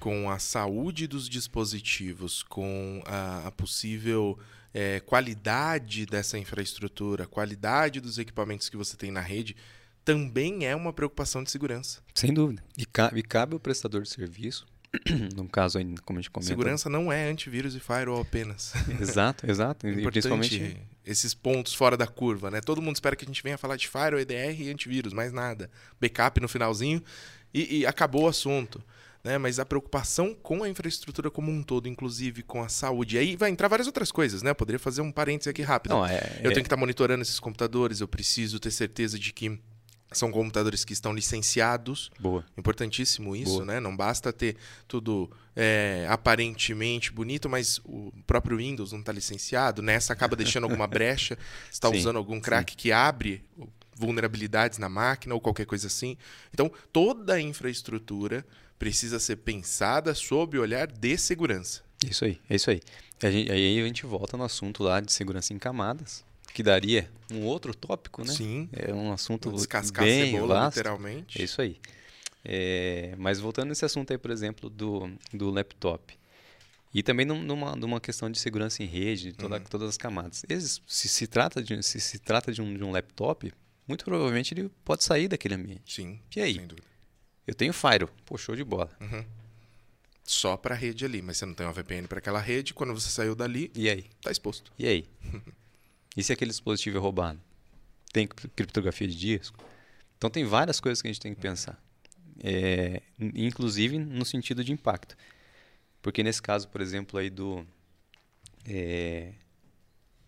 com 0.00 0.28
a 0.28 0.38
saúde 0.40 1.06
dos 1.06 1.28
dispositivos, 1.28 2.42
com 2.42 3.02
a, 3.06 3.46
a 3.46 3.52
possível 3.52 4.36
é, 4.74 4.98
qualidade 4.98 6.06
dessa 6.06 6.36
infraestrutura, 6.38 7.26
qualidade 7.26 8.00
dos 8.00 8.18
equipamentos 8.18 8.68
que 8.68 8.76
você 8.76 8.96
tem 8.96 9.12
na 9.12 9.20
rede, 9.20 9.56
também 10.04 10.66
é 10.66 10.74
uma 10.74 10.92
preocupação 10.92 11.42
de 11.42 11.50
segurança. 11.50 12.00
Sem 12.14 12.32
dúvida. 12.32 12.62
E 12.76 12.84
cabe, 12.84 13.20
e 13.20 13.22
cabe 13.22 13.54
ao 13.54 13.60
prestador 13.60 14.02
de 14.02 14.08
serviço 14.08 14.66
no 15.34 15.48
caso 15.48 15.78
como 16.04 16.18
a 16.18 16.22
gente 16.22 16.30
comentou. 16.30 16.42
Segurança 16.42 16.90
não 16.90 17.10
é 17.12 17.28
antivírus 17.28 17.74
e 17.74 17.80
firewall 17.80 18.20
apenas. 18.20 18.72
exato, 19.00 19.50
exato. 19.50 19.86
É 19.86 20.10
principalmente 20.10 20.76
esses 21.04 21.34
pontos 21.34 21.74
fora 21.74 21.96
da 21.96 22.06
curva, 22.06 22.50
né? 22.50 22.60
Todo 22.60 22.82
mundo 22.82 22.96
espera 22.96 23.16
que 23.16 23.24
a 23.24 23.26
gente 23.26 23.42
venha 23.42 23.56
falar 23.56 23.76
de 23.76 23.88
firewall, 23.88 24.20
EDR 24.20 24.60
e 24.60 24.70
antivírus, 24.70 25.12
mais 25.12 25.32
nada. 25.32 25.70
Backup 26.00 26.40
no 26.40 26.48
finalzinho 26.48 27.02
e, 27.54 27.78
e 27.78 27.86
acabou 27.86 28.24
o 28.24 28.28
assunto. 28.28 28.82
Né? 29.24 29.38
Mas 29.38 29.58
a 29.58 29.64
preocupação 29.64 30.34
com 30.34 30.62
a 30.62 30.68
infraestrutura 30.68 31.30
como 31.30 31.50
um 31.50 31.62
todo, 31.62 31.88
inclusive 31.88 32.42
com 32.42 32.62
a 32.62 32.68
saúde. 32.68 33.16
E 33.16 33.18
aí 33.18 33.36
vai 33.36 33.50
entrar 33.50 33.68
várias 33.68 33.86
outras 33.86 34.12
coisas, 34.12 34.42
né? 34.42 34.50
Eu 34.50 34.54
poderia 34.54 34.80
fazer 34.80 35.00
um 35.00 35.12
parênteses 35.12 35.48
aqui 35.48 35.62
rápido. 35.62 35.92
Não, 35.92 36.04
é, 36.04 36.40
eu 36.42 36.50
é... 36.50 36.54
tenho 36.54 36.54
que 36.54 36.60
estar 36.62 36.76
monitorando 36.76 37.22
esses 37.22 37.40
computadores, 37.40 38.00
eu 38.00 38.08
preciso 38.08 38.58
ter 38.58 38.70
certeza 38.70 39.18
de 39.18 39.32
que 39.32 39.58
são 40.18 40.30
computadores 40.30 40.84
que 40.84 40.92
estão 40.92 41.12
licenciados. 41.12 42.10
Boa. 42.18 42.44
Importantíssimo 42.56 43.34
isso, 43.36 43.54
Boa. 43.54 43.64
né? 43.64 43.80
Não 43.80 43.96
basta 43.96 44.32
ter 44.32 44.56
tudo 44.86 45.30
é, 45.54 46.06
aparentemente 46.08 47.12
bonito, 47.12 47.48
mas 47.48 47.80
o 47.84 48.12
próprio 48.26 48.58
Windows 48.58 48.92
não 48.92 49.00
está 49.00 49.12
licenciado. 49.12 49.82
Nessa 49.82 50.12
acaba 50.12 50.36
deixando 50.36 50.64
alguma 50.64 50.86
brecha, 50.88 51.38
está 51.70 51.88
usando 51.88 52.16
algum 52.16 52.40
crack 52.40 52.72
sim. 52.72 52.76
que 52.76 52.92
abre 52.92 53.44
vulnerabilidades 53.94 54.78
na 54.78 54.88
máquina 54.88 55.34
ou 55.34 55.40
qualquer 55.40 55.66
coisa 55.66 55.86
assim. 55.86 56.16
Então, 56.52 56.70
toda 56.92 57.34
a 57.34 57.40
infraestrutura 57.40 58.44
precisa 58.78 59.20
ser 59.20 59.36
pensada 59.36 60.14
sob 60.14 60.58
o 60.58 60.62
olhar 60.62 60.86
de 60.86 61.16
segurança. 61.16 61.82
Isso 62.04 62.24
aí, 62.24 62.40
é 62.50 62.56
isso 62.56 62.70
aí. 62.70 62.80
aí 63.22 63.80
a 63.80 63.86
gente 63.86 64.04
volta 64.06 64.36
no 64.36 64.42
assunto 64.42 64.82
lá 64.82 65.00
de 65.00 65.12
segurança 65.12 65.52
em 65.52 65.58
camadas 65.58 66.24
que 66.52 66.62
daria 66.62 67.10
um 67.30 67.44
outro 67.44 67.74
tópico, 67.74 68.24
né? 68.24 68.32
Sim. 68.32 68.68
É 68.72 68.92
um 68.92 69.12
assunto 69.12 69.50
Descascar 69.52 70.04
bem 70.04 70.32
cebola, 70.32 70.54
vasto. 70.54 70.76
literalmente. 70.76 71.40
É 71.40 71.44
isso 71.44 71.60
aí. 71.62 71.80
É, 72.44 73.14
mas 73.18 73.38
voltando 73.40 73.68
nesse 73.68 73.84
assunto 73.84 74.10
aí, 74.12 74.18
por 74.18 74.30
exemplo, 74.30 74.68
do, 74.68 75.10
do 75.32 75.50
laptop. 75.50 76.18
E 76.94 77.02
também 77.02 77.24
numa, 77.24 77.74
numa 77.74 78.00
questão 78.00 78.30
de 78.30 78.38
segurança 78.38 78.82
em 78.82 78.86
rede, 78.86 79.32
de 79.32 79.32
toda, 79.32 79.56
uhum. 79.56 79.64
todas 79.64 79.88
as 79.88 79.96
camadas. 79.96 80.44
se, 80.86 81.08
se, 81.08 81.26
trata 81.26 81.62
de, 81.62 81.82
se 81.82 81.98
se 81.98 82.18
trata 82.18 82.52
de 82.52 82.60
um, 82.60 82.74
de 82.74 82.84
um 82.84 82.90
laptop, 82.90 83.50
muito 83.88 84.04
provavelmente 84.04 84.52
ele 84.52 84.70
pode 84.84 85.02
sair 85.02 85.26
daquele 85.26 85.54
ambiente. 85.54 85.94
Sim, 85.94 86.20
e 86.36 86.40
aí? 86.40 86.54
sem 86.54 86.66
dúvida. 86.66 86.86
Eu 87.46 87.54
tenho 87.54 87.72
Fire, 87.72 88.06
pô, 88.26 88.36
show 88.36 88.54
de 88.54 88.62
bola. 88.62 88.90
Uhum. 89.00 89.24
Só 90.22 90.56
para 90.56 90.74
a 90.74 90.78
rede 90.78 91.04
ali, 91.04 91.22
mas 91.22 91.38
você 91.38 91.46
não 91.46 91.54
tem 91.54 91.66
uma 91.66 91.72
VPN 91.72 92.06
para 92.06 92.18
aquela 92.18 92.40
rede, 92.40 92.74
quando 92.74 92.92
você 92.94 93.08
saiu 93.08 93.34
dali, 93.34 93.72
e 93.74 93.88
aí? 93.88 94.06
tá 94.20 94.30
exposto. 94.30 94.72
E 94.78 94.86
aí? 94.86 95.06
E 96.16 96.22
se 96.22 96.32
aquele 96.32 96.50
dispositivo 96.50 96.98
é 96.98 97.00
roubado? 97.00 97.40
Tem 98.12 98.26
criptografia 98.26 99.08
de 99.08 99.16
disco? 99.16 99.58
Então 100.18 100.28
tem 100.30 100.44
várias 100.44 100.78
coisas 100.80 101.00
que 101.00 101.08
a 101.08 101.12
gente 101.12 101.20
tem 101.20 101.34
que 101.34 101.40
pensar. 101.40 101.82
É, 102.42 103.02
inclusive 103.18 103.98
no 103.98 104.24
sentido 104.24 104.62
de 104.62 104.72
impacto. 104.72 105.16
Porque 106.00 106.22
nesse 106.22 106.42
caso, 106.42 106.68
por 106.68 106.80
exemplo, 106.80 107.18
aí 107.18 107.30
do, 107.30 107.66
é, 108.66 109.32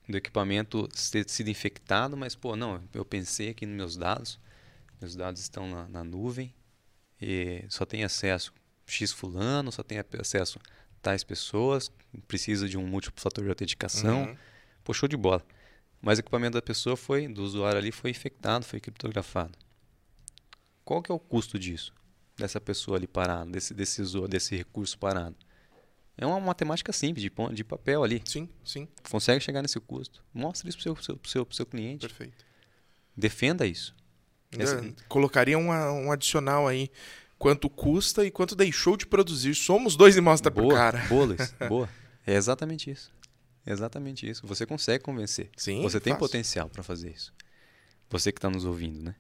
do 0.09 0.17
equipamento 0.17 0.89
ter 1.11 1.29
sido 1.29 1.51
infectado, 1.51 2.17
mas 2.17 2.35
pô, 2.35 2.57
não, 2.57 2.83
eu 2.93 3.05
pensei 3.05 3.51
aqui 3.51 3.67
nos 3.67 3.77
meus 3.77 3.97
dados, 3.97 4.39
meus 5.01 5.17
dados 5.17 5.41
estão 5.41 5.69
na, 5.69 5.89
na 5.89 6.05
nuvem, 6.05 6.55
e 7.21 7.65
só 7.69 7.85
tem 7.85 8.05
acesso 8.05 8.53
X 8.87 9.13
fulano, 9.13 9.73
só 9.73 9.83
tem 9.83 9.99
acesso 10.19 10.59
tais 11.03 11.25
pessoas, 11.25 11.91
preciso 12.27 12.69
de 12.69 12.79
um 12.79 12.87
múltiplo 12.87 13.21
fator 13.21 13.43
de 13.43 13.51
autenticação. 13.51 14.25
Uhum. 14.25 14.37
Pô, 14.83 14.93
show 14.95 15.09
de 15.09 15.17
bola. 15.17 15.45
Mas 16.05 16.19
o 16.19 16.21
equipamento 16.21 16.53
da 16.53 16.63
pessoa 16.63 16.97
foi, 16.97 17.27
do 17.27 17.43
usuário 17.43 17.79
ali, 17.79 17.91
foi 17.91 18.11
infectado, 18.11 18.65
foi 18.65 18.79
criptografado. 18.79 19.59
qual 20.85 21.03
que 21.03 21.11
é 21.11 21.15
o 21.15 21.19
custo 21.19 21.59
disso? 21.59 21.95
Dessa 22.37 22.61
pessoa 22.61 22.99
ali 22.99 23.07
parada, 23.07 23.51
desse, 23.51 23.73
desse, 23.73 24.03
desse 24.29 24.55
recurso 24.55 24.99
parado. 24.99 25.37
É 26.17 26.27
uma 26.27 26.39
matemática 26.39 26.93
simples, 26.93 27.23
de, 27.23 27.33
de 27.55 27.65
papel 27.65 28.05
ali. 28.05 28.23
Sim, 28.27 28.49
sim. 28.63 28.87
Consegue 29.11 29.43
chegar 29.43 29.63
nesse 29.63 29.81
custo. 29.81 30.23
Mostra 30.33 30.69
isso 30.69 30.77
para 30.77 30.93
o 30.93 31.03
seu, 31.03 31.17
pro 31.17 31.31
seu, 31.31 31.47
pro 31.47 31.57
seu 31.57 31.67
cliente. 31.67 32.07
Perfeito. 32.07 32.45
Defenda 33.17 33.67
isso. 33.67 33.95
Essa... 34.59 34.83
Colocaria 35.09 35.59
uma, 35.59 35.91
um 35.91 36.13
adicional 36.13 36.69
aí. 36.69 36.91
Quanto 37.39 37.71
custa 37.71 38.25
e 38.25 38.31
quanto 38.31 38.55
deixou 38.55 38.97
de 38.97 39.07
produzir. 39.07 39.55
Somos 39.55 39.97
dois 39.97 40.17
e 40.17 40.21
mostra 40.21 40.51
boa, 40.51 40.69
pro 40.69 40.77
cara. 40.77 40.99
Boa, 41.09 41.25
Luiz. 41.25 41.55
boa. 41.69 41.89
É 42.27 42.35
exatamente 42.35 42.91
isso. 42.91 43.13
Exatamente 43.67 44.29
isso. 44.29 44.47
Você 44.47 44.67
consegue 44.67 45.03
convencer. 45.03 45.51
Sim, 45.57 45.83
Você 45.83 46.01
tem 46.01 46.13
fácil. 46.13 46.27
potencial 46.27 46.69
para 46.69 46.83
fazer 46.83 47.11
isso. 47.11 47.33
Você 48.11 48.31
que 48.31 48.39
está 48.39 48.51
nos 48.51 48.65
ouvindo, 48.65 49.03
né? 49.03 49.15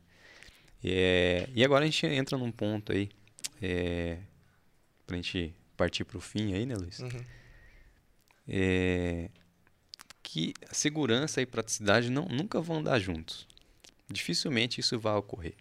É... 0.82 1.48
E 1.54 1.64
agora 1.64 1.84
a 1.84 1.86
gente 1.86 2.06
entra 2.06 2.36
num 2.36 2.52
ponto 2.52 2.92
aí. 2.92 3.08
É... 3.60 4.18
Pra 5.06 5.16
gente 5.16 5.54
partir 5.76 6.04
para 6.04 6.18
o 6.18 6.20
fim 6.20 6.54
aí, 6.54 6.66
né, 6.66 6.74
Luiz? 6.74 6.98
Uhum. 7.00 7.24
É... 8.46 9.30
Que 10.22 10.52
a 10.68 10.74
segurança 10.74 11.40
e 11.40 11.46
praticidade 11.46 12.10
não, 12.10 12.26
nunca 12.26 12.60
vão 12.60 12.78
andar 12.78 12.98
juntos. 12.98 13.46
Dificilmente 14.10 14.80
isso 14.80 14.98
vai 14.98 15.14
ocorrer. 15.14 15.54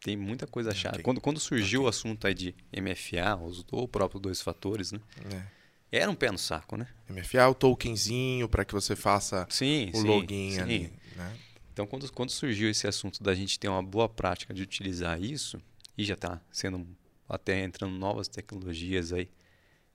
Tem 0.00 0.16
muita 0.16 0.46
coisa 0.46 0.72
chata. 0.72 0.96
Okay. 0.96 1.02
Quando, 1.02 1.20
quando 1.20 1.40
surgiu 1.40 1.80
okay. 1.80 1.86
o 1.86 1.88
assunto 1.88 2.26
aí 2.26 2.34
de 2.34 2.54
MFA, 2.72 3.36
ou 3.72 3.88
próprios 3.88 4.22
dois 4.22 4.40
fatores, 4.40 4.92
né? 4.92 5.00
É. 5.32 5.55
Era 5.90 6.10
um 6.10 6.14
pé 6.14 6.30
no 6.30 6.38
saco, 6.38 6.76
né? 6.76 6.88
MFA, 7.08 7.48
o 7.48 7.54
tokenzinho 7.54 8.48
para 8.48 8.64
que 8.64 8.74
você 8.74 8.96
faça 8.96 9.46
sim, 9.48 9.90
o 9.94 9.98
sim, 9.98 10.06
login 10.06 10.50
sim. 10.52 10.60
ali. 10.60 10.92
Né? 11.14 11.36
Então, 11.72 11.86
quando, 11.86 12.10
quando 12.10 12.30
surgiu 12.30 12.70
esse 12.70 12.86
assunto 12.86 13.22
da 13.22 13.34
gente 13.34 13.58
ter 13.58 13.68
uma 13.68 13.82
boa 13.82 14.08
prática 14.08 14.52
de 14.52 14.62
utilizar 14.62 15.20
isso, 15.22 15.60
e 15.96 16.04
já 16.04 16.14
está 16.14 16.40
sendo 16.50 16.86
até 17.28 17.62
entrando 17.62 17.96
novas 17.96 18.28
tecnologias 18.28 19.12
aí, 19.12 19.28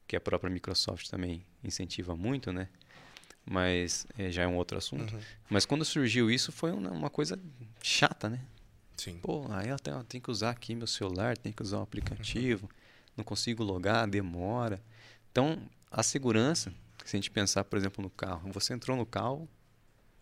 que 0.08 0.16
a 0.16 0.22
própria 0.22 0.50
Microsoft 0.50 1.10
também 1.10 1.46
incentiva 1.64 2.16
muito, 2.16 2.52
né? 2.52 2.68
Mas 3.46 4.06
é, 4.18 4.32
já 4.32 4.44
é 4.44 4.48
um 4.48 4.56
outro 4.56 4.78
assunto. 4.78 5.14
Uhum. 5.14 5.22
Mas 5.50 5.66
quando 5.66 5.84
surgiu 5.84 6.30
isso, 6.30 6.52
foi 6.52 6.72
uma, 6.72 6.92
uma 6.92 7.10
coisa 7.10 7.40
chata, 7.82 8.30
né? 8.30 8.42
Sim. 8.98 9.18
Pô, 9.18 9.46
aí 9.52 9.70
eu 9.70 9.80
tenho, 9.80 9.98
eu 9.98 10.04
tenho 10.04 10.24
que 10.24 10.30
usar 10.30 10.52
aqui 10.52 10.76
meu 10.76 10.86
celular, 10.86 11.38
tenho 11.38 11.56
que 11.56 11.64
usar 11.64 11.80
um 11.80 11.84
aplicativo, 11.84 12.66
uhum. 12.66 13.14
não 13.18 13.24
consigo 13.24 13.64
logar, 13.64 14.08
demora. 14.08 14.82
Então, 15.32 15.58
a 15.92 16.02
segurança, 16.02 16.74
se 17.04 17.16
a 17.16 17.20
gente 17.20 17.30
pensar, 17.30 17.66
por 17.66 17.78
exemplo, 17.78 18.02
no 18.02 18.10
carro, 18.10 18.50
você 18.52 18.74
entrou 18.74 18.96
no 18.96 19.06
carro, 19.06 19.48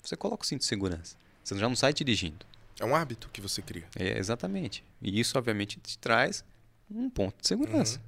você 0.02 0.16
coloca 0.16 0.44
o 0.44 0.48
cinto 0.48 0.62
de 0.62 0.66
segurança. 0.66 1.16
Você 1.44 1.58
já 1.58 1.70
não 1.70 1.76
sai 1.76 1.94
dirigindo. 1.94 2.46
É 2.80 2.86
um 2.86 2.96
hábito 2.96 3.30
que 3.30 3.42
você 3.42 3.62
cria. 3.62 3.88
É, 3.96 4.18
exatamente. 4.18 4.84
E 5.02 5.20
isso, 5.20 5.38
obviamente, 5.38 5.80
te 5.80 5.98
traz 5.98 6.44
um 6.90 7.10
ponto 7.10 7.40
de 7.40 7.48
segurança. 7.48 8.02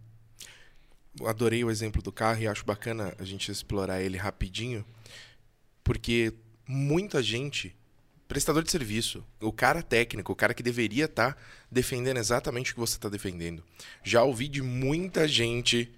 Uhum. 1.19 1.27
Adorei 1.27 1.63
o 1.63 1.69
exemplo 1.69 2.01
do 2.01 2.11
carro 2.11 2.41
e 2.41 2.47
acho 2.47 2.65
bacana 2.65 3.13
a 3.19 3.23
gente 3.23 3.51
explorar 3.51 4.01
ele 4.01 4.17
rapidinho, 4.17 4.85
porque 5.83 6.33
muita 6.65 7.21
gente, 7.21 7.75
prestador 8.29 8.63
de 8.63 8.71
serviço, 8.71 9.23
o 9.41 9.51
cara 9.51 9.83
técnico, 9.83 10.31
o 10.31 10.35
cara 10.35 10.53
que 10.53 10.63
deveria 10.63 11.05
estar 11.05 11.33
tá 11.33 11.41
defendendo 11.69 12.17
exatamente 12.17 12.71
o 12.71 12.75
que 12.75 12.79
você 12.79 12.95
está 12.95 13.09
defendendo. 13.09 13.61
Já 14.03 14.23
ouvi 14.23 14.47
de 14.47 14.61
muita 14.61 15.27
gente 15.27 15.91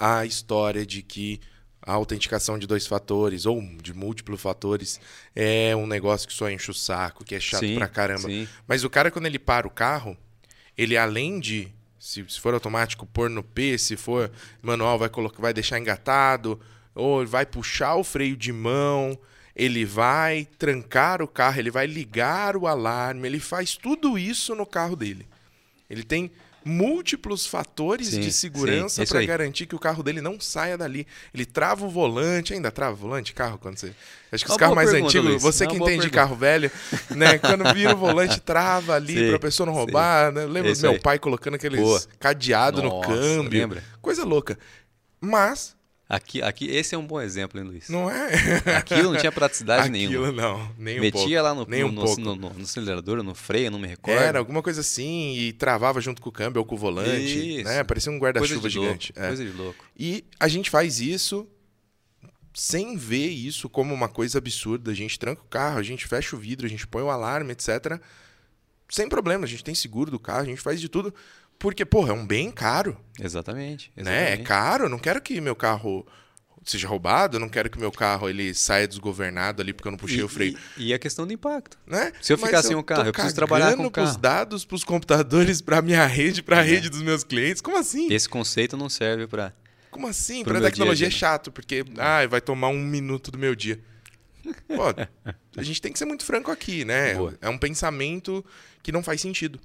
a 0.00 0.24
história 0.24 0.86
de 0.86 1.02
que 1.02 1.38
a 1.82 1.92
autenticação 1.92 2.58
de 2.58 2.66
dois 2.66 2.86
fatores 2.86 3.44
ou 3.44 3.60
de 3.82 3.92
múltiplos 3.92 4.40
fatores 4.40 4.98
é 5.36 5.76
um 5.76 5.86
negócio 5.86 6.26
que 6.26 6.32
só 6.32 6.50
enche 6.50 6.70
o 6.70 6.74
saco, 6.74 7.22
que 7.22 7.34
é 7.34 7.40
chato 7.40 7.60
sim, 7.60 7.74
pra 7.74 7.86
caramba. 7.86 8.28
Sim. 8.28 8.48
Mas 8.66 8.82
o 8.82 8.88
cara, 8.88 9.10
quando 9.10 9.26
ele 9.26 9.38
para 9.38 9.66
o 9.66 9.70
carro, 9.70 10.16
ele 10.76 10.96
além 10.96 11.38
de, 11.38 11.68
se, 11.98 12.24
se 12.28 12.40
for 12.40 12.54
automático, 12.54 13.06
pôr 13.06 13.28
no 13.28 13.42
P, 13.42 13.76
se 13.76 13.96
for 13.96 14.30
manual, 14.62 14.98
vai, 14.98 15.10
colocar, 15.10 15.40
vai 15.40 15.52
deixar 15.52 15.78
engatado, 15.78 16.58
ou 16.94 17.26
vai 17.26 17.44
puxar 17.44 17.96
o 17.96 18.04
freio 18.04 18.36
de 18.36 18.52
mão, 18.52 19.18
ele 19.54 19.84
vai 19.84 20.48
trancar 20.58 21.20
o 21.20 21.28
carro, 21.28 21.58
ele 21.58 21.70
vai 21.70 21.86
ligar 21.86 22.56
o 22.56 22.66
alarme, 22.66 23.28
ele 23.28 23.40
faz 23.40 23.76
tudo 23.76 24.18
isso 24.18 24.54
no 24.54 24.64
carro 24.64 24.96
dele. 24.96 25.28
Ele 25.88 26.02
tem 26.02 26.30
múltiplos 26.64 27.46
fatores 27.46 28.08
sim, 28.08 28.20
de 28.20 28.32
segurança 28.32 29.04
para 29.06 29.24
garantir 29.24 29.66
que 29.66 29.74
o 29.74 29.78
carro 29.78 30.02
dele 30.02 30.20
não 30.20 30.38
saia 30.40 30.76
dali. 30.76 31.06
Ele 31.32 31.46
trava 31.46 31.86
o 31.86 31.88
volante, 31.88 32.52
ainda 32.52 32.70
trava 32.70 32.92
o 32.92 32.96
volante 32.96 33.32
carro 33.32 33.58
quando 33.58 33.78
você. 33.78 33.92
Acho 34.32 34.44
que 34.44 34.50
Uma 34.50 34.54
os 34.54 34.58
carros 34.58 34.76
mais 34.76 34.92
antigos, 34.92 35.42
você 35.42 35.66
que 35.66 35.76
entende 35.76 36.02
de 36.02 36.10
carro 36.10 36.36
velho, 36.36 36.70
né, 37.10 37.38
quando 37.40 37.72
vira 37.74 37.94
o 37.94 37.96
volante 37.96 38.40
trava 38.40 38.94
ali 38.94 39.26
para 39.26 39.36
a 39.36 39.40
pessoa 39.40 39.66
não 39.66 39.72
roubar, 39.72 40.30
né? 40.32 40.46
Lembra 40.46 40.72
do 40.72 40.80
meu 40.80 40.92
aí. 40.92 41.00
pai 41.00 41.18
colocando 41.18 41.54
aqueles 41.54 41.80
Boa. 41.80 42.00
cadeado 42.18 42.82
no 42.82 42.90
Nossa, 42.90 43.08
câmbio, 43.08 43.60
lembra? 43.60 43.84
coisa 44.00 44.24
louca. 44.24 44.58
Mas 45.20 45.76
Aqui, 46.12 46.42
aqui, 46.42 46.66
esse 46.66 46.92
é 46.92 46.98
um 46.98 47.06
bom 47.06 47.20
exemplo, 47.20 47.60
hein, 47.60 47.64
Luiz? 47.64 47.88
não 47.88 48.10
é 48.10 48.32
Aquilo 48.76 49.12
não 49.12 49.16
tinha 49.20 49.30
praticidade 49.30 49.88
nenhuma. 49.90 50.26
Aquilo 50.26 50.32
não, 50.42 50.74
nem 50.76 50.98
um 50.98 51.02
Metia 51.02 51.20
pouco. 51.20 51.40
lá 51.42 51.54
no, 51.54 51.64
nem 51.66 51.84
um 51.84 51.92
no, 51.92 52.02
pouco. 52.04 52.20
no, 52.20 52.34
no- 52.34 52.50
no 52.52 52.62
acelerador, 52.64 53.22
no 53.22 53.32
freio, 53.32 53.70
não 53.70 53.78
me 53.78 53.86
recordo. 53.86 54.18
Era 54.20 54.40
alguma 54.40 54.60
coisa 54.60 54.80
assim 54.80 55.36
e 55.36 55.52
travava 55.52 56.00
junto 56.00 56.20
com 56.20 56.28
o 56.28 56.32
câmbio 56.32 56.58
ou 56.58 56.66
com 56.66 56.74
o 56.74 56.78
volante, 56.78 57.58
Isso. 57.60 57.64
né? 57.64 57.84
Parecia 57.84 58.10
um 58.10 58.18
guarda-chuva 58.18 58.68
gigante. 58.68 59.12
louco. 59.14 59.24
É. 59.24 59.28
Coisa 59.28 59.44
de 59.44 59.52
louco. 59.52 59.84
E 59.96 60.24
a 60.40 60.48
gente 60.48 60.68
faz 60.68 60.98
isso 61.00 61.46
sem 62.52 62.96
ver 62.96 63.28
isso 63.28 63.68
como 63.68 63.94
uma 63.94 64.08
coisa 64.08 64.38
absurda. 64.38 64.90
A 64.90 64.94
gente 64.94 65.16
tranca 65.16 65.40
o 65.42 65.48
carro, 65.48 65.78
a 65.78 65.82
gente 65.84 66.08
fecha 66.08 66.34
o 66.34 66.38
vidro, 66.40 66.66
a 66.66 66.68
gente 66.68 66.88
põe 66.88 67.02
o 67.04 67.08
alarme, 67.10 67.52
etc. 67.52 68.00
Sem 68.88 69.08
problema, 69.08 69.44
a 69.44 69.48
gente 69.48 69.62
tem 69.62 69.76
seguro 69.76 70.10
do 70.10 70.18
carro, 70.18 70.40
a 70.40 70.44
gente 70.46 70.60
faz 70.60 70.80
de 70.80 70.88
tudo. 70.88 71.14
Porque, 71.60 71.84
porra, 71.84 72.10
é 72.10 72.12
um 72.14 72.26
bem 72.26 72.50
caro, 72.50 72.96
Exatamente. 73.20 73.92
né? 73.94 74.02
É 74.02 74.22
exatamente. 74.24 74.46
caro, 74.48 74.88
não 74.88 74.98
quero 74.98 75.20
que 75.22 75.40
meu 75.40 75.54
carro 75.54 76.04
seja 76.64 76.88
roubado, 76.88 77.36
eu 77.36 77.40
não 77.40 77.48
quero 77.48 77.68
que 77.70 77.78
meu 77.78 77.92
carro 77.92 78.28
ele 78.28 78.52
saia 78.54 78.86
desgovernado 78.88 79.62
ali 79.62 79.72
porque 79.72 79.86
eu 79.88 79.92
não 79.92 79.98
puxei 79.98 80.18
E- 80.20 80.22
o 80.22 80.28
freio. 80.28 80.58
E, 80.76 80.88
e 80.88 80.94
a 80.94 80.98
questão 80.98 81.26
do 81.26 81.32
impacto. 81.32 81.78
Né? 81.86 82.12
Se 82.20 82.32
eu 82.32 82.38
Mas 82.38 82.48
ficar 82.50 82.62
sem 82.62 82.74
o 82.76 82.82
carro, 82.82 83.06
eu 83.06 83.12
preciso 83.12 83.34
trabalhar 83.34 83.76
com 83.76 83.86
o 83.86 83.90
carro. 83.90 84.06
pros 84.08 84.16
dados, 84.16 84.64
pros 84.64 84.82
computadores, 84.84 85.60
pra 85.60 85.80
minha 85.82 86.04
rede, 86.06 86.42
pra 86.42 86.58
É. 86.58 86.62
rede 86.62 86.88
dos 86.88 87.02
meus 87.02 87.22
clientes. 87.24 87.60
Como 87.62 87.76
assim? 87.78 88.10
Esse 88.12 88.28
conceito 88.28 88.76
não 88.76 88.88
serve 88.88 89.26
para. 89.26 89.54
Como 89.90 90.06
assim? 90.06 90.42
Meu 90.44 90.60
tecnologia 90.62 91.08
dia 91.08 91.14
é 91.16 91.18
chato, 91.18 91.50
porque 91.52 91.84
ah, 91.98 92.26
vai 92.26 92.40
tomar 92.40 92.68
um 92.68 92.78
minuto 92.80 93.30
do 93.30 93.38
meu 93.38 93.54
dia. 93.54 93.80
Pô, 94.68 94.84
a 95.56 95.62
gente 95.62 95.80
tem 95.82 95.92
que 95.92 95.98
ser 95.98 96.04
muito 96.06 96.24
franco 96.24 96.50
aqui, 96.50 96.84
né? 96.84 97.14
Boa. 97.14 97.34
É 97.40 97.48
um 97.48 97.58
pensamento 97.58 98.42
que 98.82 98.92
não 98.92 99.02
faz 99.02 99.20
sentido. 99.20 99.58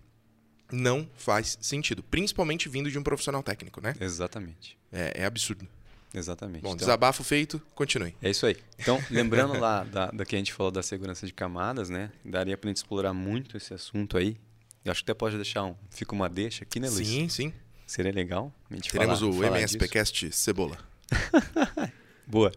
Não 0.72 1.08
faz 1.16 1.58
sentido. 1.62 2.04
Principalmente 2.04 2.68
vindo 2.68 2.90
de 2.90 2.98
um 2.98 3.04
profissional 3.04 3.44
técnico, 3.44 3.82
né? 3.82 3.96
Exatamente. 4.00 4.78
É, 4.92 5.22
é 5.22 5.26
absurdo. 5.26 5.68
Exatamente. 6.14 6.62
Bom, 6.62 6.70
Então, 6.70 6.78
desabafo 6.78 7.24
feito, 7.24 7.62
continue. 7.76 8.16
É 8.22 8.30
isso 8.30 8.46
aí. 8.46 8.56
Então, 8.80 9.04
lembrando 9.12 9.60
lá 9.60 9.84
da, 9.84 10.08
da 10.12 10.26
que 10.26 10.36
a 10.36 10.38
gente 10.38 10.54
falou 10.54 10.72
da 10.72 10.82
segurança 10.82 11.26
de 11.26 11.34
camadas, 11.34 11.90
né? 11.90 12.10
Daria 12.24 12.58
pra 12.58 12.70
gente 12.70 12.78
explorar 12.78 13.14
muito 13.14 13.58
esse 13.58 13.74
assunto 13.74 14.18
aí. 14.18 14.38
Eu 14.84 14.92
acho 14.92 15.04
que 15.04 15.12
até 15.12 15.18
pode 15.18 15.36
deixar 15.36 15.64
um. 15.64 15.76
Fica 15.90 16.14
uma 16.14 16.30
deixa 16.30 16.64
aqui, 16.64 16.80
né, 16.80 16.90
Luiz? 16.90 17.08
Sim, 17.08 17.28
sim. 17.28 17.54
Seria 17.86 18.12
legal. 18.12 18.54
A 18.70 18.76
gente 18.76 18.92
Teremos 18.92 19.20
falar, 19.20 19.32
o 19.32 19.34
falar 19.34 19.60
MSPcast 19.60 20.32
Cebola. 20.32 20.78
Boa. 22.26 22.52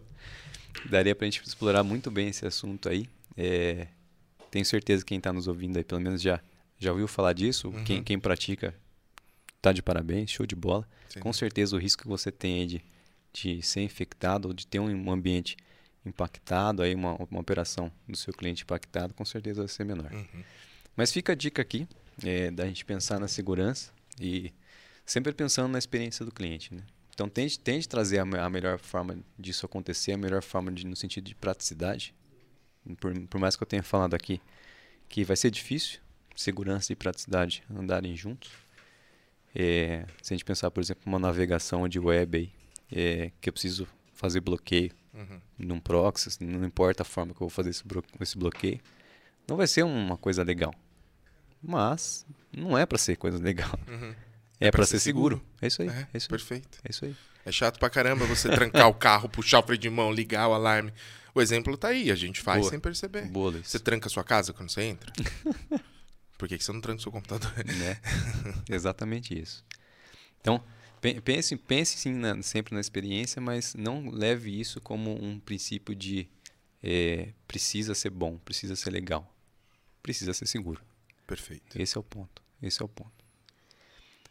Daria 0.85 1.13
pra 1.13 1.25
gente 1.25 1.41
explorar 1.45 1.83
muito 1.83 2.09
bem 2.09 2.29
esse 2.29 2.45
assunto 2.45 2.87
aí. 2.87 3.07
É, 3.35 3.87
tenho 4.49 4.65
certeza 4.65 5.03
que 5.03 5.09
quem 5.09 5.19
tá 5.19 5.33
nos 5.33 5.47
ouvindo 5.47 5.77
aí, 5.77 5.83
pelo 5.83 6.01
menos 6.01 6.21
já, 6.21 6.39
já 6.79 6.91
ouviu 6.91 7.07
falar 7.07 7.33
disso. 7.33 7.69
Uhum. 7.69 7.83
Quem, 7.83 8.03
quem 8.03 8.17
pratica 8.17 8.73
tá 9.61 9.71
de 9.71 9.83
parabéns, 9.83 10.31
show 10.31 10.45
de 10.45 10.55
bola. 10.55 10.87
Sim. 11.09 11.19
Com 11.19 11.33
certeza 11.33 11.75
o 11.75 11.79
risco 11.79 12.03
que 12.03 12.07
você 12.07 12.31
tem 12.31 12.65
de, 12.65 12.81
de 13.33 13.61
ser 13.61 13.81
infectado 13.81 14.47
ou 14.47 14.53
de 14.53 14.65
ter 14.65 14.79
um 14.79 15.11
ambiente 15.11 15.57
impactado, 16.05 16.81
aí 16.81 16.95
uma, 16.95 17.15
uma 17.29 17.41
operação 17.41 17.91
do 18.07 18.15
seu 18.15 18.33
cliente 18.33 18.63
impactado, 18.63 19.13
com 19.13 19.25
certeza 19.25 19.61
vai 19.61 19.67
ser 19.67 19.83
menor. 19.83 20.11
Uhum. 20.11 20.43
Mas 20.95 21.11
fica 21.11 21.33
a 21.33 21.35
dica 21.35 21.61
aqui 21.61 21.87
é, 22.23 22.49
da 22.49 22.65
gente 22.65 22.85
pensar 22.85 23.19
na 23.19 23.27
segurança 23.27 23.91
e 24.19 24.53
sempre 25.05 25.33
pensando 25.33 25.71
na 25.71 25.77
experiência 25.77 26.25
do 26.25 26.31
cliente. 26.31 26.73
Né? 26.73 26.83
Então 27.13 27.27
tente, 27.27 27.59
tente 27.59 27.87
trazer 27.87 28.19
a, 28.19 28.45
a 28.45 28.49
melhor 28.49 28.79
forma 28.79 29.19
disso 29.37 29.65
acontecer, 29.65 30.13
a 30.13 30.17
melhor 30.17 30.41
forma 30.41 30.71
de, 30.71 30.85
no 30.85 30.95
sentido 30.95 31.25
de 31.25 31.35
praticidade. 31.35 32.15
Por, 32.99 33.13
por 33.27 33.39
mais 33.39 33.55
que 33.55 33.63
eu 33.63 33.67
tenha 33.67 33.83
falado 33.83 34.13
aqui 34.13 34.41
que 35.09 35.23
vai 35.23 35.35
ser 35.35 35.51
difícil 35.51 35.99
segurança 36.41 36.93
e 36.93 36.95
praticidade 36.95 37.63
andarem 37.69 38.15
juntos. 38.15 38.49
É, 39.55 40.05
se 40.21 40.33
a 40.33 40.37
gente 40.37 40.45
pensar, 40.45 40.69
por 40.71 40.81
exemplo, 40.81 41.03
uma 41.05 41.19
navegação 41.19 41.87
de 41.87 41.99
web 41.99 42.37
aí, 42.37 42.51
é, 42.91 43.31
que 43.41 43.49
eu 43.49 43.53
preciso 43.53 43.87
fazer 44.13 44.39
bloqueio 44.39 44.91
Uhum. 45.13 45.41
num 45.57 45.79
proxy, 45.79 46.29
não 46.43 46.63
importa 46.65 47.01
a 47.01 47.05
forma 47.05 47.33
que 47.33 47.37
eu 47.37 47.47
vou 47.47 47.49
fazer 47.49 47.71
esse, 47.71 47.85
blo- 47.85 48.03
esse 48.21 48.37
bloqueio, 48.37 48.79
não 49.47 49.57
vai 49.57 49.65
ser 49.67 49.83
uma 49.83 50.15
coisa 50.17 50.43
legal. 50.43 50.73
Mas 51.61 52.25
não 52.55 52.77
é 52.77 52.85
para 52.85 52.97
ser 52.97 53.15
coisa 53.17 53.37
legal. 53.37 53.71
Uhum. 53.87 54.13
É, 54.59 54.69
pra 54.69 54.77
para 54.79 54.85
ser 54.85 54.99
ser 54.99 55.05
seguro. 55.05 55.37
seguro. 55.37 55.55
É 55.61 55.67
isso 55.67 55.81
aí. 55.81 55.89
É, 55.89 56.07
É, 56.13 56.17
isso 56.17 56.25
aí. 56.27 56.29
perfeito. 56.29 56.77
É 56.83 56.89
isso 56.91 57.05
aí. 57.05 57.15
É 57.45 57.51
chato 57.51 57.79
pra 57.79 57.89
caramba 57.89 58.25
você 58.25 58.47
trancar 58.49 58.87
o 58.87 58.93
carro, 58.93 59.27
puxar 59.27 59.59
o 59.59 59.63
freio 59.63 59.79
de 59.79 59.89
mão, 59.89 60.11
ligar 60.11 60.47
o 60.47 60.53
alarme. 60.53 60.93
O 61.33 61.41
exemplo 61.41 61.75
tá 61.77 61.87
aí, 61.89 62.11
a 62.11 62.15
gente 62.15 62.39
faz 62.39 62.59
Boa. 62.61 62.69
sem 62.69 62.79
perceber. 62.79 63.23
Boa, 63.25 63.51
Luiz. 63.51 63.67
Você 63.67 63.79
tranca 63.79 64.07
a 64.07 64.09
sua 64.09 64.23
casa 64.23 64.53
quando 64.53 64.69
você 64.69 64.83
entra? 64.83 65.11
Por 66.39 66.47
que, 66.47 66.57
que 66.57 66.63
você 66.63 66.71
não 66.71 66.79
tranca 66.79 66.99
o 66.99 67.01
seu 67.01 67.11
computador? 67.11 67.51
Né? 67.65 67.99
Exatamente 68.71 69.37
isso. 69.37 69.63
Então, 70.39 70.63
pense, 71.21 71.57
pense 71.57 71.97
sim 71.97 72.13
na, 72.13 72.41
sempre 72.41 72.73
na 72.73 72.79
experiência, 72.79 73.41
mas 73.41 73.75
não 73.75 74.09
leve 74.09 74.57
isso 74.57 74.79
como 74.79 75.21
um 75.21 75.37
princípio 75.37 75.93
de 75.93 76.29
é, 76.81 77.33
precisa 77.45 77.93
ser 77.93 78.09
bom, 78.09 78.37
precisa 78.37 78.73
ser 78.77 78.89
legal, 78.89 79.29
precisa 80.01 80.33
ser 80.33 80.47
seguro. 80.47 80.81
Perfeito. 81.27 81.77
Esse 81.77 81.97
é 81.97 81.99
o 81.99 82.03
ponto. 82.03 82.41
Esse 82.63 82.81
é 82.81 82.85
o 82.85 82.87
ponto. 82.87 83.11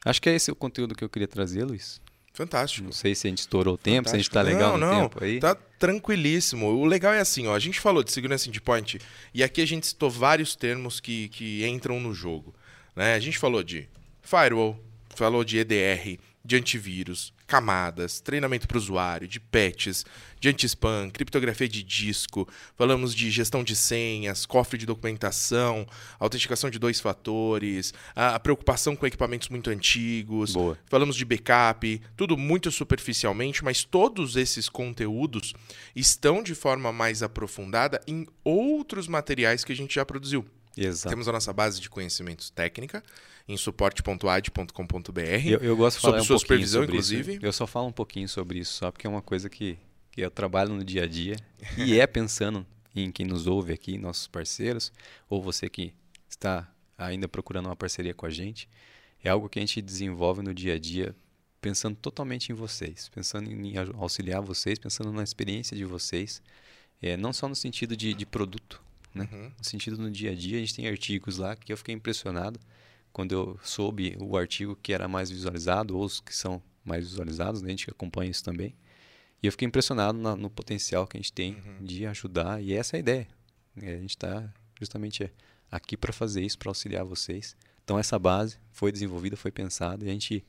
Acho 0.03 0.23
que 0.23 0.31
é 0.31 0.35
esse 0.35 0.51
o 0.51 0.57
conteúdo 0.57 0.95
que 0.95 1.05
eu 1.05 1.11
queria 1.11 1.29
trazer, 1.29 1.63
Luiz. 1.63 2.01
Fantástico. 2.39 2.85
Não 2.85 2.93
sei 2.93 3.17
se 3.17 3.27
a 3.27 3.31
gente 3.31 3.39
estourou 3.39 3.75
o 3.75 3.77
tempo, 3.79 4.09
Fantástico. 4.09 4.11
se 4.11 4.17
a 4.17 4.19
gente 4.19 4.31
tá 4.31 4.43
legal 4.43 4.79
não, 4.79 4.87
no 4.87 4.95
não, 4.95 5.09
tempo 5.09 5.25
aí. 5.25 5.41
Tá 5.41 5.57
tranquilíssimo. 5.77 6.69
O 6.69 6.85
legal 6.85 7.13
é 7.13 7.19
assim, 7.19 7.49
ó, 7.49 7.55
a 7.57 7.59
gente 7.59 7.81
falou 7.81 8.05
de 8.05 8.13
segurança 8.13 8.49
endpoint 8.49 9.01
e 9.35 9.43
aqui 9.43 9.61
a 9.61 9.67
gente 9.67 9.89
citou 9.89 10.09
vários 10.09 10.55
termos 10.55 11.01
que, 11.01 11.29
que 11.31 11.67
entram 11.67 11.99
no 11.99 12.15
jogo. 12.15 12.55
Né? 12.95 13.15
A 13.15 13.19
gente 13.19 13.37
falou 13.37 13.65
de 13.65 13.89
firewall, 14.23 14.81
falou 15.17 15.43
de 15.43 15.59
EDR, 15.59 16.21
de 16.45 16.57
antivírus, 16.57 17.33
camadas, 17.49 18.21
treinamento 18.21 18.69
para 18.69 18.77
o 18.77 18.79
usuário, 18.79 19.27
de 19.27 19.41
patches, 19.41 20.05
de 20.39 20.51
anti-spam, 20.51 21.11
criptografia 21.11 21.67
de 21.67 21.83
disco, 21.83 22.47
falamos 22.77 23.15
de 23.15 23.31
gestão 23.31 23.65
de 23.65 23.75
senhas, 23.75 24.45
cofre 24.45 24.79
de 24.79 24.85
documentação, 24.85 25.87
autenticação 26.21 26.69
de 26.69 26.79
dois 26.79 27.01
fatores, 27.01 27.95
a 28.15 28.39
preocupação 28.39 28.95
com 28.95 29.07
equipamentos 29.07 29.49
muito 29.49 29.71
antigos, 29.71 30.53
Boa. 30.53 30.79
falamos 30.87 31.17
de 31.17 31.25
backup, 31.25 32.01
tudo 32.15 32.37
muito 32.37 32.71
superficialmente, 32.71 33.65
mas 33.65 33.83
todos 33.83 34.37
esses 34.37 34.69
conteúdos 34.69 35.55
estão 35.97 36.43
de 36.43 36.55
forma 36.55 36.93
mais 36.93 37.23
aprofundada 37.23 37.99
em 38.07 38.27
outros 38.45 39.09
materiais 39.09 39.65
que 39.65 39.73
a 39.73 39.77
gente 39.77 39.95
já 39.95 40.05
produziu. 40.05 40.45
Exato. 40.87 41.09
Temos 41.09 41.29
a 41.29 41.33
nossa 41.33 41.53
base 41.53 41.81
de 41.81 41.91
conhecimentos 41.91 42.51
técnica 42.51 43.03
em 43.49 43.57
suporte.ad.com.br. 43.57 45.21
Eu, 45.47 45.59
eu 45.61 45.77
gosto 45.77 45.97
de 45.97 46.03
falar 46.03 46.19
sobre 46.19 46.23
um 46.23 46.25
sua 46.25 46.39
supervisão, 46.39 46.83
sobre 46.83 46.95
inclusive. 46.95 47.33
Isso. 47.35 47.47
Eu 47.47 47.53
só 47.53 47.67
falo 47.67 47.89
um 47.89 47.93
pouquinho 47.93 48.29
sobre 48.29 48.59
isso, 48.61 48.75
só 48.75 48.93
porque 48.93 49.07
é 49.07 49.11
uma 49.11 49.23
coisa 49.23 49.49
que, 49.49 49.79
que 50.13 50.21
eu 50.21 50.31
trabalho 50.31 50.73
no 50.73 50.85
dia 50.85 51.05
a 51.05 51.07
dia 51.07 51.37
e 51.77 51.99
é 51.99 52.07
pensando 52.07 52.65
em 52.95 53.11
quem 53.11 53.27
nos 53.27 53.47
ouve 53.47 53.73
aqui, 53.73 53.99
nossos 53.99 54.29
parceiros, 54.29 54.93
ou 55.29 55.43
você 55.43 55.69
que 55.69 55.93
está 56.29 56.71
ainda 56.97 57.29
procurando 57.29 57.67
uma 57.67 57.77
parceria 57.77 58.15
com 58.15 58.27
a 58.27 58.31
gente. 58.31 58.69
É 59.23 59.31
algo 59.31 59.49
que 59.49 59.59
a 59.59 59.63
gente 59.63 59.81
desenvolve 59.83 60.43
no 60.43 60.55
dia 60.55 60.75
a 60.75 60.79
dia 60.79 61.15
pensando 61.61 61.97
totalmente 61.97 62.51
em 62.53 62.55
vocês, 62.55 63.09
pensando 63.09 63.51
em 63.51 63.75
auxiliar 63.97 64.41
vocês, 64.41 64.79
pensando 64.79 65.13
na 65.13 65.23
experiência 65.23 65.77
de 65.77 65.85
vocês, 65.85 66.41
é, 67.03 67.17
não 67.17 67.33
só 67.33 67.49
no 67.49 67.55
sentido 67.57 67.97
de, 67.97 68.15
de 68.15 68.25
produto, 68.25 68.81
né? 69.19 69.29
Uhum. 69.33 69.53
no 69.59 69.65
sentido 69.65 69.99
no 69.99 70.11
dia 70.11 70.33
a 70.33 70.35
dia. 70.35 70.57
A 70.57 70.61
gente 70.61 70.75
tem 70.75 70.89
artigos 70.89 71.37
lá 71.37 71.55
que 71.57 71.73
eu 71.73 71.77
fiquei 71.77 71.95
impressionado 71.95 72.59
quando 73.13 73.33
eu 73.33 73.59
soube 73.63 74.17
o 74.21 74.37
artigo 74.37 74.77
que 74.77 74.93
era 74.93 75.09
mais 75.09 75.31
visualizado, 75.31 75.97
ou 75.97 76.05
os 76.05 76.21
que 76.21 76.35
são 76.35 76.63
mais 76.85 77.05
visualizados, 77.05 77.63
né? 77.63 77.69
a 77.69 77.71
gente 77.71 77.91
acompanha 77.91 78.31
isso 78.31 78.45
também. 78.45 78.75
E 79.43 79.47
eu 79.47 79.53
fiquei 79.53 79.67
impressionado 79.67 80.19
na, 80.19 80.35
no 80.37 80.51
potencial 80.51 81.07
que 81.07 81.17
a 81.17 81.21
gente 81.21 81.33
tem 81.33 81.55
uhum. 81.55 81.85
de 81.85 82.07
ajudar, 82.07 82.63
e 82.63 82.73
essa 82.73 82.97
é 82.97 82.99
a 82.99 83.01
ideia. 83.01 83.29
É, 83.81 83.95
a 83.95 83.99
gente 83.99 84.11
está 84.11 84.53
justamente 84.79 85.31
aqui 85.71 85.97
para 85.97 86.13
fazer 86.13 86.43
isso, 86.43 86.59
para 86.59 86.71
auxiliar 86.71 87.05
vocês. 87.05 87.57
Então, 87.85 87.99
essa 87.99 88.19
base 88.19 88.59
foi 88.71 88.91
desenvolvida, 88.91 89.37
foi 89.37 89.51
pensada, 89.51 90.05
e 90.05 90.09
a 90.09 90.13
gente 90.13 90.45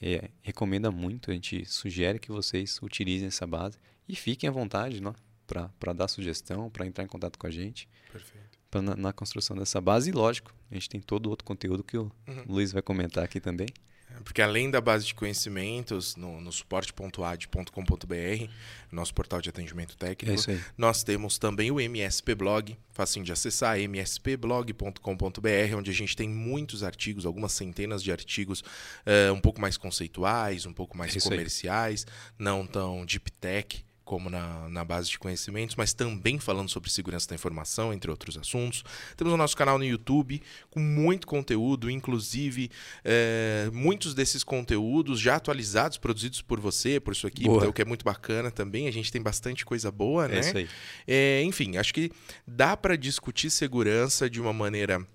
é, 0.00 0.30
recomenda 0.42 0.90
muito, 0.90 1.30
a 1.30 1.34
gente 1.34 1.64
sugere 1.66 2.18
que 2.18 2.30
vocês 2.30 2.78
utilizem 2.82 3.28
essa 3.28 3.46
base 3.46 3.78
e 4.08 4.16
fiquem 4.16 4.48
à 4.48 4.52
vontade 4.52 5.00
né, 5.00 5.14
para 5.46 5.92
dar 5.92 6.08
sugestão, 6.08 6.70
para 6.70 6.86
entrar 6.86 7.04
em 7.04 7.08
contato 7.08 7.38
com 7.38 7.46
a 7.46 7.50
gente. 7.50 7.88
Perfeito 8.10 8.52
na, 8.80 8.96
na, 8.96 9.12
construção 9.12 9.56
dessa 9.56 9.80
base. 9.80 10.10
E 10.10 10.12
lógico, 10.12 10.54
a 10.70 10.74
gente 10.74 10.88
tem 10.88 11.00
todo 11.00 11.28
outro 11.28 11.44
conteúdo 11.44 11.82
que 11.82 11.98
o 11.98 12.10
uhum. 12.26 12.44
Luiz 12.46 12.72
vai 12.72 12.80
comentar 12.80 13.24
aqui 13.24 13.40
também. 13.40 13.66
É, 14.08 14.20
porque 14.22 14.40
além 14.40 14.70
da 14.70 14.80
base 14.80 15.04
de 15.06 15.14
conhecimentos, 15.14 16.16
no, 16.16 16.40
no 16.40 16.52
suporte.ad.com.br, 16.52 18.50
nosso 18.90 19.12
portal 19.14 19.40
de 19.40 19.48
atendimento 19.48 19.96
técnico, 19.96 20.50
é 20.50 20.60
nós 20.76 21.02
temos 21.02 21.38
também 21.38 21.70
o 21.70 21.80
MSP 21.80 22.34
Blog, 22.34 22.78
facinho 22.90 23.24
de 23.24 23.32
acessar, 23.32 23.78
mspblog.com.br, 23.78 25.76
onde 25.76 25.90
a 25.90 25.94
gente 25.94 26.16
tem 26.16 26.28
muitos 26.28 26.82
artigos, 26.82 27.26
algumas 27.26 27.52
centenas 27.52 28.02
de 28.02 28.12
artigos 28.12 28.60
uh, 28.60 29.32
um 29.32 29.40
pouco 29.40 29.60
mais 29.60 29.76
conceituais, 29.76 30.66
um 30.66 30.72
pouco 30.72 30.96
mais 30.96 31.16
é 31.16 31.20
comerciais, 31.20 32.06
não 32.38 32.66
tão 32.66 33.04
deep 33.04 33.30
tech 33.32 33.84
como 34.12 34.28
na, 34.28 34.68
na 34.68 34.84
base 34.84 35.08
de 35.08 35.18
conhecimentos, 35.18 35.74
mas 35.74 35.94
também 35.94 36.38
falando 36.38 36.68
sobre 36.68 36.90
segurança 36.90 37.26
da 37.30 37.34
informação, 37.34 37.94
entre 37.94 38.10
outros 38.10 38.36
assuntos. 38.36 38.84
Temos 39.16 39.32
o 39.32 39.38
nosso 39.38 39.56
canal 39.56 39.78
no 39.78 39.84
YouTube 39.86 40.42
com 40.68 40.80
muito 40.80 41.26
conteúdo, 41.26 41.90
inclusive 41.90 42.70
é, 43.02 43.70
muitos 43.72 44.12
desses 44.12 44.44
conteúdos 44.44 45.18
já 45.18 45.36
atualizados, 45.36 45.96
produzidos 45.96 46.42
por 46.42 46.60
você, 46.60 47.00
por 47.00 47.16
sua 47.16 47.28
equipe, 47.28 47.48
então, 47.48 47.70
o 47.70 47.72
que 47.72 47.80
é 47.80 47.86
muito 47.86 48.04
bacana 48.04 48.50
também. 48.50 48.86
A 48.86 48.90
gente 48.90 49.10
tem 49.10 49.22
bastante 49.22 49.64
coisa 49.64 49.90
boa, 49.90 50.28
né? 50.28 50.36
É 50.36 50.40
isso 50.40 50.58
aí. 50.58 50.68
É, 51.08 51.42
enfim, 51.44 51.78
acho 51.78 51.94
que 51.94 52.12
dá 52.46 52.76
para 52.76 52.96
discutir 52.96 53.48
segurança 53.48 54.28
de 54.28 54.42
uma 54.42 54.52
maneira 54.52 55.06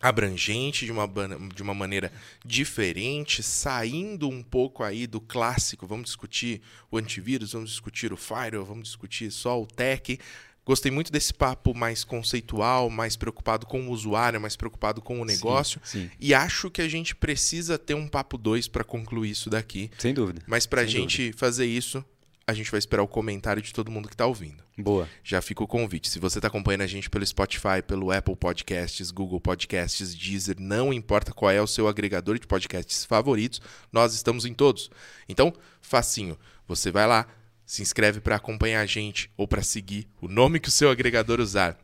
abrangente, 0.00 0.86
de 0.86 0.92
uma, 0.92 1.08
de 1.54 1.62
uma 1.62 1.74
maneira 1.74 2.12
diferente, 2.44 3.42
saindo 3.42 4.28
um 4.28 4.42
pouco 4.42 4.82
aí 4.82 5.06
do 5.06 5.20
clássico. 5.20 5.86
Vamos 5.86 6.06
discutir 6.06 6.62
o 6.90 6.96
antivírus, 6.96 7.52
vamos 7.52 7.70
discutir 7.70 8.12
o 8.12 8.16
firewall, 8.16 8.64
vamos 8.64 8.88
discutir 8.88 9.30
só 9.30 9.60
o 9.60 9.66
tech. 9.66 10.18
Gostei 10.64 10.90
muito 10.90 11.10
desse 11.10 11.34
papo 11.34 11.74
mais 11.74 12.04
conceitual, 12.04 12.88
mais 12.90 13.16
preocupado 13.16 13.66
com 13.66 13.88
o 13.88 13.90
usuário, 13.90 14.40
mais 14.40 14.56
preocupado 14.56 15.02
com 15.02 15.20
o 15.20 15.24
negócio. 15.24 15.80
Sim, 15.82 16.02
sim. 16.02 16.10
E 16.20 16.32
acho 16.32 16.70
que 16.70 16.80
a 16.80 16.88
gente 16.88 17.14
precisa 17.16 17.78
ter 17.78 17.94
um 17.94 18.06
papo 18.06 18.38
2 18.38 18.68
para 18.68 18.84
concluir 18.84 19.30
isso 19.30 19.50
daqui. 19.50 19.90
Sem 19.98 20.14
dúvida. 20.14 20.42
Mas 20.46 20.66
para 20.66 20.82
a 20.82 20.86
gente 20.86 21.22
dúvida. 21.22 21.38
fazer 21.38 21.66
isso, 21.66 22.04
a 22.50 22.54
gente 22.54 22.70
vai 22.70 22.78
esperar 22.78 23.02
o 23.02 23.08
comentário 23.08 23.62
de 23.62 23.72
todo 23.72 23.90
mundo 23.90 24.08
que 24.08 24.14
está 24.14 24.26
ouvindo. 24.26 24.62
Boa. 24.76 25.08
Já 25.22 25.40
fica 25.40 25.62
o 25.62 25.66
convite. 25.66 26.08
Se 26.08 26.18
você 26.18 26.38
está 26.38 26.48
acompanhando 26.48 26.82
a 26.82 26.86
gente 26.86 27.08
pelo 27.08 27.24
Spotify, 27.26 27.82
pelo 27.86 28.10
Apple 28.10 28.36
Podcasts, 28.36 29.10
Google 29.10 29.40
Podcasts, 29.40 30.14
Deezer, 30.14 30.56
não 30.58 30.92
importa 30.92 31.32
qual 31.32 31.50
é 31.50 31.60
o 31.60 31.66
seu 31.66 31.88
agregador 31.88 32.38
de 32.38 32.46
podcasts 32.46 33.04
favoritos, 33.04 33.60
nós 33.92 34.14
estamos 34.14 34.44
em 34.44 34.54
todos. 34.54 34.90
Então, 35.28 35.52
facinho. 35.80 36.38
Você 36.66 36.90
vai 36.90 37.06
lá, 37.06 37.26
se 37.64 37.82
inscreve 37.82 38.20
para 38.20 38.36
acompanhar 38.36 38.80
a 38.80 38.86
gente 38.86 39.30
ou 39.36 39.46
para 39.46 39.62
seguir 39.62 40.08
o 40.20 40.28
nome 40.28 40.60
que 40.60 40.68
o 40.68 40.72
seu 40.72 40.90
agregador 40.90 41.40
usar. 41.40 41.78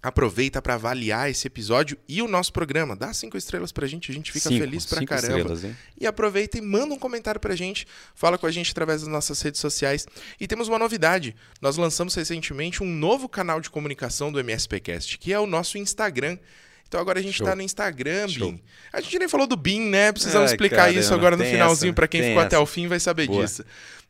Aproveita 0.00 0.62
para 0.62 0.74
avaliar 0.74 1.28
esse 1.28 1.48
episódio 1.48 1.98
e 2.08 2.22
o 2.22 2.28
nosso 2.28 2.52
programa. 2.52 2.94
Dá 2.94 3.12
cinco 3.12 3.36
estrelas 3.36 3.72
pra 3.72 3.84
gente, 3.86 4.12
a 4.12 4.14
gente 4.14 4.30
fica 4.30 4.48
cinco, 4.48 4.64
feliz 4.64 4.86
pra 4.86 5.04
caramba. 5.04 5.52
Estrelas, 5.54 5.76
e 6.00 6.06
aproveita 6.06 6.56
e 6.56 6.60
manda 6.60 6.94
um 6.94 6.98
comentário 6.98 7.40
pra 7.40 7.56
gente. 7.56 7.84
Fala 8.14 8.38
com 8.38 8.46
a 8.46 8.50
gente 8.52 8.70
através 8.70 9.00
das 9.00 9.10
nossas 9.10 9.42
redes 9.42 9.60
sociais. 9.60 10.06
E 10.38 10.46
temos 10.46 10.68
uma 10.68 10.78
novidade. 10.78 11.34
Nós 11.60 11.76
lançamos 11.76 12.14
recentemente 12.14 12.80
um 12.80 12.86
novo 12.86 13.28
canal 13.28 13.60
de 13.60 13.70
comunicação 13.70 14.30
do 14.30 14.38
MSPcast, 14.38 15.18
que 15.18 15.32
é 15.32 15.40
o 15.40 15.46
nosso 15.46 15.76
Instagram. 15.76 16.38
Então 16.86 17.00
agora 17.00 17.18
a 17.18 17.22
gente 17.22 17.34
está 17.38 17.54
no 17.54 17.60
Instagram, 17.60 18.28
Show. 18.28 18.52
Bim. 18.52 18.62
A 18.90 19.00
gente 19.00 19.18
nem 19.18 19.28
falou 19.28 19.46
do 19.46 19.56
Bim, 19.56 19.80
né? 19.80 20.10
Precisamos 20.10 20.48
Ai, 20.48 20.54
explicar 20.54 20.76
caramba, 20.76 21.00
isso 21.00 21.12
agora 21.12 21.36
no 21.36 21.44
finalzinho 21.44 21.92
para 21.92 22.08
quem 22.08 22.22
ficou 22.22 22.38
essa. 22.38 22.46
até 22.46 22.58
o 22.58 22.64
fim 22.64 22.86
vai 22.86 22.98
saber 22.98 23.26
Boa. 23.26 23.44
disso. 23.44 23.62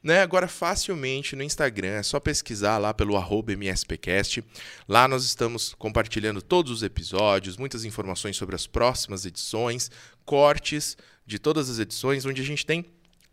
Né? 0.09 0.23
Agora, 0.23 0.49
facilmente 0.49 1.37
no 1.37 1.43
Instagram, 1.43 1.97
é 1.97 2.03
só 2.03 2.19
pesquisar 2.19 2.79
lá 2.79 2.95
pelo 2.95 3.15
MSPcast. 3.53 4.43
Lá 4.89 5.07
nós 5.07 5.23
estamos 5.23 5.75
compartilhando 5.75 6.41
todos 6.41 6.73
os 6.73 6.83
episódios, 6.83 7.59
muitas 7.59 7.85
informações 7.85 8.35
sobre 8.35 8.57
as 8.57 8.67
próximas 8.67 9.27
edições, 9.27 9.91
cortes 10.25 10.97
de 11.27 11.39
todas 11.39 11.69
as 11.69 11.79
edições, 11.79 12.25
onde 12.25 12.41
a 12.41 12.45
gente 12.45 12.65
tem 12.65 12.87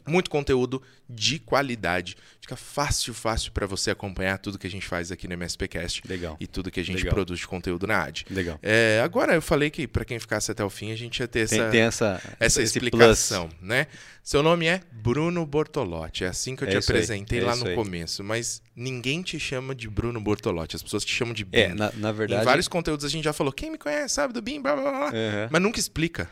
muito 0.08 0.30
conteúdo 0.30 0.82
de 1.10 1.39
qualidade. 1.39 2.18
Fica 2.41 2.56
fácil, 2.56 3.14
fácil 3.14 3.51
para 3.51 3.66
você 3.66 3.91
acompanhar 3.91 4.38
tudo 4.38 4.58
que 4.58 4.68
a 4.68 4.70
gente 4.70 4.86
faz 4.86 5.12
aqui 5.12 5.28
no 5.28 5.34
MSPcast. 5.34 6.01
Legal. 6.08 6.38
E 6.39 6.47
tudo 6.47 6.72
que 6.72 6.80
a 6.80 6.84
gente 6.84 6.97
Legal. 6.97 7.14
produz 7.14 7.39
de 7.39 7.47
conteúdo 7.47 7.88
na 7.88 8.03
AD. 8.03 8.26
Legal. 8.30 8.60
É, 8.62 9.01
agora, 9.03 9.34
eu 9.34 9.41
falei 9.41 9.70
que 9.70 9.88
para 9.88 10.06
quem 10.06 10.20
ficasse 10.20 10.51
até 10.51 10.64
o 10.64 10.70
fim, 10.70 10.91
a 10.91 10.95
gente 10.95 11.20
ia 11.20 11.28
ter 11.28 11.41
essa, 11.41 11.56
tem, 11.56 11.72
tem 11.72 11.82
essa, 11.82 12.22
essa 12.39 12.62
explicação, 12.62 13.49
plus. 13.49 13.62
né? 13.62 13.88
Seu 14.24 14.41
nome 14.41 14.66
é 14.66 14.82
Bruno 14.91 15.45
Bortolotti. 15.45 16.24
É 16.24 16.28
assim 16.28 16.56
que 16.56 16.64
eu 16.64 16.68
é 16.68 16.72
te 16.72 16.78
apresentei 16.78 17.39
é 17.39 17.43
lá 17.43 17.56
no 17.56 17.68
aí. 17.68 17.76
começo. 17.76 18.24
Mas 18.24 18.62
ninguém 18.76 19.22
te 19.22 19.39
chama 19.39 19.76
de 19.76 19.88
Bruno 19.88 20.20
Bortolotti. 20.20 20.76
As 20.76 20.82
pessoas 20.82 21.06
te 21.06 21.14
chamam 21.14 21.34
de 21.34 21.45
BIM. 21.45 21.60
É, 21.60 21.74
na, 21.76 21.91
na 21.93 22.12
verdade... 22.12 22.41
Em 22.41 22.45
vários 22.45 22.68
conteúdos 22.68 23.06
a 23.06 23.10
gente 23.10 23.24
já 23.24 23.34
falou, 23.34 23.53
quem 23.53 23.70
me 23.70 23.78
conhece 23.78 24.16
sabe 24.16 24.34
do 24.34 24.41
BIM, 24.41 24.62
blá, 24.62 24.76
blá, 24.76 24.91
blá. 24.91 25.06
Uhum. 25.08 25.47
Mas 25.51 25.62
nunca 25.62 25.80
explica. 25.80 26.28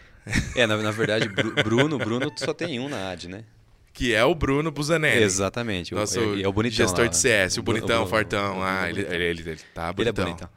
É, 0.55 0.65
na, 0.65 0.77
na 0.77 0.91
verdade, 0.91 1.27
Bruno, 1.27 1.97
Bruno 1.97 2.31
só 2.37 2.53
tem 2.53 2.79
um 2.79 2.89
na 2.89 3.11
AD, 3.11 3.27
né? 3.27 3.43
Que 3.93 4.13
é 4.13 4.25
o 4.25 4.33
Bruno 4.33 4.71
Busanelli. 4.71 5.23
Exatamente. 5.23 5.93
Nosso 5.93 6.19
é, 6.19 6.41
é 6.41 6.47
o 6.47 6.51
bonitão 6.51 6.77
gestor 6.77 7.05
lá, 7.05 7.07
de 7.07 7.17
CS, 7.17 7.57
o, 7.57 7.63
bonitão, 7.63 8.03
o, 8.03 8.07
fortão. 8.07 8.59
O, 8.59 8.63
ah, 8.63 8.89
ele, 8.89 9.01
ele, 9.01 9.23
ele, 9.23 9.49
ele, 9.51 9.61
tá 9.73 9.93
bonitão. 9.93 10.23
Ele 10.25 10.31
é 10.31 10.33
bonitão. 10.35 10.49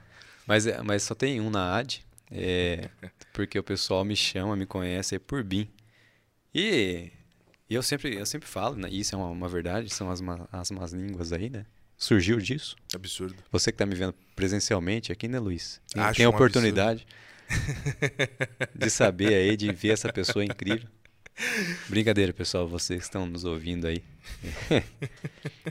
Mas, 0.46 0.66
é, 0.66 0.82
mas 0.82 1.02
só 1.02 1.14
tem 1.14 1.40
um 1.40 1.50
na 1.50 1.76
AD, 1.76 2.02
é, 2.30 2.88
porque 3.34 3.58
o 3.58 3.62
pessoal 3.62 4.04
me 4.04 4.16
chama, 4.16 4.56
me 4.56 4.64
conhece 4.64 5.16
é 5.16 5.18
por 5.18 5.44
BIM. 5.44 5.68
E, 6.54 7.10
e 7.68 7.74
eu, 7.74 7.82
sempre, 7.82 8.16
eu 8.16 8.24
sempre 8.24 8.48
falo, 8.48 8.76
né, 8.76 8.88
isso 8.90 9.14
é 9.14 9.18
uma, 9.18 9.28
uma 9.28 9.48
verdade, 9.48 9.92
são 9.92 10.10
as, 10.10 10.20
as 10.50 10.70
más 10.70 10.92
línguas 10.92 11.32
aí, 11.32 11.50
né? 11.50 11.66
Surgiu 11.98 12.38
disso. 12.38 12.76
Absurdo. 12.94 13.36
Você 13.50 13.70
que 13.70 13.74
está 13.74 13.86
me 13.86 13.94
vendo 13.94 14.14
presencialmente 14.34 15.12
aqui, 15.12 15.28
né, 15.28 15.38
Luiz? 15.38 15.80
Tem, 15.92 16.12
tem 16.12 16.26
a 16.26 16.28
oportunidade. 16.28 17.06
de 18.74 18.90
saber 18.90 19.34
aí, 19.34 19.56
de 19.56 19.72
ver 19.72 19.90
essa 19.90 20.12
pessoa 20.12 20.44
incrível. 20.44 20.88
Brincadeira, 21.88 22.32
pessoal, 22.32 22.66
vocês 22.66 23.00
que 23.00 23.04
estão 23.06 23.26
nos 23.26 23.44
ouvindo 23.44 23.86
aí. 23.86 24.02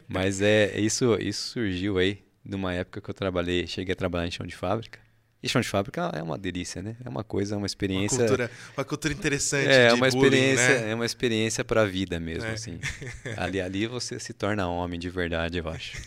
Mas 0.08 0.42
é 0.42 0.80
isso, 0.80 1.16
isso 1.20 1.50
surgiu 1.54 1.98
aí 1.98 2.24
de 2.44 2.56
uma 2.56 2.74
época 2.74 3.02
que 3.02 3.10
eu 3.10 3.14
trabalhei, 3.14 3.66
cheguei 3.68 3.94
a 3.94 3.96
trabalhar 3.96 4.28
em 4.28 4.32
chão 4.32 4.46
de 4.46 4.56
fábrica. 4.56 5.00
E 5.42 5.50
chão 5.50 5.62
de 5.62 5.68
fábrica 5.68 6.12
é 6.16 6.24
uma 6.24 6.38
delícia, 6.38 6.82
né? 6.82 6.96
É 7.04 7.10
uma 7.10 7.24
coisa, 7.24 7.54
é 7.56 7.58
uma 7.58 7.68
experiência. 7.68 8.18
Uma 8.18 8.28
cultura, 8.28 8.52
uma 8.78 8.86
cultura 8.86 9.14
interessante. 9.14 9.68
É, 9.70 9.94
uma 9.94 10.10
bullying, 10.10 10.26
experiência, 10.28 10.82
né? 10.82 10.92
é 10.92 10.96
uma 10.96 11.06
experiência 11.06 11.64
para 11.64 11.82
a 11.82 11.86
vida 11.86 12.20
mesmo, 12.20 12.50
É. 12.50 12.54
assim. 12.54 12.80
Ali, 13.38 13.62
ali 13.62 13.86
você 13.88 14.20
se 14.20 14.34
torna 14.34 14.68
homem 14.68 15.00
de 15.00 15.10
verdade, 15.10 15.58
eu 15.60 15.70
acho. 15.70 16.02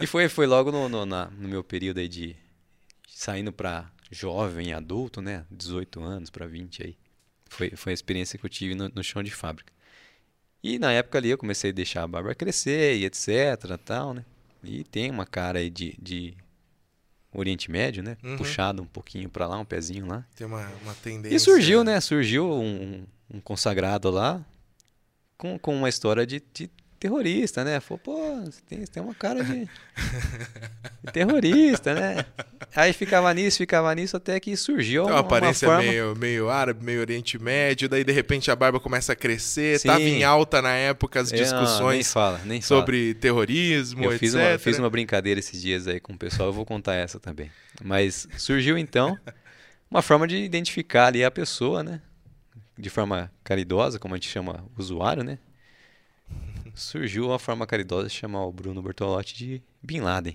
E 0.00 0.06
foi, 0.06 0.28
foi 0.28 0.46
logo 0.46 0.72
no, 0.72 0.88
no, 0.88 1.06
na- 1.06 1.30
no 1.30 1.48
meu 1.48 1.62
período 1.62 1.98
aí 1.98 2.08
de 2.08 2.34
saindo 3.08 3.52
para 3.52 3.90
jovem, 4.10 4.72
adulto, 4.72 5.20
né? 5.20 5.44
18 5.50 6.02
anos 6.02 6.30
para 6.30 6.46
20 6.46 6.82
aí. 6.82 6.96
Foi, 7.50 7.70
foi 7.70 7.92
a 7.92 7.94
experiência 7.94 8.38
que 8.38 8.46
eu 8.46 8.48
tive 8.48 8.74
no, 8.74 8.88
no 8.88 9.04
chão 9.04 9.22
de 9.22 9.30
fábrica. 9.30 9.72
E 10.62 10.78
na 10.78 10.92
época 10.92 11.18
ali 11.18 11.30
eu 11.30 11.36
comecei 11.36 11.70
a 11.70 11.74
deixar 11.74 12.04
a 12.04 12.06
barba 12.06 12.34
crescer 12.34 12.96
e 12.96 13.04
etc, 13.04 13.76
tal, 13.84 14.14
né? 14.14 14.24
E 14.62 14.84
tem 14.84 15.10
uma 15.10 15.26
cara 15.26 15.58
aí 15.58 15.68
de, 15.68 15.96
de 16.00 16.34
Oriente 17.32 17.70
Médio, 17.70 18.02
né? 18.02 18.16
Uhum. 18.22 18.36
Puxado 18.36 18.82
um 18.82 18.86
pouquinho 18.86 19.28
para 19.28 19.46
lá, 19.46 19.58
um 19.58 19.64
pezinho 19.64 20.06
lá. 20.06 20.24
Tem 20.36 20.46
uma, 20.46 20.64
uma 20.82 20.94
tendência. 20.94 21.34
E 21.34 21.40
surgiu, 21.40 21.82
né? 21.82 22.00
Surgiu 22.00 22.48
um, 22.48 23.04
um 23.28 23.40
consagrado 23.40 24.10
lá 24.10 24.44
com, 25.36 25.58
com 25.58 25.74
uma 25.74 25.88
história 25.88 26.24
de, 26.24 26.40
de 26.52 26.70
terrorista, 27.00 27.64
né? 27.64 27.80
Falou, 27.80 27.98
pô, 27.98 28.40
você 28.44 28.60
tem, 28.68 28.78
você 28.80 28.92
tem 28.92 29.02
uma 29.02 29.14
cara 29.14 29.42
de, 29.42 29.60
de 31.02 31.12
terrorista, 31.12 31.94
né? 31.94 32.26
Aí 32.76 32.92
ficava 32.92 33.32
nisso, 33.32 33.56
ficava 33.56 33.92
nisso, 33.94 34.18
até 34.18 34.38
que 34.38 34.54
surgiu 34.54 35.04
Tem 35.04 35.12
uma, 35.12 35.20
uma 35.20 35.26
aparência 35.26 35.66
forma... 35.66 35.82
meio, 35.82 36.14
meio 36.14 36.50
árabe, 36.50 36.84
meio 36.84 37.00
Oriente 37.00 37.38
Médio, 37.38 37.88
daí 37.88 38.04
de 38.04 38.12
repente 38.12 38.50
a 38.50 38.54
barba 38.54 38.78
começa 38.78 39.14
a 39.14 39.16
crescer. 39.16 39.80
Sim. 39.80 39.88
Tava 39.88 40.02
em 40.02 40.22
alta 40.22 40.60
na 40.60 40.74
época 40.74 41.20
as 41.20 41.32
É, 41.32 41.36
não, 41.36 41.42
nem 41.42 41.50
discussões 41.50 42.12
fala, 42.12 42.40
nem 42.44 42.60
fala. 42.60 42.80
sobre 42.82 43.14
terrorismo, 43.14 44.04
Eu 44.04 44.10
etc. 44.10 44.20
fiz 44.20 44.34
uma, 44.34 44.58
fiz 44.58 44.78
uma 44.78 44.90
brincadeira 44.90 45.40
esses 45.40 45.60
dias 45.60 45.88
aí 45.88 45.98
com 45.98 46.12
o 46.12 46.18
pessoal, 46.18 46.50
eu 46.50 46.52
vou 46.52 46.66
contar 46.66 46.94
essa 46.94 47.18
também. 47.18 47.50
Mas 47.82 48.28
surgiu 48.36 48.76
então 48.76 49.18
uma 49.90 50.02
forma 50.02 50.28
de 50.28 50.36
identificar 50.36 51.06
ali 51.06 51.24
a 51.24 51.30
pessoa, 51.30 51.82
né? 51.82 52.02
De 52.78 52.90
forma 52.90 53.32
caridosa, 53.42 53.98
como 53.98 54.14
a 54.14 54.18
gente 54.18 54.28
chama 54.28 54.64
usuário, 54.76 55.24
né? 55.24 55.38
Surgiu 56.80 57.26
uma 57.26 57.38
forma 57.38 57.66
caridosa 57.66 58.08
de 58.08 58.14
chamar 58.14 58.44
o 58.46 58.50
Bruno 58.52 58.80
Bertolotti 58.80 59.36
de 59.36 59.62
Bin 59.82 60.00
Laden. 60.00 60.34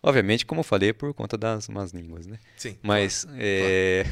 Obviamente, 0.00 0.46
como 0.46 0.60
eu 0.60 0.64
falei, 0.64 0.92
por 0.92 1.12
conta 1.12 1.36
das 1.36 1.68
más 1.68 1.90
línguas, 1.92 2.26
né? 2.26 2.38
Sim. 2.56 2.78
Mas, 2.82 3.26
é... 3.36 4.04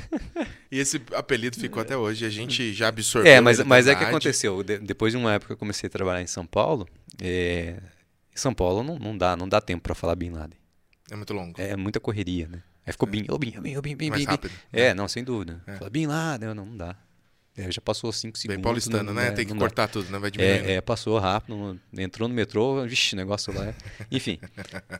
E 0.70 0.78
esse 0.78 1.00
apelido 1.14 1.56
ficou 1.60 1.80
até 1.80 1.96
hoje. 1.96 2.24
A 2.24 2.30
gente 2.30 2.72
já 2.74 2.88
absorveu. 2.88 3.30
É, 3.30 3.40
mas, 3.40 3.60
mas 3.60 3.86
é 3.86 3.94
que 3.94 4.02
aconteceu. 4.02 4.62
De- 4.64 4.78
depois 4.78 5.12
de 5.12 5.18
uma 5.18 5.34
época 5.34 5.48
que 5.48 5.52
eu 5.52 5.56
comecei 5.58 5.86
a 5.86 5.90
trabalhar 5.90 6.22
em 6.22 6.26
São 6.26 6.44
Paulo, 6.46 6.88
é, 7.20 7.78
em 8.34 8.36
São 8.36 8.52
Paulo 8.52 8.82
não, 8.82 8.98
não 8.98 9.16
dá, 9.16 9.36
não 9.36 9.48
dá 9.48 9.60
tempo 9.60 9.82
para 9.82 9.94
falar 9.94 10.16
Bin 10.16 10.30
Laden. 10.30 10.58
É 11.10 11.14
muito 11.14 11.32
longo. 11.34 11.60
É 11.60 11.76
muita 11.76 12.00
correria, 12.00 12.48
né? 12.48 12.62
Aí 12.86 12.92
ficou 12.92 13.08
Bin, 13.08 13.26
ô 13.28 13.38
Bin, 13.38 13.56
ô 13.58 13.60
Bin, 13.60 13.76
ô 13.76 13.82
Bin, 13.82 13.94
Bin, 13.94 14.08
Mais 14.10 14.22
Bin. 14.22 14.26
rápido. 14.28 14.52
É, 14.72 14.92
não, 14.94 15.06
sem 15.06 15.22
dúvida. 15.22 15.62
É. 15.66 15.76
Fala 15.76 15.90
Bin 15.90 16.06
Laden, 16.06 16.54
não, 16.54 16.64
não 16.64 16.76
dá. 16.76 16.96
É, 17.56 17.70
já 17.70 17.80
passou 17.82 18.10
5 18.12 18.38
segundos. 18.38 18.56
Bem 18.56 18.62
paulistano, 18.62 19.02
não- 19.04 19.14
né? 19.14 19.28
é, 19.28 19.30
Tem 19.32 19.44
que 19.44 19.50
não 19.52 19.58
dá. 19.58 19.66
cortar 19.66 19.86
tudo, 19.88 20.10
né? 20.10 20.18
Vai 20.18 20.30
diminuindo. 20.30 20.64
É, 20.64 20.72
é, 20.74 20.80
passou 20.80 21.18
rápido, 21.18 21.78
entrou 21.98 22.28
no 22.28 22.34
metrô, 22.34 22.82
vixi, 22.86 23.14
negócio 23.14 23.52
lá. 23.52 23.74
Enfim, 24.10 24.38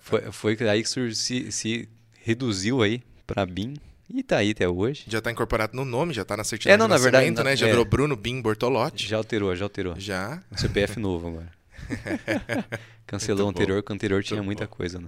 foi, 0.02 0.20
foi 0.32 0.56
que 0.56 0.64
aí 0.64 0.82
que 0.82 0.88
sur- 0.88 1.14
se, 1.14 1.50
se 1.50 1.88
reduziu 2.22 2.82
aí 2.82 3.02
pra 3.26 3.46
BIM 3.46 3.74
e 4.12 4.22
tá 4.22 4.36
aí 4.36 4.50
até 4.50 4.68
hoje. 4.68 5.04
Já 5.08 5.22
tá 5.22 5.30
incorporado 5.32 5.74
no 5.74 5.84
nome, 5.86 6.12
já 6.12 6.24
tá 6.26 6.36
na 6.36 6.44
certidão 6.44 6.74
É, 6.74 6.76
não, 6.76 6.84
de 6.86 6.90
na 6.90 6.98
verdade, 6.98 7.30
né? 7.30 7.56
Já 7.56 7.66
é. 7.66 7.70
virou 7.70 7.86
Bruno 7.86 8.14
Bim 8.16 8.42
Bortolotti. 8.42 9.08
Já 9.08 9.16
alterou, 9.16 9.56
já 9.56 9.64
alterou. 9.64 9.98
Já. 9.98 10.42
CPF 10.54 11.00
novo 11.00 11.28
agora. 11.28 11.50
Cancelou 13.06 13.42
o 13.42 13.44
bom. 13.44 13.50
anterior, 13.50 13.82
porque 13.82 13.92
o 13.92 13.94
anterior 13.94 14.22
tinha 14.22 14.42
Muito 14.42 14.46
muita 14.60 14.66
bom. 14.66 14.76
coisa. 14.76 14.98
Né? 14.98 15.06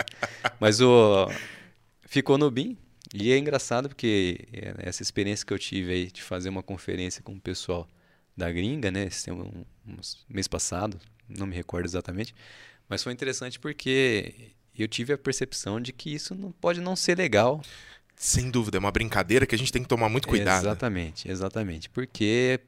Mas 0.58 0.80
o 0.80 1.28
ficou 2.06 2.38
no 2.38 2.50
BIM 2.50 2.76
e 3.16 3.32
é 3.32 3.38
engraçado 3.38 3.88
porque 3.88 4.40
é, 4.52 4.74
essa 4.78 5.02
experiência 5.02 5.46
que 5.46 5.54
eu 5.54 5.58
tive 5.58 5.92
aí 5.92 6.10
de 6.10 6.20
fazer 6.20 6.48
uma 6.48 6.64
conferência 6.64 7.22
com 7.22 7.32
o 7.32 7.40
pessoal 7.40 7.88
da 8.36 8.50
gringa, 8.50 8.90
né? 8.90 9.04
Esse 9.04 9.30
um, 9.30 9.64
um 9.86 9.96
mês 10.28 10.48
passado, 10.48 10.98
não 11.28 11.46
me 11.46 11.54
recordo 11.54 11.86
exatamente, 11.86 12.34
mas 12.88 13.04
foi 13.04 13.12
interessante 13.12 13.60
porque 13.60 14.50
eu 14.76 14.88
tive 14.88 15.12
a 15.12 15.18
percepção 15.18 15.80
de 15.80 15.92
que 15.92 16.12
isso 16.12 16.34
não 16.34 16.50
pode 16.50 16.80
não 16.80 16.96
ser 16.96 17.16
legal 17.16 17.62
Sem 18.16 18.50
dúvida, 18.50 18.78
é 18.78 18.80
uma 18.80 18.92
brincadeira 18.92 19.46
que 19.46 19.54
a 19.54 19.58
gente 19.58 19.72
tem 19.72 19.82
que 19.82 19.88
tomar 19.88 20.08
muito 20.08 20.28
cuidado. 20.28 20.64
Exatamente, 20.64 21.30
exatamente. 21.30 21.90
Porque 21.90 22.60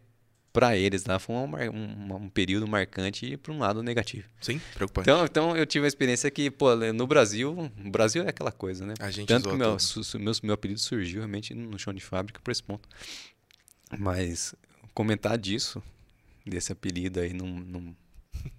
para 0.56 0.74
eles 0.74 1.04
lá 1.04 1.18
foi 1.18 1.34
um, 1.34 1.44
um- 1.70 2.14
um 2.16 2.28
período 2.30 2.66
marcante 2.66 3.36
para 3.36 3.52
um 3.52 3.58
lado 3.58 3.82
negativo. 3.82 4.26
Sim, 4.40 4.58
preocupante. 4.74 5.10
Então, 5.10 5.24
então 5.26 5.56
eu 5.56 5.66
tive 5.66 5.84
a 5.84 5.88
experiência 5.88 6.30
que, 6.30 6.50
pô, 6.50 6.74
no 6.74 7.06
Brasil, 7.06 7.70
o 7.84 7.90
Brasil 7.90 8.22
é 8.24 8.30
aquela 8.30 8.50
coisa, 8.50 8.86
né? 8.86 8.94
a 8.98 9.10
gente 9.10 9.28
Tanto 9.28 9.50
que 9.50 9.54
meu, 9.56 9.78
su- 9.78 10.18
meu, 10.18 10.32
meu 10.42 10.54
apelido 10.54 10.80
surgiu 10.80 11.18
realmente 11.20 11.52
no 11.54 11.78
chão 11.78 11.92
de 11.92 12.00
fábrica 12.02 12.40
por 12.42 12.50
esse 12.50 12.62
ponto. 12.62 12.88
Mas 13.98 14.54
comentar 14.94 15.36
disso, 15.36 15.82
desse 16.46 16.72
apelido 16.72 17.20
aí, 17.20 17.34
num- 17.34 17.94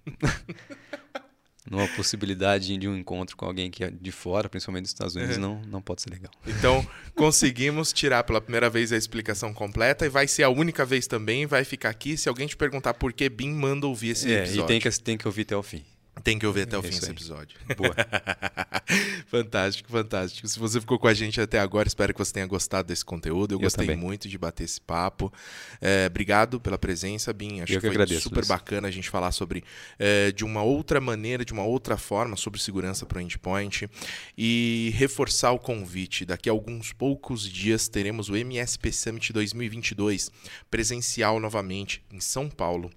numa 1.70 1.86
possibilidade 1.88 2.76
de 2.76 2.88
um 2.88 2.96
encontro 2.96 3.36
com 3.36 3.44
alguém 3.44 3.70
que 3.70 3.84
é 3.84 3.90
de 3.90 4.10
fora, 4.12 4.48
principalmente 4.48 4.82
dos 4.84 4.90
Estados 4.92 5.14
Unidos, 5.16 5.36
Uhum. 5.36 5.42
não, 5.42 5.62
não 5.66 5.82
pode 5.82 6.02
ser 6.02 6.10
legal. 6.10 6.30
Então, 6.46 6.86
conseguimos 7.14 7.92
tirar 7.92 8.22
pela 8.24 8.40
primeira 8.40 8.70
vez 8.70 8.92
a 8.92 8.96
explicação 8.96 9.52
completa 9.52 10.06
e 10.06 10.08
vai 10.08 10.26
ser 10.26 10.44
a 10.44 10.48
única 10.48 10.84
vez 10.86 11.06
também. 11.06 11.44
Vai 11.46 11.64
ficar 11.64 11.90
aqui. 11.90 12.16
Se 12.16 12.28
alguém 12.28 12.46
te 12.46 12.56
perguntar 12.56 12.94
por 12.94 13.12
que 13.12 13.28
Bim, 13.28 13.50
manda 13.52 13.86
ouvir 13.86 14.10
esse 14.10 14.32
É, 14.32 14.38
episódio. 14.44 14.62
e 14.62 14.66
tem 14.66 14.80
que, 14.80 15.00
tem 15.00 15.16
que 15.18 15.26
ouvir 15.26 15.42
até 15.42 15.56
o 15.56 15.62
fim. 15.62 15.84
Tem 16.24 16.38
que 16.38 16.46
ouvir 16.46 16.62
até 16.62 16.76
o 16.76 16.80
É 16.80 16.82
fim 16.82 16.88
isso 16.90 16.98
esse 17.02 17.10
episódio. 17.10 17.58
Boa. 17.76 17.94
fantástico, 19.26 19.90
fantástico. 19.90 20.48
Se 20.48 20.58
você 20.58 20.80
ficou 20.80 20.98
com 20.98 21.06
a 21.08 21.14
gente 21.14 21.40
até 21.40 21.58
agora, 21.58 21.88
espero 21.88 22.12
que 22.12 22.18
você 22.18 22.32
tenha 22.32 22.46
gostado 22.46 22.88
desse 22.88 23.04
conteúdo. 23.04 23.52
Eu, 23.52 23.56
Eu 23.58 23.62
gostei 23.62 23.86
também. 23.86 24.00
muito 24.00 24.28
de 24.28 24.38
bater 24.38 24.64
esse 24.64 24.80
papo. 24.80 25.32
É, 25.80 26.06
obrigado 26.06 26.60
pela 26.60 26.78
presença, 26.78 27.32
Bim. 27.32 27.60
Acho 27.60 27.72
Eu 27.72 27.76
que 27.76 27.80
que 27.80 27.80
foi 27.80 27.90
agradeço, 27.90 28.22
super 28.22 28.36
Luiz. 28.36 28.48
bacana 28.48 28.88
a 28.88 28.90
gente 28.90 29.08
falar 29.08 29.32
sobre 29.32 29.62
é, 29.98 30.32
de 30.32 30.44
uma 30.44 30.62
outra 30.62 31.00
maneira, 31.00 31.44
de 31.44 31.52
uma 31.52 31.64
outra 31.64 31.96
forma, 31.96 32.36
sobre 32.36 32.60
segurança 32.60 33.06
para 33.06 33.18
o 33.18 33.20
endpoint. 33.20 33.88
E 34.36 34.92
reforçar 34.94 35.52
o 35.52 35.58
convite. 35.58 36.24
Daqui 36.24 36.48
a 36.48 36.52
alguns 36.52 36.92
poucos 36.92 37.48
dias 37.48 37.88
teremos 37.88 38.28
o 38.28 38.36
MSP 38.36 38.92
Summit 38.92 39.32
2022 39.32 40.30
presencial 40.70 41.38
novamente 41.40 42.02
em 42.12 42.20
São 42.20 42.48
Paulo. 42.48 42.90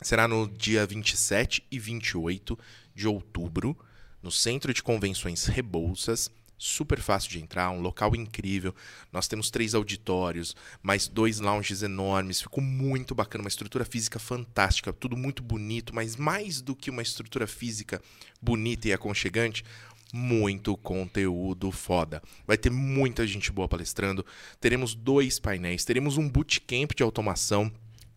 Será 0.00 0.28
no 0.28 0.48
dia 0.48 0.86
27 0.86 1.64
e 1.70 1.78
28 1.78 2.56
de 2.94 3.08
outubro, 3.08 3.76
no 4.22 4.30
Centro 4.30 4.72
de 4.72 4.82
Convenções 4.82 5.46
Rebouças. 5.46 6.30
Super 6.56 7.00
fácil 7.00 7.30
de 7.30 7.40
entrar, 7.40 7.70
um 7.70 7.80
local 7.80 8.14
incrível. 8.14 8.74
Nós 9.12 9.28
temos 9.28 9.50
três 9.50 9.74
auditórios, 9.74 10.56
mais 10.82 11.08
dois 11.08 11.40
lounges 11.40 11.82
enormes. 11.82 12.42
Ficou 12.42 12.62
muito 12.62 13.14
bacana, 13.14 13.42
uma 13.42 13.48
estrutura 13.48 13.84
física 13.84 14.18
fantástica, 14.18 14.92
tudo 14.92 15.16
muito 15.16 15.42
bonito, 15.42 15.94
mas 15.94 16.16
mais 16.16 16.60
do 16.60 16.74
que 16.76 16.90
uma 16.90 17.02
estrutura 17.02 17.46
física 17.46 18.00
bonita 18.40 18.88
e 18.88 18.92
aconchegante, 18.92 19.64
muito 20.12 20.76
conteúdo 20.76 21.70
foda. 21.70 22.22
Vai 22.46 22.56
ter 22.56 22.70
muita 22.70 23.26
gente 23.26 23.52
boa 23.52 23.68
palestrando. 23.68 24.24
Teremos 24.60 24.94
dois 24.94 25.38
painéis, 25.38 25.84
teremos 25.84 26.16
um 26.16 26.28
bootcamp 26.28 26.92
de 26.94 27.02
automação. 27.02 27.70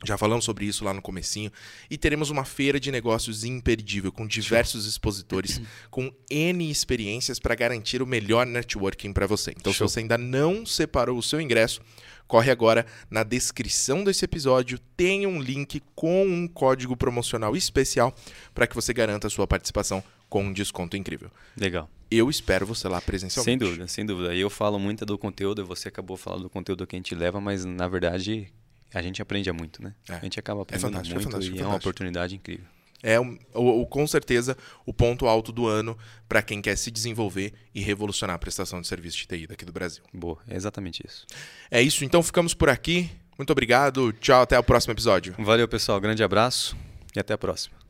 Já 0.04 0.18
falamos 0.18 0.45
sobre 0.45 0.66
isso 0.66 0.84
lá 0.84 0.93
no 0.93 1.02
comecinho. 1.02 1.52
E 1.89 1.97
teremos 1.97 2.30
uma 2.30 2.43
feira 2.43 2.80
de 2.80 2.91
negócios 2.91 3.43
imperdível, 3.43 4.12
com 4.12 4.26
diversos 4.26 4.86
expositores, 4.86 5.62
com 5.89 6.12
N 6.30 6.70
experiências 6.72 7.39
para 7.39 7.54
garantir 7.54 8.02
o 8.02 8.08
melhor 8.08 8.45
networking 8.45 9.14
para 9.14 9.28
você. 9.28 9.52
Então, 9.52 9.72
Show. 9.72 9.88
se 9.88 9.93
você 9.93 9.99
ainda 9.99 10.18
não 10.18 10.66
separou 10.66 11.18
o 11.18 11.24
seu 11.24 11.39
ingresso, 11.39 11.82
corre 12.28 12.49
agora 12.49 12.86
na 13.10 13.24
descrição 13.24 14.04
desse 14.04 14.26
episódio, 14.26 14.80
tem 14.97 15.28
um 15.28 15.39
link 15.39 15.82
com 15.93 16.26
um 16.26 16.47
código 16.47 16.97
promocional 16.97 17.56
especial 17.56 18.16
para 18.56 18.66
que 18.66 18.74
você 18.74 18.93
garanta 18.93 19.28
a 19.28 19.30
sua 19.30 19.45
participação 19.45 20.04
com 20.30 20.45
um 20.45 20.54
desconto 20.54 20.95
incrível. 20.97 21.30
Legal. 21.58 21.89
Eu 22.10 22.30
espero 22.30 22.66
você 22.66 22.88
lá 22.88 22.99
presencialmente. 23.02 23.52
Sem 23.52 23.58
dúvida, 23.58 23.88
sem 23.88 24.06
dúvida. 24.06 24.34
Eu 24.34 24.49
falo 24.49 24.80
muito 24.80 25.06
do 25.06 25.18
conteúdo, 25.18 25.66
você 25.66 25.89
acabou 25.89 26.18
falando 26.18 26.43
do 26.43 26.49
conteúdo 26.49 26.88
que 26.88 26.95
a 26.95 26.99
gente 26.99 27.14
leva, 27.14 27.39
mas 27.39 27.66
na 27.66 27.88
verdade 27.88 28.52
a 28.93 29.01
gente 29.01 29.21
aprende 29.21 29.51
muito, 29.51 29.81
né? 29.83 29.93
É. 30.09 30.15
A 30.15 30.19
gente 30.19 30.39
acaba 30.39 30.61
aprendendo 30.61 30.87
fantástico, 30.87 31.13
é 31.13 31.15
muito 31.19 31.31
fantástico, 31.31 31.55
e 31.55 31.59
é 31.59 31.61
uma 31.61 31.65
fantástico. 31.69 31.89
oportunidade 31.89 32.35
incrível. 32.35 32.65
É 33.03 33.19
o, 33.19 33.37
o- 33.55 33.87
com 33.87 34.05
certeza 34.05 34.55
o 34.85 34.93
ponto 34.93 35.25
alto 35.27 35.51
do 35.51 35.65
ano 35.67 35.97
para 36.29 36.41
quem 36.43 36.61
quer 36.61 36.75
se 36.77 36.91
desenvolver 36.91 37.51
e 37.73 37.81
revolucionar 37.81 38.35
a 38.35 38.39
prestação 38.39 38.79
de 38.79 38.87
serviço 38.87 39.17
de 39.17 39.25
TI 39.25 39.47
daqui 39.47 39.65
do 39.65 39.71
Brasil. 39.71 40.03
Boa, 40.13 40.37
é 40.47 40.55
exatamente 40.55 41.03
isso. 41.07 41.25
É 41.71 41.81
isso, 41.81 42.05
então 42.05 42.21
ficamos 42.21 42.53
por 42.53 42.69
aqui. 42.69 43.09
Muito 43.39 43.49
obrigado. 43.49 44.13
Tchau, 44.13 44.43
até 44.43 44.59
o 44.59 44.63
próximo 44.63 44.93
episódio. 44.93 45.33
Valeu, 45.39 45.67
pessoal. 45.67 45.99
Grande 45.99 46.23
abraço 46.23 46.77
e 47.15 47.19
até 47.19 47.33
a 47.33 47.37
próxima. 47.39 47.80